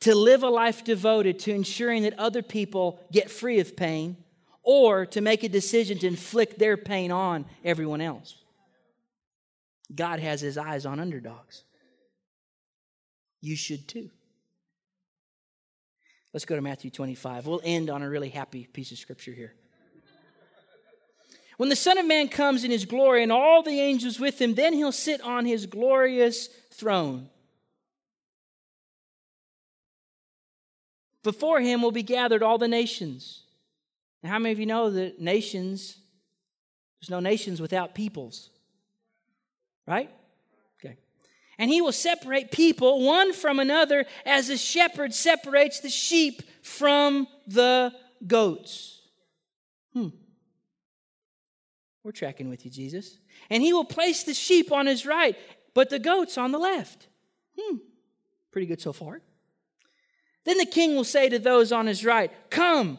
to 0.00 0.14
live 0.14 0.42
a 0.42 0.48
life 0.48 0.82
devoted 0.82 1.38
to 1.40 1.52
ensuring 1.52 2.02
that 2.02 2.18
other 2.18 2.42
people 2.42 2.98
get 3.12 3.30
free 3.30 3.60
of 3.60 3.76
pain 3.76 4.16
or 4.62 5.06
to 5.06 5.20
make 5.20 5.42
a 5.42 5.48
decision 5.48 5.98
to 5.98 6.06
inflict 6.06 6.58
their 6.58 6.76
pain 6.76 7.10
on 7.10 7.46
everyone 7.64 8.00
else. 8.00 8.36
God 9.94 10.20
has 10.20 10.40
his 10.40 10.58
eyes 10.58 10.86
on 10.86 11.00
underdogs. 11.00 11.64
You 13.40 13.56
should 13.56 13.88
too. 13.88 14.10
Let's 16.32 16.44
go 16.44 16.54
to 16.54 16.62
Matthew 16.62 16.90
25. 16.90 17.46
We'll 17.46 17.60
end 17.64 17.90
on 17.90 18.02
a 18.02 18.08
really 18.08 18.28
happy 18.28 18.68
piece 18.72 18.92
of 18.92 18.98
scripture 18.98 19.32
here. 19.32 19.54
When 21.56 21.68
the 21.68 21.76
Son 21.76 21.98
of 21.98 22.06
Man 22.06 22.28
comes 22.28 22.64
in 22.64 22.70
his 22.70 22.86
glory 22.86 23.22
and 23.22 23.32
all 23.32 23.62
the 23.62 23.80
angels 23.80 24.18
with 24.18 24.40
him, 24.40 24.54
then 24.54 24.72
he'll 24.72 24.92
sit 24.92 25.20
on 25.20 25.44
his 25.44 25.66
glorious 25.66 26.48
throne. 26.72 27.28
Before 31.22 31.60
him 31.60 31.82
will 31.82 31.92
be 31.92 32.02
gathered 32.02 32.42
all 32.42 32.56
the 32.56 32.68
nations. 32.68 33.42
Now, 34.22 34.30
how 34.30 34.38
many 34.38 34.52
of 34.52 34.58
you 34.58 34.66
know 34.66 34.90
that 34.90 35.20
nations, 35.20 35.96
there's 37.00 37.10
no 37.10 37.20
nations 37.20 37.60
without 37.60 37.94
peoples? 37.94 38.50
Right? 39.86 40.10
Okay. 40.78 40.96
And 41.58 41.70
he 41.70 41.80
will 41.80 41.92
separate 41.92 42.50
people 42.50 43.02
one 43.02 43.32
from 43.32 43.58
another 43.58 44.04
as 44.26 44.50
a 44.50 44.58
shepherd 44.58 45.14
separates 45.14 45.80
the 45.80 45.88
sheep 45.88 46.42
from 46.62 47.26
the 47.46 47.92
goats. 48.26 49.00
Hmm. 49.94 50.08
We're 52.02 52.12
tracking 52.12 52.48
with 52.48 52.64
you, 52.64 52.70
Jesus. 52.70 53.18
And 53.48 53.62
he 53.62 53.72
will 53.72 53.84
place 53.84 54.22
the 54.22 54.34
sheep 54.34 54.72
on 54.72 54.86
his 54.86 55.04
right, 55.04 55.36
but 55.74 55.90
the 55.90 55.98
goats 55.98 56.38
on 56.38 56.52
the 56.52 56.58
left. 56.58 57.08
Hmm. 57.58 57.76
Pretty 58.52 58.66
good 58.66 58.80
so 58.80 58.92
far. 58.92 59.20
Then 60.44 60.58
the 60.58 60.66
king 60.66 60.96
will 60.96 61.04
say 61.04 61.28
to 61.28 61.38
those 61.38 61.72
on 61.72 61.86
his 61.86 62.04
right, 62.04 62.30
Come, 62.50 62.98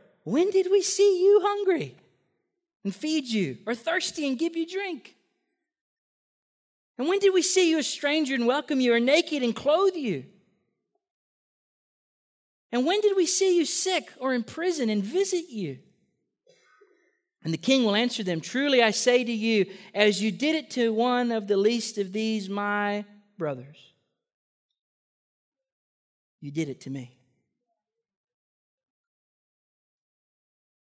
when 0.23 0.51
did 0.51 0.67
we 0.69 0.81
see 0.81 1.23
you 1.23 1.41
hungry 1.43 1.95
and 2.83 2.93
feed 2.93 3.27
you, 3.27 3.57
or 3.67 3.75
thirsty 3.75 4.27
and 4.27 4.39
give 4.39 4.55
you 4.55 4.67
drink? 4.67 5.15
And 6.97 7.07
when 7.07 7.19
did 7.19 7.33
we 7.33 7.41
see 7.41 7.69
you 7.69 7.79
a 7.79 7.83
stranger 7.83 8.35
and 8.35 8.47
welcome 8.47 8.79
you, 8.79 8.93
or 8.93 8.99
naked 8.99 9.43
and 9.43 9.55
clothe 9.55 9.95
you? 9.95 10.25
And 12.71 12.85
when 12.85 13.01
did 13.01 13.15
we 13.15 13.25
see 13.25 13.57
you 13.57 13.65
sick 13.65 14.11
or 14.17 14.33
in 14.33 14.43
prison 14.43 14.89
and 14.89 15.03
visit 15.03 15.49
you? 15.49 15.79
And 17.43 17.53
the 17.53 17.57
king 17.57 17.83
will 17.83 17.95
answer 17.95 18.23
them 18.23 18.39
Truly 18.39 18.81
I 18.83 18.91
say 18.91 19.23
to 19.23 19.31
you, 19.31 19.65
as 19.93 20.21
you 20.21 20.31
did 20.31 20.55
it 20.55 20.69
to 20.71 20.93
one 20.93 21.31
of 21.31 21.47
the 21.47 21.57
least 21.57 21.97
of 21.97 22.13
these 22.13 22.49
my 22.49 23.05
brothers, 23.37 23.77
you 26.39 26.51
did 26.51 26.69
it 26.69 26.81
to 26.81 26.89
me. 26.89 27.17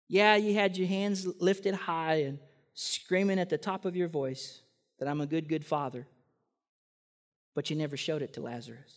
Yeah, 0.09 0.37
you 0.37 0.55
had 0.55 0.77
your 0.77 0.89
hands 0.89 1.27
lifted 1.41 1.75
high 1.75 2.23
and 2.23 2.39
screaming 2.75 3.39
at 3.39 3.51
the 3.51 3.59
top 3.59 3.85
of 3.85 3.95
your 3.95 4.09
voice 4.09 4.63
that 4.99 5.09
I'm 5.09 5.21
a 5.21 5.27
good, 5.27 5.49
good 5.49 5.65
father, 5.65 6.07
but 7.55 7.71
you 7.71 7.77
never 7.77 7.97
showed 7.97 8.23
it 8.23 8.33
to 8.35 8.41
Lazarus. 8.41 8.95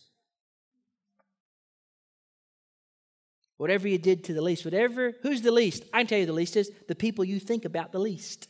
Whatever 3.58 3.86
you 3.86 3.98
did 3.98 4.24
to 4.24 4.32
the 4.32 4.42
least, 4.42 4.64
whatever, 4.64 5.12
who's 5.22 5.42
the 5.42 5.52
least? 5.52 5.84
I 5.92 5.98
can 5.98 6.06
tell 6.08 6.18
you 6.18 6.26
the 6.26 6.32
least 6.32 6.56
is 6.56 6.70
the 6.88 6.94
people 6.94 7.24
you 7.24 7.38
think 7.38 7.64
about 7.64 7.92
the 7.92 8.00
least. 8.00 8.48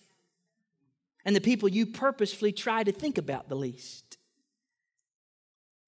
And 1.25 1.37
the 1.37 1.41
people 1.41 1.69
you 1.69 1.87
purposefully 1.87 2.53
try 2.53 2.83
to 2.83 2.93
think 2.93 3.19
about 3.19 3.49
the 3.49 3.55
least. 3.55 4.17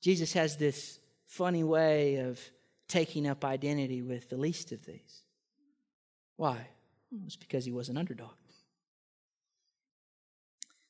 Jesus 0.02 0.34
has 0.34 0.56
this 0.56 0.98
funny 1.26 1.64
way 1.64 2.16
of 2.16 2.38
taking 2.88 3.26
up 3.26 3.44
identity 3.44 4.02
with 4.02 4.28
the 4.28 4.36
least 4.36 4.72
of 4.72 4.84
these. 4.84 5.23
Why? 6.36 6.68
Well, 7.10 7.22
it's 7.26 7.36
because 7.36 7.64
he 7.64 7.72
was 7.72 7.88
an 7.88 7.96
underdog. 7.96 8.30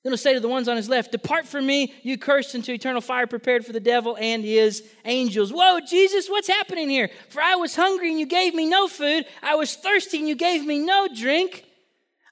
Then 0.05 0.13
he'll 0.13 0.19
say 0.19 0.35
to 0.35 0.41
the 0.41 0.49
ones 0.49 0.69
on 0.69 0.77
his 0.77 0.89
left, 0.89 1.13
Depart 1.13 1.47
from 1.47 1.65
me, 1.65 1.95
you 2.03 2.19
cursed, 2.19 2.55
into 2.55 2.73
eternal 2.73 3.01
fire 3.01 3.27
prepared 3.27 3.65
for 3.65 3.73
the 3.73 3.81
devil 3.81 4.19
and 4.21 4.45
his 4.45 4.85
angels. 5.07 5.51
Whoa, 5.51 5.81
Jesus, 5.81 6.29
what's 6.29 6.47
happening 6.47 6.91
here? 6.91 7.09
For 7.31 7.41
I 7.41 7.55
was 7.55 7.75
hungry 7.75 8.11
and 8.11 8.21
you 8.21 8.27
gave 8.27 8.55
me 8.55 8.67
no 8.67 8.87
food. 8.87 9.25
I 9.43 9.55
was 9.55 9.75
thirsty 9.75 10.19
and 10.19 10.29
you 10.29 10.35
gave 10.35 10.65
me 10.67 10.79
no 10.79 11.09
drink. 11.09 11.65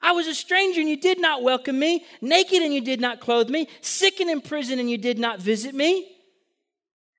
I 0.02 0.12
was 0.12 0.26
a 0.26 0.34
stranger 0.34 0.80
and 0.80 0.90
you 0.90 1.00
did 1.00 1.18
not 1.18 1.42
welcome 1.42 1.78
me, 1.78 2.04
naked 2.20 2.60
and 2.60 2.74
you 2.74 2.82
did 2.82 3.00
not 3.00 3.20
clothe 3.20 3.48
me, 3.48 3.68
sick 3.80 4.20
and 4.20 4.28
in 4.28 4.42
prison 4.42 4.78
and 4.78 4.90
you 4.90 4.98
did 4.98 5.18
not 5.18 5.40
visit 5.40 5.74
me. 5.74 6.12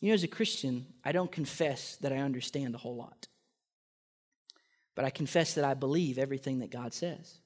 You 0.00 0.08
know, 0.08 0.14
as 0.14 0.22
a 0.22 0.28
Christian, 0.28 0.86
I 1.04 1.12
don't 1.12 1.30
confess 1.30 1.96
that 1.96 2.12
I 2.12 2.18
understand 2.18 2.74
a 2.74 2.78
whole 2.78 2.96
lot, 2.96 3.28
but 4.94 5.04
I 5.04 5.10
confess 5.10 5.54
that 5.54 5.64
I 5.64 5.74
believe 5.74 6.18
everything 6.18 6.60
that 6.60 6.70
God 6.70 6.94
says. 6.94 7.38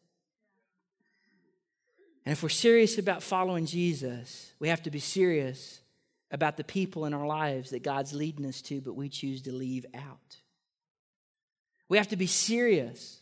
And 2.25 2.33
if 2.33 2.43
we're 2.43 2.49
serious 2.49 2.97
about 2.97 3.23
following 3.23 3.67
Jesus, 3.67 4.53
we 4.59 4.69
have 4.69 4.83
to 4.85 4.91
be 4.91 5.01
serious 5.01 5.81
about 6.31 6.57
the 6.57 6.65
people 6.65 7.05
in 7.05 7.13
our 7.13 7.27
lives 7.27 7.71
that 7.71 7.83
God's 7.83 8.15
leading 8.15 8.47
us 8.47 8.63
to, 8.63 8.81
but 8.81 8.95
we 8.95 9.09
choose 9.09 9.43
to 9.43 9.53
leave 9.53 9.85
out. 9.95 10.37
We 11.89 11.99
have 11.99 12.09
to 12.09 12.17
be 12.17 12.27
serious 12.27 13.21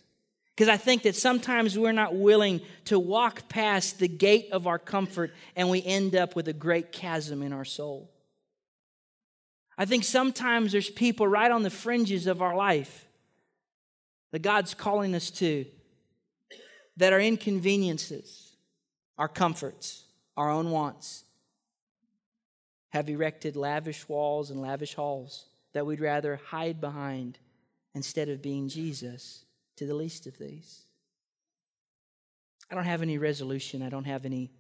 because 0.55 0.69
I 0.69 0.77
think 0.77 1.03
that 1.03 1.17
sometimes 1.17 1.77
we're 1.77 1.93
not 1.93 2.15
willing 2.15 2.61
to 2.85 2.99
walk 2.99 3.49
past 3.49 3.99
the 3.99 4.09
gate 4.09 4.51
of 4.53 4.67
our 4.67 4.79
comfort 4.79 5.33
and 5.57 5.69
we 5.69 5.83
end 5.83 6.15
up 6.15 6.37
with 6.37 6.47
a 6.47 6.53
great 6.53 6.93
chasm 6.93 7.43
in 7.43 7.53
our 7.53 7.65
soul. 7.65 8.12
I 9.79 9.85
think 9.85 10.05
sometimes 10.05 10.73
there's 10.73 10.91
people 10.91 11.27
right 11.27 11.51
on 11.51 11.63
the 11.63 11.71
fringes 11.71 12.27
of 12.27 12.43
our 12.43 12.55
life 12.55 13.07
that 14.31 14.43
God's 14.43 14.75
calling 14.75 15.15
us 15.15 15.31
to 15.31 15.67
that 16.97 17.13
are 17.13 17.21
inconveniences 17.21 18.53
our 19.19 19.29
comforts, 19.29 20.05
our 20.37 20.51
own 20.51 20.71
wants, 20.71 21.25
have 22.91 23.09
erected 23.09 23.57
lavish 23.57 24.09
walls 24.09 24.51
and 24.51 24.61
lavish 24.61 24.95
halls 24.95 25.47
that 25.73 25.87
we'd 25.87 26.01
rather 26.01 26.41
hide 26.47 26.81
behind 26.81 27.39
instead 27.95 28.29
of 28.29 28.43
being 28.43 28.69
Jesus 28.69 29.45
to 29.77 29.87
the 29.87 29.95
least 29.95 30.27
of 30.27 30.37
these. 30.39 30.83
I 32.71 32.75
don't 32.75 32.85
have 32.85 33.03
any 33.03 33.19
resolution. 33.19 33.83
I 33.83 33.91
don't 33.91 34.05
have 34.05 34.25
any 34.25 34.51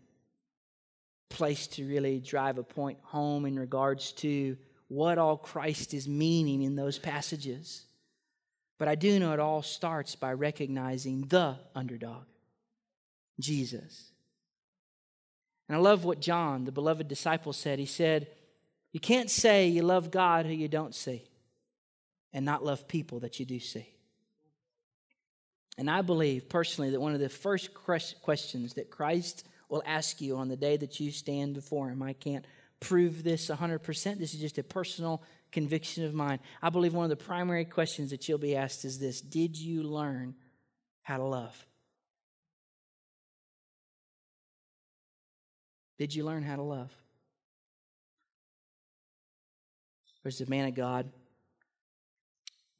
place 1.28 1.66
to 1.66 1.86
really 1.86 2.20
drive 2.20 2.58
a 2.58 2.62
point 2.62 2.98
home 3.02 3.46
in 3.46 3.58
regards 3.58 4.12
to 4.12 4.56
what 4.92 5.16
all 5.16 5.38
Christ 5.38 5.94
is 5.94 6.06
meaning 6.06 6.60
in 6.60 6.76
those 6.76 6.98
passages. 6.98 7.84
But 8.78 8.88
I 8.88 8.94
do 8.94 9.18
know 9.18 9.32
it 9.32 9.40
all 9.40 9.62
starts 9.62 10.14
by 10.16 10.34
recognizing 10.34 11.22
the 11.22 11.56
underdog, 11.74 12.24
Jesus. 13.40 14.10
And 15.66 15.76
I 15.78 15.80
love 15.80 16.04
what 16.04 16.20
John, 16.20 16.66
the 16.66 16.72
beloved 16.72 17.08
disciple, 17.08 17.54
said. 17.54 17.78
He 17.78 17.86
said, 17.86 18.26
You 18.92 19.00
can't 19.00 19.30
say 19.30 19.68
you 19.68 19.80
love 19.80 20.10
God 20.10 20.44
who 20.44 20.52
you 20.52 20.68
don't 20.68 20.94
see, 20.94 21.24
and 22.34 22.44
not 22.44 22.62
love 22.62 22.86
people 22.86 23.20
that 23.20 23.40
you 23.40 23.46
do 23.46 23.60
see. 23.60 23.88
And 25.78 25.88
I 25.88 26.02
believe 26.02 26.50
personally 26.50 26.90
that 26.90 27.00
one 27.00 27.14
of 27.14 27.20
the 27.20 27.30
first 27.30 27.70
questions 27.72 28.74
that 28.74 28.90
Christ 28.90 29.46
will 29.70 29.82
ask 29.86 30.20
you 30.20 30.36
on 30.36 30.48
the 30.48 30.56
day 30.56 30.76
that 30.76 31.00
you 31.00 31.10
stand 31.12 31.54
before 31.54 31.88
Him, 31.88 32.02
I 32.02 32.12
can't 32.12 32.44
prove 32.82 33.22
this 33.22 33.48
100%. 33.48 34.18
This 34.18 34.34
is 34.34 34.40
just 34.40 34.58
a 34.58 34.62
personal 34.62 35.22
conviction 35.52 36.04
of 36.04 36.12
mine. 36.12 36.40
I 36.60 36.68
believe 36.68 36.94
one 36.94 37.04
of 37.04 37.10
the 37.10 37.24
primary 37.24 37.64
questions 37.64 38.10
that 38.10 38.28
you'll 38.28 38.38
be 38.38 38.56
asked 38.56 38.84
is 38.84 38.98
this 38.98 39.20
Did 39.20 39.56
you 39.56 39.84
learn 39.84 40.34
how 41.02 41.16
to 41.16 41.24
love? 41.24 41.66
Did 45.98 46.14
you 46.14 46.24
learn 46.24 46.42
how 46.42 46.56
to 46.56 46.62
love? 46.62 46.90
There's 50.22 50.40
a 50.40 50.50
man 50.50 50.68
of 50.68 50.74
God 50.74 51.10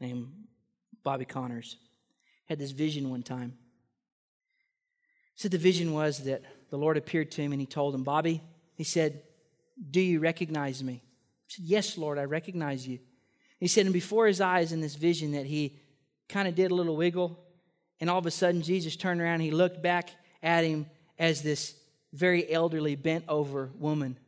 named 0.01 0.29
Bobby 1.03 1.25
Connors. 1.25 1.77
Had 2.49 2.59
this 2.59 2.73
vision 2.73 3.11
one 3.11 3.23
time. 3.23 3.55
Said 5.37 5.51
the 5.51 5.59
vision 5.59 5.93
was 5.93 6.25
that 6.25 6.43
the 6.71 6.77
Lord 6.77 6.97
appeared 6.97 7.31
to 7.33 7.43
him 7.43 7.53
and 7.53 7.61
he 7.61 7.67
told 7.67 7.95
him, 7.95 8.03
Bobby, 8.03 8.43
he 8.75 8.85
said, 8.85 9.23
Do 9.91 10.01
you 10.01 10.21
recognize 10.21 10.83
me? 10.83 11.03
He 11.47 11.55
said, 11.55 11.65
Yes, 11.65 11.99
Lord, 11.99 12.19
I 12.19 12.25
recognize 12.25 12.87
you. 12.87 12.99
He 13.59 13.69
said, 13.69 13.87
and 13.87 13.93
before 13.93 14.27
his 14.27 14.41
eyes 14.41 14.73
in 14.73 14.81
this 14.81 14.97
vision 14.97 15.33
that 15.33 15.47
he 15.47 15.79
kind 16.29 16.49
of 16.49 16.55
did 16.55 16.73
a 16.73 16.75
little 16.75 16.97
wiggle, 16.97 17.39
and 18.01 18.11
all 18.11 18.19
of 18.19 18.27
a 18.27 18.31
sudden 18.31 18.61
Jesus 18.63 18.97
turned 18.97 19.21
around, 19.21 19.41
he 19.41 19.53
looked 19.53 19.81
back 19.81 20.11
at 20.43 20.65
him 20.65 20.87
as 21.19 21.43
this 21.43 21.77
very 22.13 22.51
elderly, 22.51 22.97
bent 22.97 23.25
over 23.29 23.71
woman. 23.79 24.19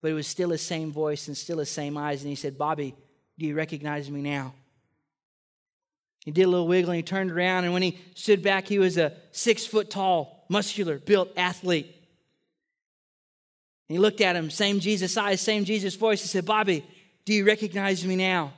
But 0.00 0.12
it 0.12 0.14
was 0.14 0.26
still 0.26 0.50
his 0.50 0.62
same 0.62 0.92
voice 0.92 1.28
and 1.28 1.36
still 1.36 1.58
his 1.58 1.70
same 1.70 1.96
eyes. 1.96 2.22
And 2.22 2.30
he 2.30 2.36
said, 2.36 2.56
Bobby, 2.56 2.94
do 3.38 3.46
you 3.46 3.54
recognize 3.54 4.10
me 4.10 4.22
now? 4.22 4.54
He 6.24 6.30
did 6.30 6.44
a 6.44 6.48
little 6.48 6.68
wiggle 6.68 6.90
and 6.90 6.96
he 6.96 7.02
turned 7.02 7.30
around. 7.30 7.64
And 7.64 7.72
when 7.72 7.82
he 7.82 7.98
stood 8.14 8.42
back, 8.42 8.66
he 8.66 8.78
was 8.78 8.96
a 8.96 9.12
six 9.30 9.66
foot 9.66 9.90
tall, 9.90 10.46
muscular, 10.48 10.98
built 10.98 11.30
athlete. 11.36 11.94
And 13.88 13.96
he 13.96 13.98
looked 13.98 14.20
at 14.20 14.36
him, 14.36 14.50
same 14.50 14.80
Jesus 14.80 15.16
eyes, 15.16 15.40
same 15.40 15.64
Jesus 15.64 15.94
voice. 15.94 16.20
He 16.20 16.28
said, 16.28 16.44
Bobby, 16.44 16.84
do 17.24 17.32
you 17.32 17.44
recognize 17.44 18.04
me 18.04 18.16
now? 18.16 18.52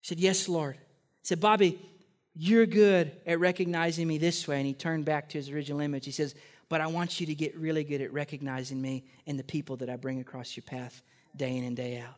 He 0.00 0.08
said, 0.08 0.20
Yes, 0.20 0.48
Lord. 0.48 0.76
He 0.76 1.26
said, 1.26 1.40
Bobby, 1.40 1.78
you're 2.34 2.66
good 2.66 3.12
at 3.26 3.40
recognizing 3.40 4.06
me 4.06 4.18
this 4.18 4.46
way. 4.46 4.58
And 4.58 4.66
he 4.66 4.74
turned 4.74 5.04
back 5.04 5.28
to 5.30 5.38
his 5.38 5.50
original 5.50 5.80
image. 5.80 6.04
He 6.04 6.12
says, 6.12 6.34
but 6.68 6.80
I 6.80 6.86
want 6.86 7.20
you 7.20 7.26
to 7.26 7.34
get 7.34 7.56
really 7.56 7.84
good 7.84 8.02
at 8.02 8.12
recognizing 8.12 8.80
me 8.80 9.04
and 9.26 9.38
the 9.38 9.44
people 9.44 9.76
that 9.78 9.88
I 9.88 9.96
bring 9.96 10.20
across 10.20 10.56
your 10.56 10.64
path 10.64 11.02
day 11.34 11.56
in 11.56 11.64
and 11.64 11.76
day 11.76 11.98
out. 11.98 12.14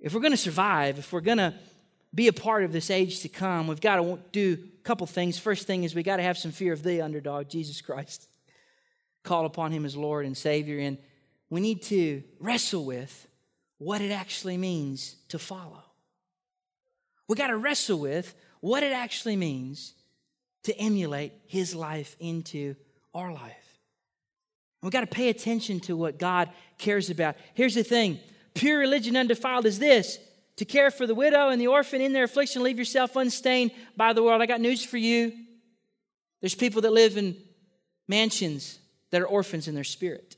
If 0.00 0.14
we're 0.14 0.20
going 0.20 0.32
to 0.32 0.36
survive, 0.36 0.98
if 0.98 1.12
we're 1.12 1.20
going 1.20 1.38
to 1.38 1.54
be 2.14 2.28
a 2.28 2.32
part 2.32 2.64
of 2.64 2.72
this 2.72 2.90
age 2.90 3.20
to 3.20 3.28
come, 3.28 3.66
we've 3.66 3.80
got 3.80 3.96
to 3.96 4.18
do 4.32 4.58
a 4.80 4.82
couple 4.82 5.06
things. 5.06 5.38
First 5.38 5.66
thing 5.66 5.84
is 5.84 5.94
we 5.94 6.02
got 6.02 6.16
to 6.16 6.22
have 6.22 6.38
some 6.38 6.52
fear 6.52 6.72
of 6.72 6.82
the 6.82 7.02
underdog, 7.02 7.48
Jesus 7.48 7.80
Christ. 7.80 8.28
Call 9.22 9.44
upon 9.44 9.72
him 9.72 9.84
as 9.84 9.96
Lord 9.96 10.24
and 10.24 10.36
Savior. 10.36 10.78
And 10.78 10.98
we 11.50 11.60
need 11.60 11.82
to 11.84 12.22
wrestle 12.40 12.84
with 12.84 13.26
what 13.78 14.00
it 14.00 14.10
actually 14.10 14.56
means 14.56 15.16
to 15.28 15.38
follow. 15.38 15.82
We 17.28 17.36
got 17.36 17.48
to 17.48 17.56
wrestle 17.56 17.98
with 17.98 18.34
what 18.60 18.82
it 18.82 18.92
actually 18.92 19.36
means 19.36 19.94
to 20.64 20.76
emulate 20.78 21.32
his 21.46 21.74
life 21.74 22.16
into 22.18 22.74
our 23.14 23.32
life. 23.32 23.78
We've 24.82 24.92
got 24.92 25.00
to 25.00 25.06
pay 25.06 25.28
attention 25.28 25.80
to 25.80 25.96
what 25.96 26.18
God 26.18 26.50
cares 26.78 27.10
about. 27.10 27.36
Here's 27.54 27.74
the 27.74 27.82
thing 27.82 28.18
pure 28.54 28.78
religion 28.78 29.16
undefiled 29.16 29.66
is 29.66 29.78
this 29.78 30.18
to 30.58 30.64
care 30.64 30.90
for 30.90 31.06
the 31.06 31.14
widow 31.14 31.48
and 31.48 31.60
the 31.60 31.68
orphan 31.68 32.00
in 32.00 32.12
their 32.12 32.24
affliction, 32.24 32.62
leave 32.62 32.78
yourself 32.78 33.16
unstained 33.16 33.70
by 33.96 34.12
the 34.12 34.22
world. 34.22 34.42
I 34.42 34.46
got 34.46 34.60
news 34.60 34.84
for 34.84 34.98
you. 34.98 35.32
There's 36.40 36.54
people 36.54 36.82
that 36.82 36.92
live 36.92 37.16
in 37.16 37.36
mansions 38.06 38.78
that 39.10 39.22
are 39.22 39.26
orphans 39.26 39.68
in 39.68 39.74
their 39.74 39.84
spirit. 39.84 40.36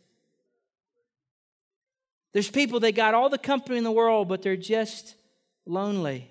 There's 2.33 2.51
people 2.51 2.81
that 2.81 2.93
got 2.95 3.15
all 3.15 3.29
the 3.29 3.39
company 3.39 3.79
in 3.79 3.85
the 3.85 3.91
world, 3.91 4.29
but 4.29 4.43
they're 4.43 4.57
just 4.57 5.17
lonely 5.67 6.31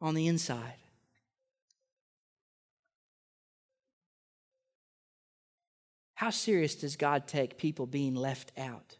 on 0.00 0.14
the 0.14 0.26
inside. 0.26 0.74
How 6.14 6.30
serious 6.30 6.74
does 6.74 6.96
God 6.96 7.28
take 7.28 7.56
people 7.56 7.86
being 7.86 8.14
left 8.14 8.50
out? 8.58 8.96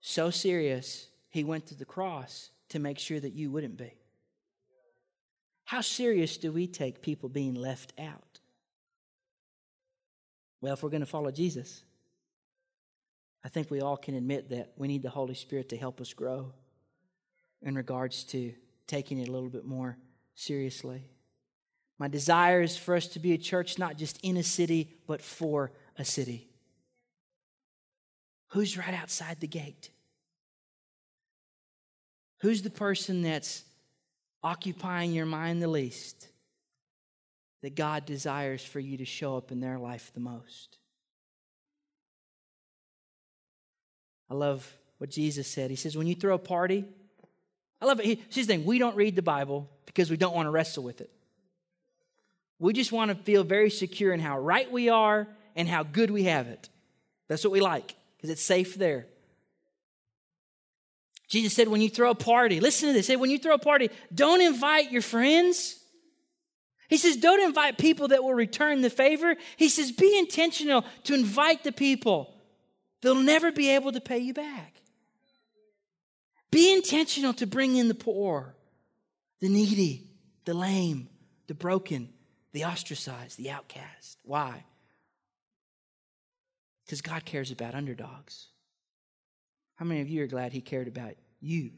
So 0.00 0.30
serious, 0.30 1.06
He 1.30 1.44
went 1.44 1.66
to 1.66 1.74
the 1.74 1.84
cross 1.84 2.50
to 2.70 2.78
make 2.78 2.98
sure 2.98 3.18
that 3.18 3.32
you 3.32 3.50
wouldn't 3.50 3.76
be. 3.76 3.92
How 5.64 5.80
serious 5.80 6.36
do 6.36 6.50
we 6.50 6.66
take 6.66 7.00
people 7.00 7.28
being 7.28 7.54
left 7.54 7.92
out? 7.98 8.40
Well, 10.60 10.74
if 10.74 10.82
we're 10.82 10.90
going 10.90 11.00
to 11.00 11.06
follow 11.06 11.30
Jesus, 11.30 11.84
I 13.44 13.48
think 13.48 13.70
we 13.70 13.80
all 13.80 13.96
can 13.96 14.14
admit 14.14 14.50
that 14.50 14.72
we 14.76 14.88
need 14.88 15.02
the 15.02 15.10
Holy 15.10 15.34
Spirit 15.34 15.68
to 15.70 15.76
help 15.76 16.00
us 16.00 16.12
grow 16.12 16.52
in 17.62 17.74
regards 17.74 18.24
to 18.24 18.52
taking 18.86 19.18
it 19.18 19.28
a 19.28 19.32
little 19.32 19.48
bit 19.48 19.64
more 19.64 19.96
seriously. 20.34 21.08
My 21.98 22.08
desire 22.08 22.62
is 22.62 22.76
for 22.76 22.96
us 22.96 23.06
to 23.08 23.20
be 23.20 23.32
a 23.32 23.38
church 23.38 23.78
not 23.78 23.96
just 23.96 24.18
in 24.22 24.36
a 24.36 24.42
city, 24.42 24.96
but 25.06 25.22
for 25.22 25.70
a 25.96 26.04
city. 26.04 26.48
Who's 28.48 28.76
right 28.76 28.94
outside 28.94 29.38
the 29.40 29.46
gate? 29.46 29.90
Who's 32.40 32.62
the 32.62 32.70
person 32.70 33.22
that's 33.22 33.64
occupying 34.42 35.12
your 35.12 35.26
mind 35.26 35.62
the 35.62 35.68
least 35.68 36.28
that 37.62 37.74
God 37.74 38.06
desires 38.06 38.64
for 38.64 38.80
you 38.80 38.96
to 38.98 39.04
show 39.04 39.36
up 39.36 39.52
in 39.52 39.60
their 39.60 39.78
life 39.78 40.10
the 40.14 40.20
most? 40.20 40.78
I 44.30 44.34
love 44.34 44.70
what 44.98 45.10
Jesus 45.10 45.48
said. 45.48 45.70
He 45.70 45.76
says, 45.76 45.96
when 45.96 46.06
you 46.06 46.14
throw 46.14 46.34
a 46.34 46.38
party, 46.38 46.84
I 47.80 47.86
love 47.86 48.00
it. 48.00 48.06
He, 48.06 48.22
here's 48.30 48.46
the 48.46 48.54
thing 48.54 48.64
we 48.64 48.78
don't 48.78 48.96
read 48.96 49.16
the 49.16 49.22
Bible 49.22 49.68
because 49.86 50.10
we 50.10 50.16
don't 50.16 50.34
want 50.34 50.46
to 50.46 50.50
wrestle 50.50 50.84
with 50.84 51.00
it. 51.00 51.10
We 52.58 52.72
just 52.72 52.92
want 52.92 53.10
to 53.10 53.14
feel 53.14 53.42
very 53.42 53.70
secure 53.70 54.12
in 54.12 54.20
how 54.20 54.38
right 54.38 54.70
we 54.70 54.88
are 54.88 55.26
and 55.56 55.68
how 55.68 55.82
good 55.82 56.10
we 56.10 56.24
have 56.24 56.46
it. 56.46 56.68
That's 57.28 57.42
what 57.42 57.52
we 57.52 57.60
like 57.60 57.94
because 58.16 58.30
it's 58.30 58.42
safe 58.42 58.76
there. 58.76 59.06
Jesus 61.30 61.54
said, 61.54 61.68
when 61.68 61.80
you 61.80 61.88
throw 61.88 62.10
a 62.10 62.14
party, 62.14 62.60
listen 62.60 62.88
to 62.88 62.92
this. 62.92 63.06
He 63.06 63.12
said, 63.14 63.20
when 63.20 63.30
you 63.30 63.38
throw 63.38 63.54
a 63.54 63.58
party, 63.58 63.88
don't 64.14 64.42
invite 64.42 64.92
your 64.92 65.00
friends. 65.00 65.78
He 66.88 66.98
says, 66.98 67.16
don't 67.16 67.40
invite 67.40 67.78
people 67.78 68.08
that 68.08 68.22
will 68.22 68.34
return 68.34 68.82
the 68.82 68.90
favor. 68.90 69.36
He 69.56 69.68
says, 69.68 69.92
be 69.92 70.18
intentional 70.18 70.84
to 71.04 71.14
invite 71.14 71.64
the 71.64 71.72
people 71.72 72.34
They'll 73.00 73.14
never 73.14 73.50
be 73.50 73.70
able 73.70 73.92
to 73.92 74.00
pay 74.00 74.18
you 74.18 74.34
back. 74.34 74.74
Be 76.50 76.72
intentional 76.72 77.32
to 77.34 77.46
bring 77.46 77.76
in 77.76 77.88
the 77.88 77.94
poor, 77.94 78.54
the 79.40 79.48
needy, 79.48 80.08
the 80.44 80.54
lame, 80.54 81.08
the 81.46 81.54
broken, 81.54 82.10
the 82.52 82.64
ostracized, 82.64 83.38
the 83.38 83.50
outcast. 83.50 84.18
Why? 84.24 84.64
Because 86.84 87.00
God 87.00 87.24
cares 87.24 87.50
about 87.50 87.74
underdogs. 87.74 88.48
How 89.80 89.86
many 89.86 90.02
of 90.02 90.10
you 90.10 90.22
are 90.22 90.26
glad 90.26 90.52
He 90.52 90.60
cared 90.60 90.88
about 90.88 91.14
you? 91.40 91.70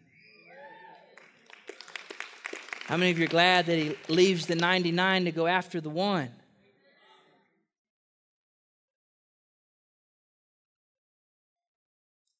How 2.86 2.96
many 2.96 3.12
of 3.12 3.18
you 3.20 3.26
are 3.26 3.28
glad 3.28 3.66
that 3.66 3.78
He 3.78 3.96
leaves 4.08 4.46
the 4.46 4.56
99 4.56 5.26
to 5.26 5.30
go 5.30 5.46
after 5.46 5.80
the 5.80 5.88
one? 5.88 6.28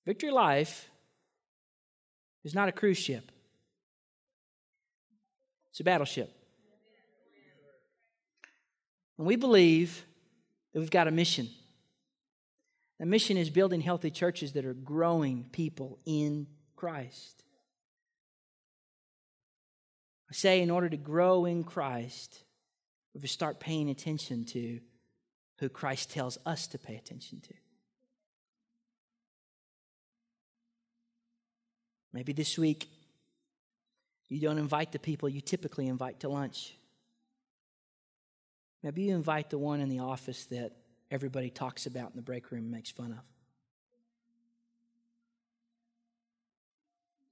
Victory 0.04 0.32
Life 0.32 0.90
is 2.42 2.56
not 2.56 2.68
a 2.68 2.72
cruise 2.72 2.98
ship, 2.98 3.30
it's 5.70 5.78
a 5.78 5.84
battleship. 5.84 6.28
And 9.16 9.28
we 9.28 9.36
believe 9.36 10.04
that 10.72 10.80
we've 10.80 10.90
got 10.90 11.06
a 11.06 11.12
mission. 11.12 11.48
The 13.02 13.06
mission 13.06 13.36
is 13.36 13.50
building 13.50 13.80
healthy 13.80 14.12
churches 14.12 14.52
that 14.52 14.64
are 14.64 14.74
growing 14.74 15.46
people 15.50 15.98
in 16.06 16.46
Christ. 16.76 17.42
I 20.30 20.34
say, 20.34 20.62
in 20.62 20.70
order 20.70 20.88
to 20.88 20.96
grow 20.96 21.44
in 21.44 21.64
Christ, 21.64 22.44
we 23.12 23.18
have 23.18 23.22
to 23.22 23.28
start 23.28 23.58
paying 23.58 23.90
attention 23.90 24.44
to 24.44 24.78
who 25.58 25.68
Christ 25.68 26.12
tells 26.12 26.38
us 26.46 26.68
to 26.68 26.78
pay 26.78 26.94
attention 26.94 27.40
to. 27.40 27.54
Maybe 32.12 32.32
this 32.32 32.56
week 32.56 32.88
you 34.28 34.40
don't 34.40 34.58
invite 34.58 34.92
the 34.92 35.00
people 35.00 35.28
you 35.28 35.40
typically 35.40 35.88
invite 35.88 36.20
to 36.20 36.28
lunch. 36.28 36.76
Maybe 38.84 39.02
you 39.02 39.16
invite 39.16 39.50
the 39.50 39.58
one 39.58 39.80
in 39.80 39.88
the 39.88 39.98
office 39.98 40.44
that 40.46 40.76
everybody 41.12 41.50
talks 41.50 41.84
about 41.84 42.10
in 42.10 42.16
the 42.16 42.22
break 42.22 42.50
room 42.50 42.70
makes 42.70 42.90
fun 42.90 43.12
of. 43.12 43.18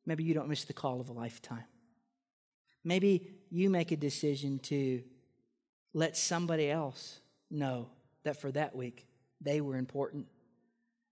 Maybe 0.04 0.22
you 0.22 0.34
don't 0.34 0.48
miss 0.48 0.64
the 0.64 0.74
call 0.74 1.00
of 1.00 1.08
a 1.08 1.12
lifetime. 1.12 1.64
Maybe 2.84 3.30
you 3.50 3.70
make 3.70 3.90
a 3.90 3.96
decision 3.96 4.58
to 4.64 5.02
let 5.94 6.16
somebody 6.16 6.70
else 6.70 7.20
know 7.50 7.88
that 8.22 8.38
for 8.40 8.52
that 8.52 8.76
week 8.76 9.06
they 9.40 9.62
were 9.62 9.76
important 9.76 10.26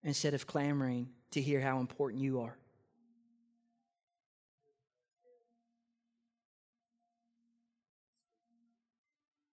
instead 0.04 0.34
of 0.34 0.46
clamoring 0.46 1.08
to 1.30 1.40
hear 1.40 1.60
how 1.60 1.80
important 1.80 2.22
you 2.22 2.40
are. 2.40 2.56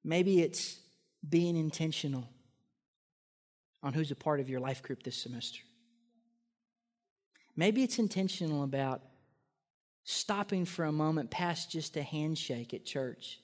Maybe 0.04 0.42
it's 0.42 0.80
being 1.28 1.56
intentional 1.56 2.33
on 3.84 3.94
who's 3.94 4.10
a 4.12 4.16
part 4.16 4.40
of 4.40 4.50
your 4.50 4.60
life 4.60 4.82
group 4.82 5.04
this 5.04 5.18
semester. 5.18 5.62
Maybe 7.56 7.84
it's 7.84 8.00
intentional 8.00 8.64
about 8.64 9.02
stopping 10.04 10.66
for 10.66 10.86
a 10.86 10.92
moment 10.92 11.30
past 11.30 11.70
just 11.70 11.96
a 11.96 12.04
handshake 12.04 12.74
at 12.74 12.86
church 12.86 13.40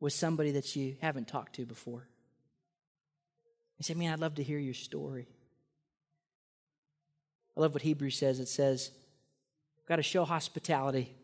with 0.00 0.12
somebody 0.12 0.50
that 0.52 0.74
you 0.74 0.96
haven't 1.00 1.28
talked 1.28 1.54
to 1.56 1.64
before. 1.64 2.08
You 3.78 3.84
say, 3.84 3.94
Man, 3.94 4.12
I'd 4.12 4.20
love 4.20 4.34
to 4.36 4.42
hear 4.42 4.58
your 4.58 4.74
story. 4.74 5.28
I 7.56 7.60
love 7.60 7.74
what 7.74 7.82
Hebrews 7.82 8.16
says. 8.16 8.40
It 8.40 8.48
says, 8.48 8.90
got 9.88 9.96
to 9.96 10.02
show 10.02 10.24
hospitality 10.24 11.14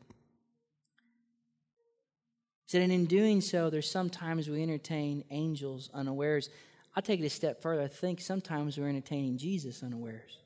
He 2.66 2.72
said, 2.72 2.82
and 2.82 2.92
in 2.92 3.06
doing 3.06 3.40
so, 3.40 3.70
there's 3.70 3.90
sometimes 3.90 4.48
we 4.48 4.62
entertain 4.62 5.24
angels 5.30 5.88
unawares. 5.94 6.50
I'll 6.94 7.02
take 7.02 7.20
it 7.20 7.26
a 7.26 7.30
step 7.30 7.62
further. 7.62 7.82
I 7.82 7.88
think 7.88 8.20
sometimes 8.20 8.76
we're 8.76 8.88
entertaining 8.88 9.38
Jesus 9.38 9.82
unawares. 9.82 10.38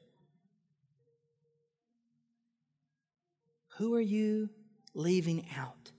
Who 3.78 3.95
are 3.95 4.01
you 4.01 4.51
leaving 4.95 5.47
out? 5.57 5.90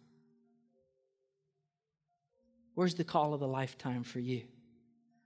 Where's 2.76 2.96
the 2.96 3.04
call 3.04 3.34
of 3.34 3.42
a 3.42 3.48
lifetime 3.48 4.04
for 4.04 4.20
you? 4.20 4.44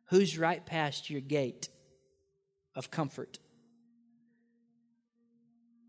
Who's 0.05 0.37
right 0.37 0.65
past 0.65 1.09
your 1.09 1.21
gate 1.21 1.69
of 2.75 2.89
comfort? 2.91 3.39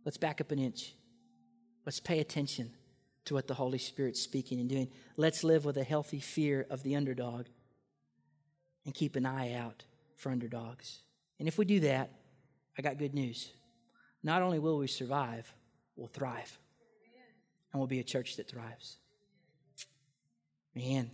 Let's 0.05 0.19
back 0.19 0.41
up 0.41 0.51
an 0.51 0.59
inch. 0.59 0.95
Let's 1.85 2.01
pay 2.01 2.19
attention 2.19 2.73
to 3.27 3.35
what 3.35 3.47
the 3.47 3.55
Holy 3.55 3.79
Spirit's 3.79 4.21
speaking 4.21 4.59
and 4.59 4.69
doing. 4.69 4.89
Let's 5.17 5.45
live 5.45 5.65
with 5.65 5.77
a 5.77 5.85
healthy 5.85 6.21
fear 6.21 6.67
of 6.71 6.83
the 6.83 6.97
underdog 6.97 7.47
and 8.89 8.95
keep 8.95 9.17
an 9.17 9.27
eye 9.27 9.53
out 9.53 9.85
for 10.17 10.33
underdogs. 10.33 11.01
And 11.39 11.47
if 11.47 11.59
we 11.59 11.67
do 11.67 11.81
that, 11.81 12.11
I 12.79 12.81
got 12.81 12.97
good 12.97 13.13
news. 13.13 13.53
Not 14.23 14.41
only 14.41 14.59
will 14.59 14.79
we 14.79 14.87
survive, 14.87 15.53
we'll 15.95 16.09
thrive. 16.09 16.59
And 17.71 17.79
we'll 17.79 17.87
be 17.87 18.01
a 18.01 18.03
church 18.03 18.37
that 18.37 18.49
thrives. 18.49 18.97
Man, 20.75 21.11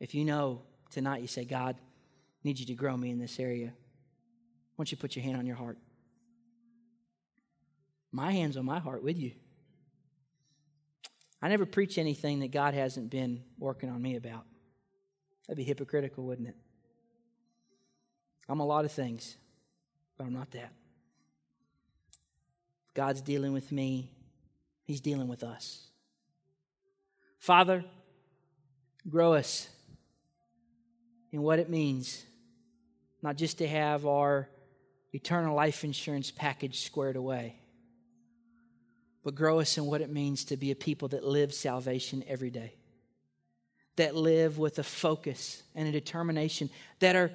if 0.00 0.14
you 0.14 0.24
know 0.24 0.62
tonight 0.90 1.20
you 1.20 1.28
say, 1.28 1.44
God, 1.44 1.76
I 1.76 2.40
need 2.44 2.58
you 2.58 2.64
to 2.64 2.74
grow 2.74 2.96
me 2.96 3.10
in 3.10 3.18
this 3.18 3.38
area, 3.38 3.66
why 3.66 4.84
don't 4.84 4.90
you 4.90 4.96
put 4.96 5.16
your 5.16 5.26
hand 5.26 5.36
on 5.36 5.44
your 5.44 5.56
heart? 5.56 5.76
My 8.10 8.32
hand's 8.32 8.56
on 8.56 8.64
my 8.64 8.78
heart 8.78 9.04
with 9.04 9.18
you. 9.18 9.32
I 11.42 11.50
never 11.50 11.66
preach 11.66 11.98
anything 11.98 12.38
that 12.38 12.52
God 12.52 12.72
hasn't 12.72 13.10
been 13.10 13.42
working 13.58 13.90
on 13.90 14.00
me 14.00 14.16
about. 14.16 14.46
That'd 15.48 15.56
be 15.56 15.64
hypocritical, 15.64 16.24
wouldn't 16.24 16.48
it? 16.48 16.56
I'm 18.48 18.60
a 18.60 18.66
lot 18.66 18.84
of 18.84 18.92
things, 18.92 19.36
but 20.16 20.26
I'm 20.26 20.34
not 20.34 20.50
that. 20.52 20.72
God's 22.94 23.20
dealing 23.20 23.52
with 23.52 23.72
me, 23.72 24.10
He's 24.84 25.00
dealing 25.00 25.28
with 25.28 25.42
us. 25.42 25.86
Father, 27.38 27.84
grow 29.08 29.34
us 29.34 29.68
in 31.30 31.42
what 31.42 31.58
it 31.58 31.68
means, 31.68 32.24
not 33.22 33.36
just 33.36 33.58
to 33.58 33.68
have 33.68 34.06
our 34.06 34.48
eternal 35.12 35.54
life 35.54 35.84
insurance 35.84 36.30
package 36.30 36.80
squared 36.80 37.16
away, 37.16 37.56
but 39.22 39.34
grow 39.34 39.60
us 39.60 39.76
in 39.76 39.86
what 39.86 40.00
it 40.00 40.10
means 40.10 40.44
to 40.44 40.56
be 40.56 40.70
a 40.70 40.74
people 40.74 41.08
that 41.08 41.24
live 41.24 41.52
salvation 41.52 42.24
every 42.26 42.50
day, 42.50 42.74
that 43.98 44.16
live 44.16 44.58
with 44.58 44.78
a 44.78 44.82
focus 44.82 45.62
and 45.74 45.86
a 45.86 45.92
determination, 45.92 46.70
that 46.98 47.14
are 47.14 47.30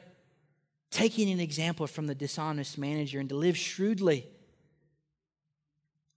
taking 0.92 1.30
an 1.30 1.40
example 1.40 1.88
from 1.88 2.08
the 2.08 2.16
dishonest 2.16 2.78
manager 2.78 3.20
and 3.20 3.30
to 3.30 3.36
live 3.36 3.56
shrewdly, 3.56 4.28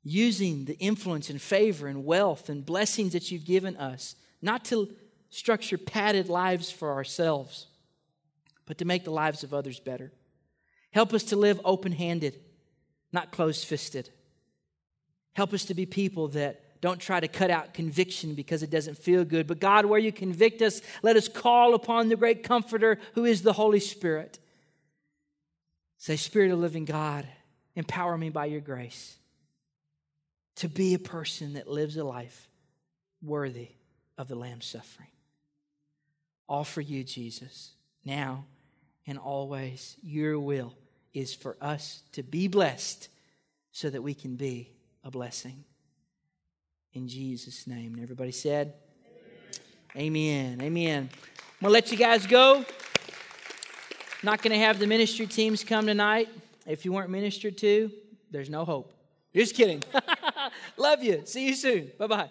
using 0.03 0.65
the 0.65 0.79
influence 0.79 1.31
and 1.31 1.41
favor 1.41 1.87
and 1.87 2.05
wealth 2.05 2.49
and 2.49 2.65
blessings 2.65 3.13
that 3.13 3.31
you've 3.31 3.45
given 3.45 3.77
us, 3.77 4.17
not 4.41 4.65
to 4.65 4.89
structure 5.31 5.79
padded 5.79 6.29
lives 6.29 6.71
for 6.71 6.93
ourselves, 6.93 7.67
but 8.67 8.79
to 8.79 8.85
make 8.85 9.05
the 9.05 9.11
lives 9.11 9.43
of 9.43 9.53
others 9.53 9.81
better. 9.81 10.13
Help 10.93 11.13
us 11.13 11.25
to 11.25 11.37
live 11.37 11.61
open 11.65 11.93
handed, 11.93 12.39
not 13.13 13.31
closed 13.31 13.65
fisted. 13.67 14.11
Help 15.35 15.53
us 15.53 15.65
to 15.65 15.75
be 15.75 15.87
people 15.87 16.29
that 16.29 16.63
don't 16.87 17.01
try 17.01 17.19
to 17.19 17.27
cut 17.27 17.51
out 17.51 17.75
conviction 17.75 18.37
because 18.37 18.63
it 18.63 18.71
doesn't 18.71 18.97
feel 18.97 19.25
good. 19.25 19.49
But 19.49 19.59
God, 19.59 19.87
where 19.87 19.99
you 19.99 20.13
convict 20.13 20.63
us, 20.63 20.81
let 21.03 21.17
us 21.17 21.27
call 21.27 21.75
upon 21.75 22.09
the 22.09 22.15
great 22.15 22.45
comforter 22.45 23.01
who 23.15 23.25
is 23.25 23.43
the 23.43 23.53
Holy 23.53 23.81
Spirit. 23.81 24.39
Say, 25.99 26.15
Spirit 26.15 26.53
of 26.53 26.61
living 26.61 26.85
God, 26.85 27.27
empower 27.75 28.17
me 28.17 28.31
by 28.31 28.45
your 28.45 28.61
grace 28.61 29.17
to 30.57 30.69
be 30.69 30.95
a 30.95 30.99
person 31.01 31.55
that 31.55 31.67
lives 31.67 31.97
a 31.97 32.05
life 32.05 32.49
worthy 33.21 33.71
of 34.17 34.29
the 34.29 34.37
Lamb's 34.37 34.67
suffering. 34.67 35.09
All 36.49 36.63
for 36.63 36.83
you, 36.83 37.03
Jesus, 37.03 37.73
now 38.05 38.45
and 39.09 39.19
always. 39.19 39.97
Your 40.05 40.39
will 40.39 40.73
is 41.13 41.35
for 41.35 41.57
us 41.61 42.05
to 42.13 42.23
be 42.23 42.47
blessed 42.47 43.09
so 43.73 43.91
that 43.91 44.03
we 44.03 44.15
can 44.15 44.37
be 44.37 44.71
a 45.03 45.11
blessing. 45.11 45.65
In 46.97 47.09
Jesus' 47.09 47.67
name. 47.67 47.93
And 47.93 48.03
everybody 48.03 48.33
said, 48.33 48.73
Amen. 49.95 50.57
Amen. 50.57 50.63
Amen. 50.63 51.11
I'm 51.13 51.61
going 51.61 51.69
to 51.69 51.69
let 51.69 51.93
you 51.93 51.99
guys 51.99 52.27
go. 52.27 52.65
Not 54.23 54.41
going 54.41 54.53
to 54.53 54.65
have 54.65 54.79
the 54.79 54.87
ministry 54.87 55.27
teams 55.27 55.63
come 55.63 55.87
tonight. 55.87 56.31
If 56.67 56.87
you 56.87 56.93
weren't 56.93 57.11
ministered 57.11 57.59
to, 57.59 57.91
there's 58.31 58.49
no 58.49 58.65
hope. 58.65 58.95
Just 59.35 59.55
kidding. 59.55 59.83
Love 60.79 61.05
you. 61.05 61.21
See 61.27 61.47
you 61.47 61.55
soon. 61.55 61.93
Bye 61.99 62.07
bye. 62.07 62.31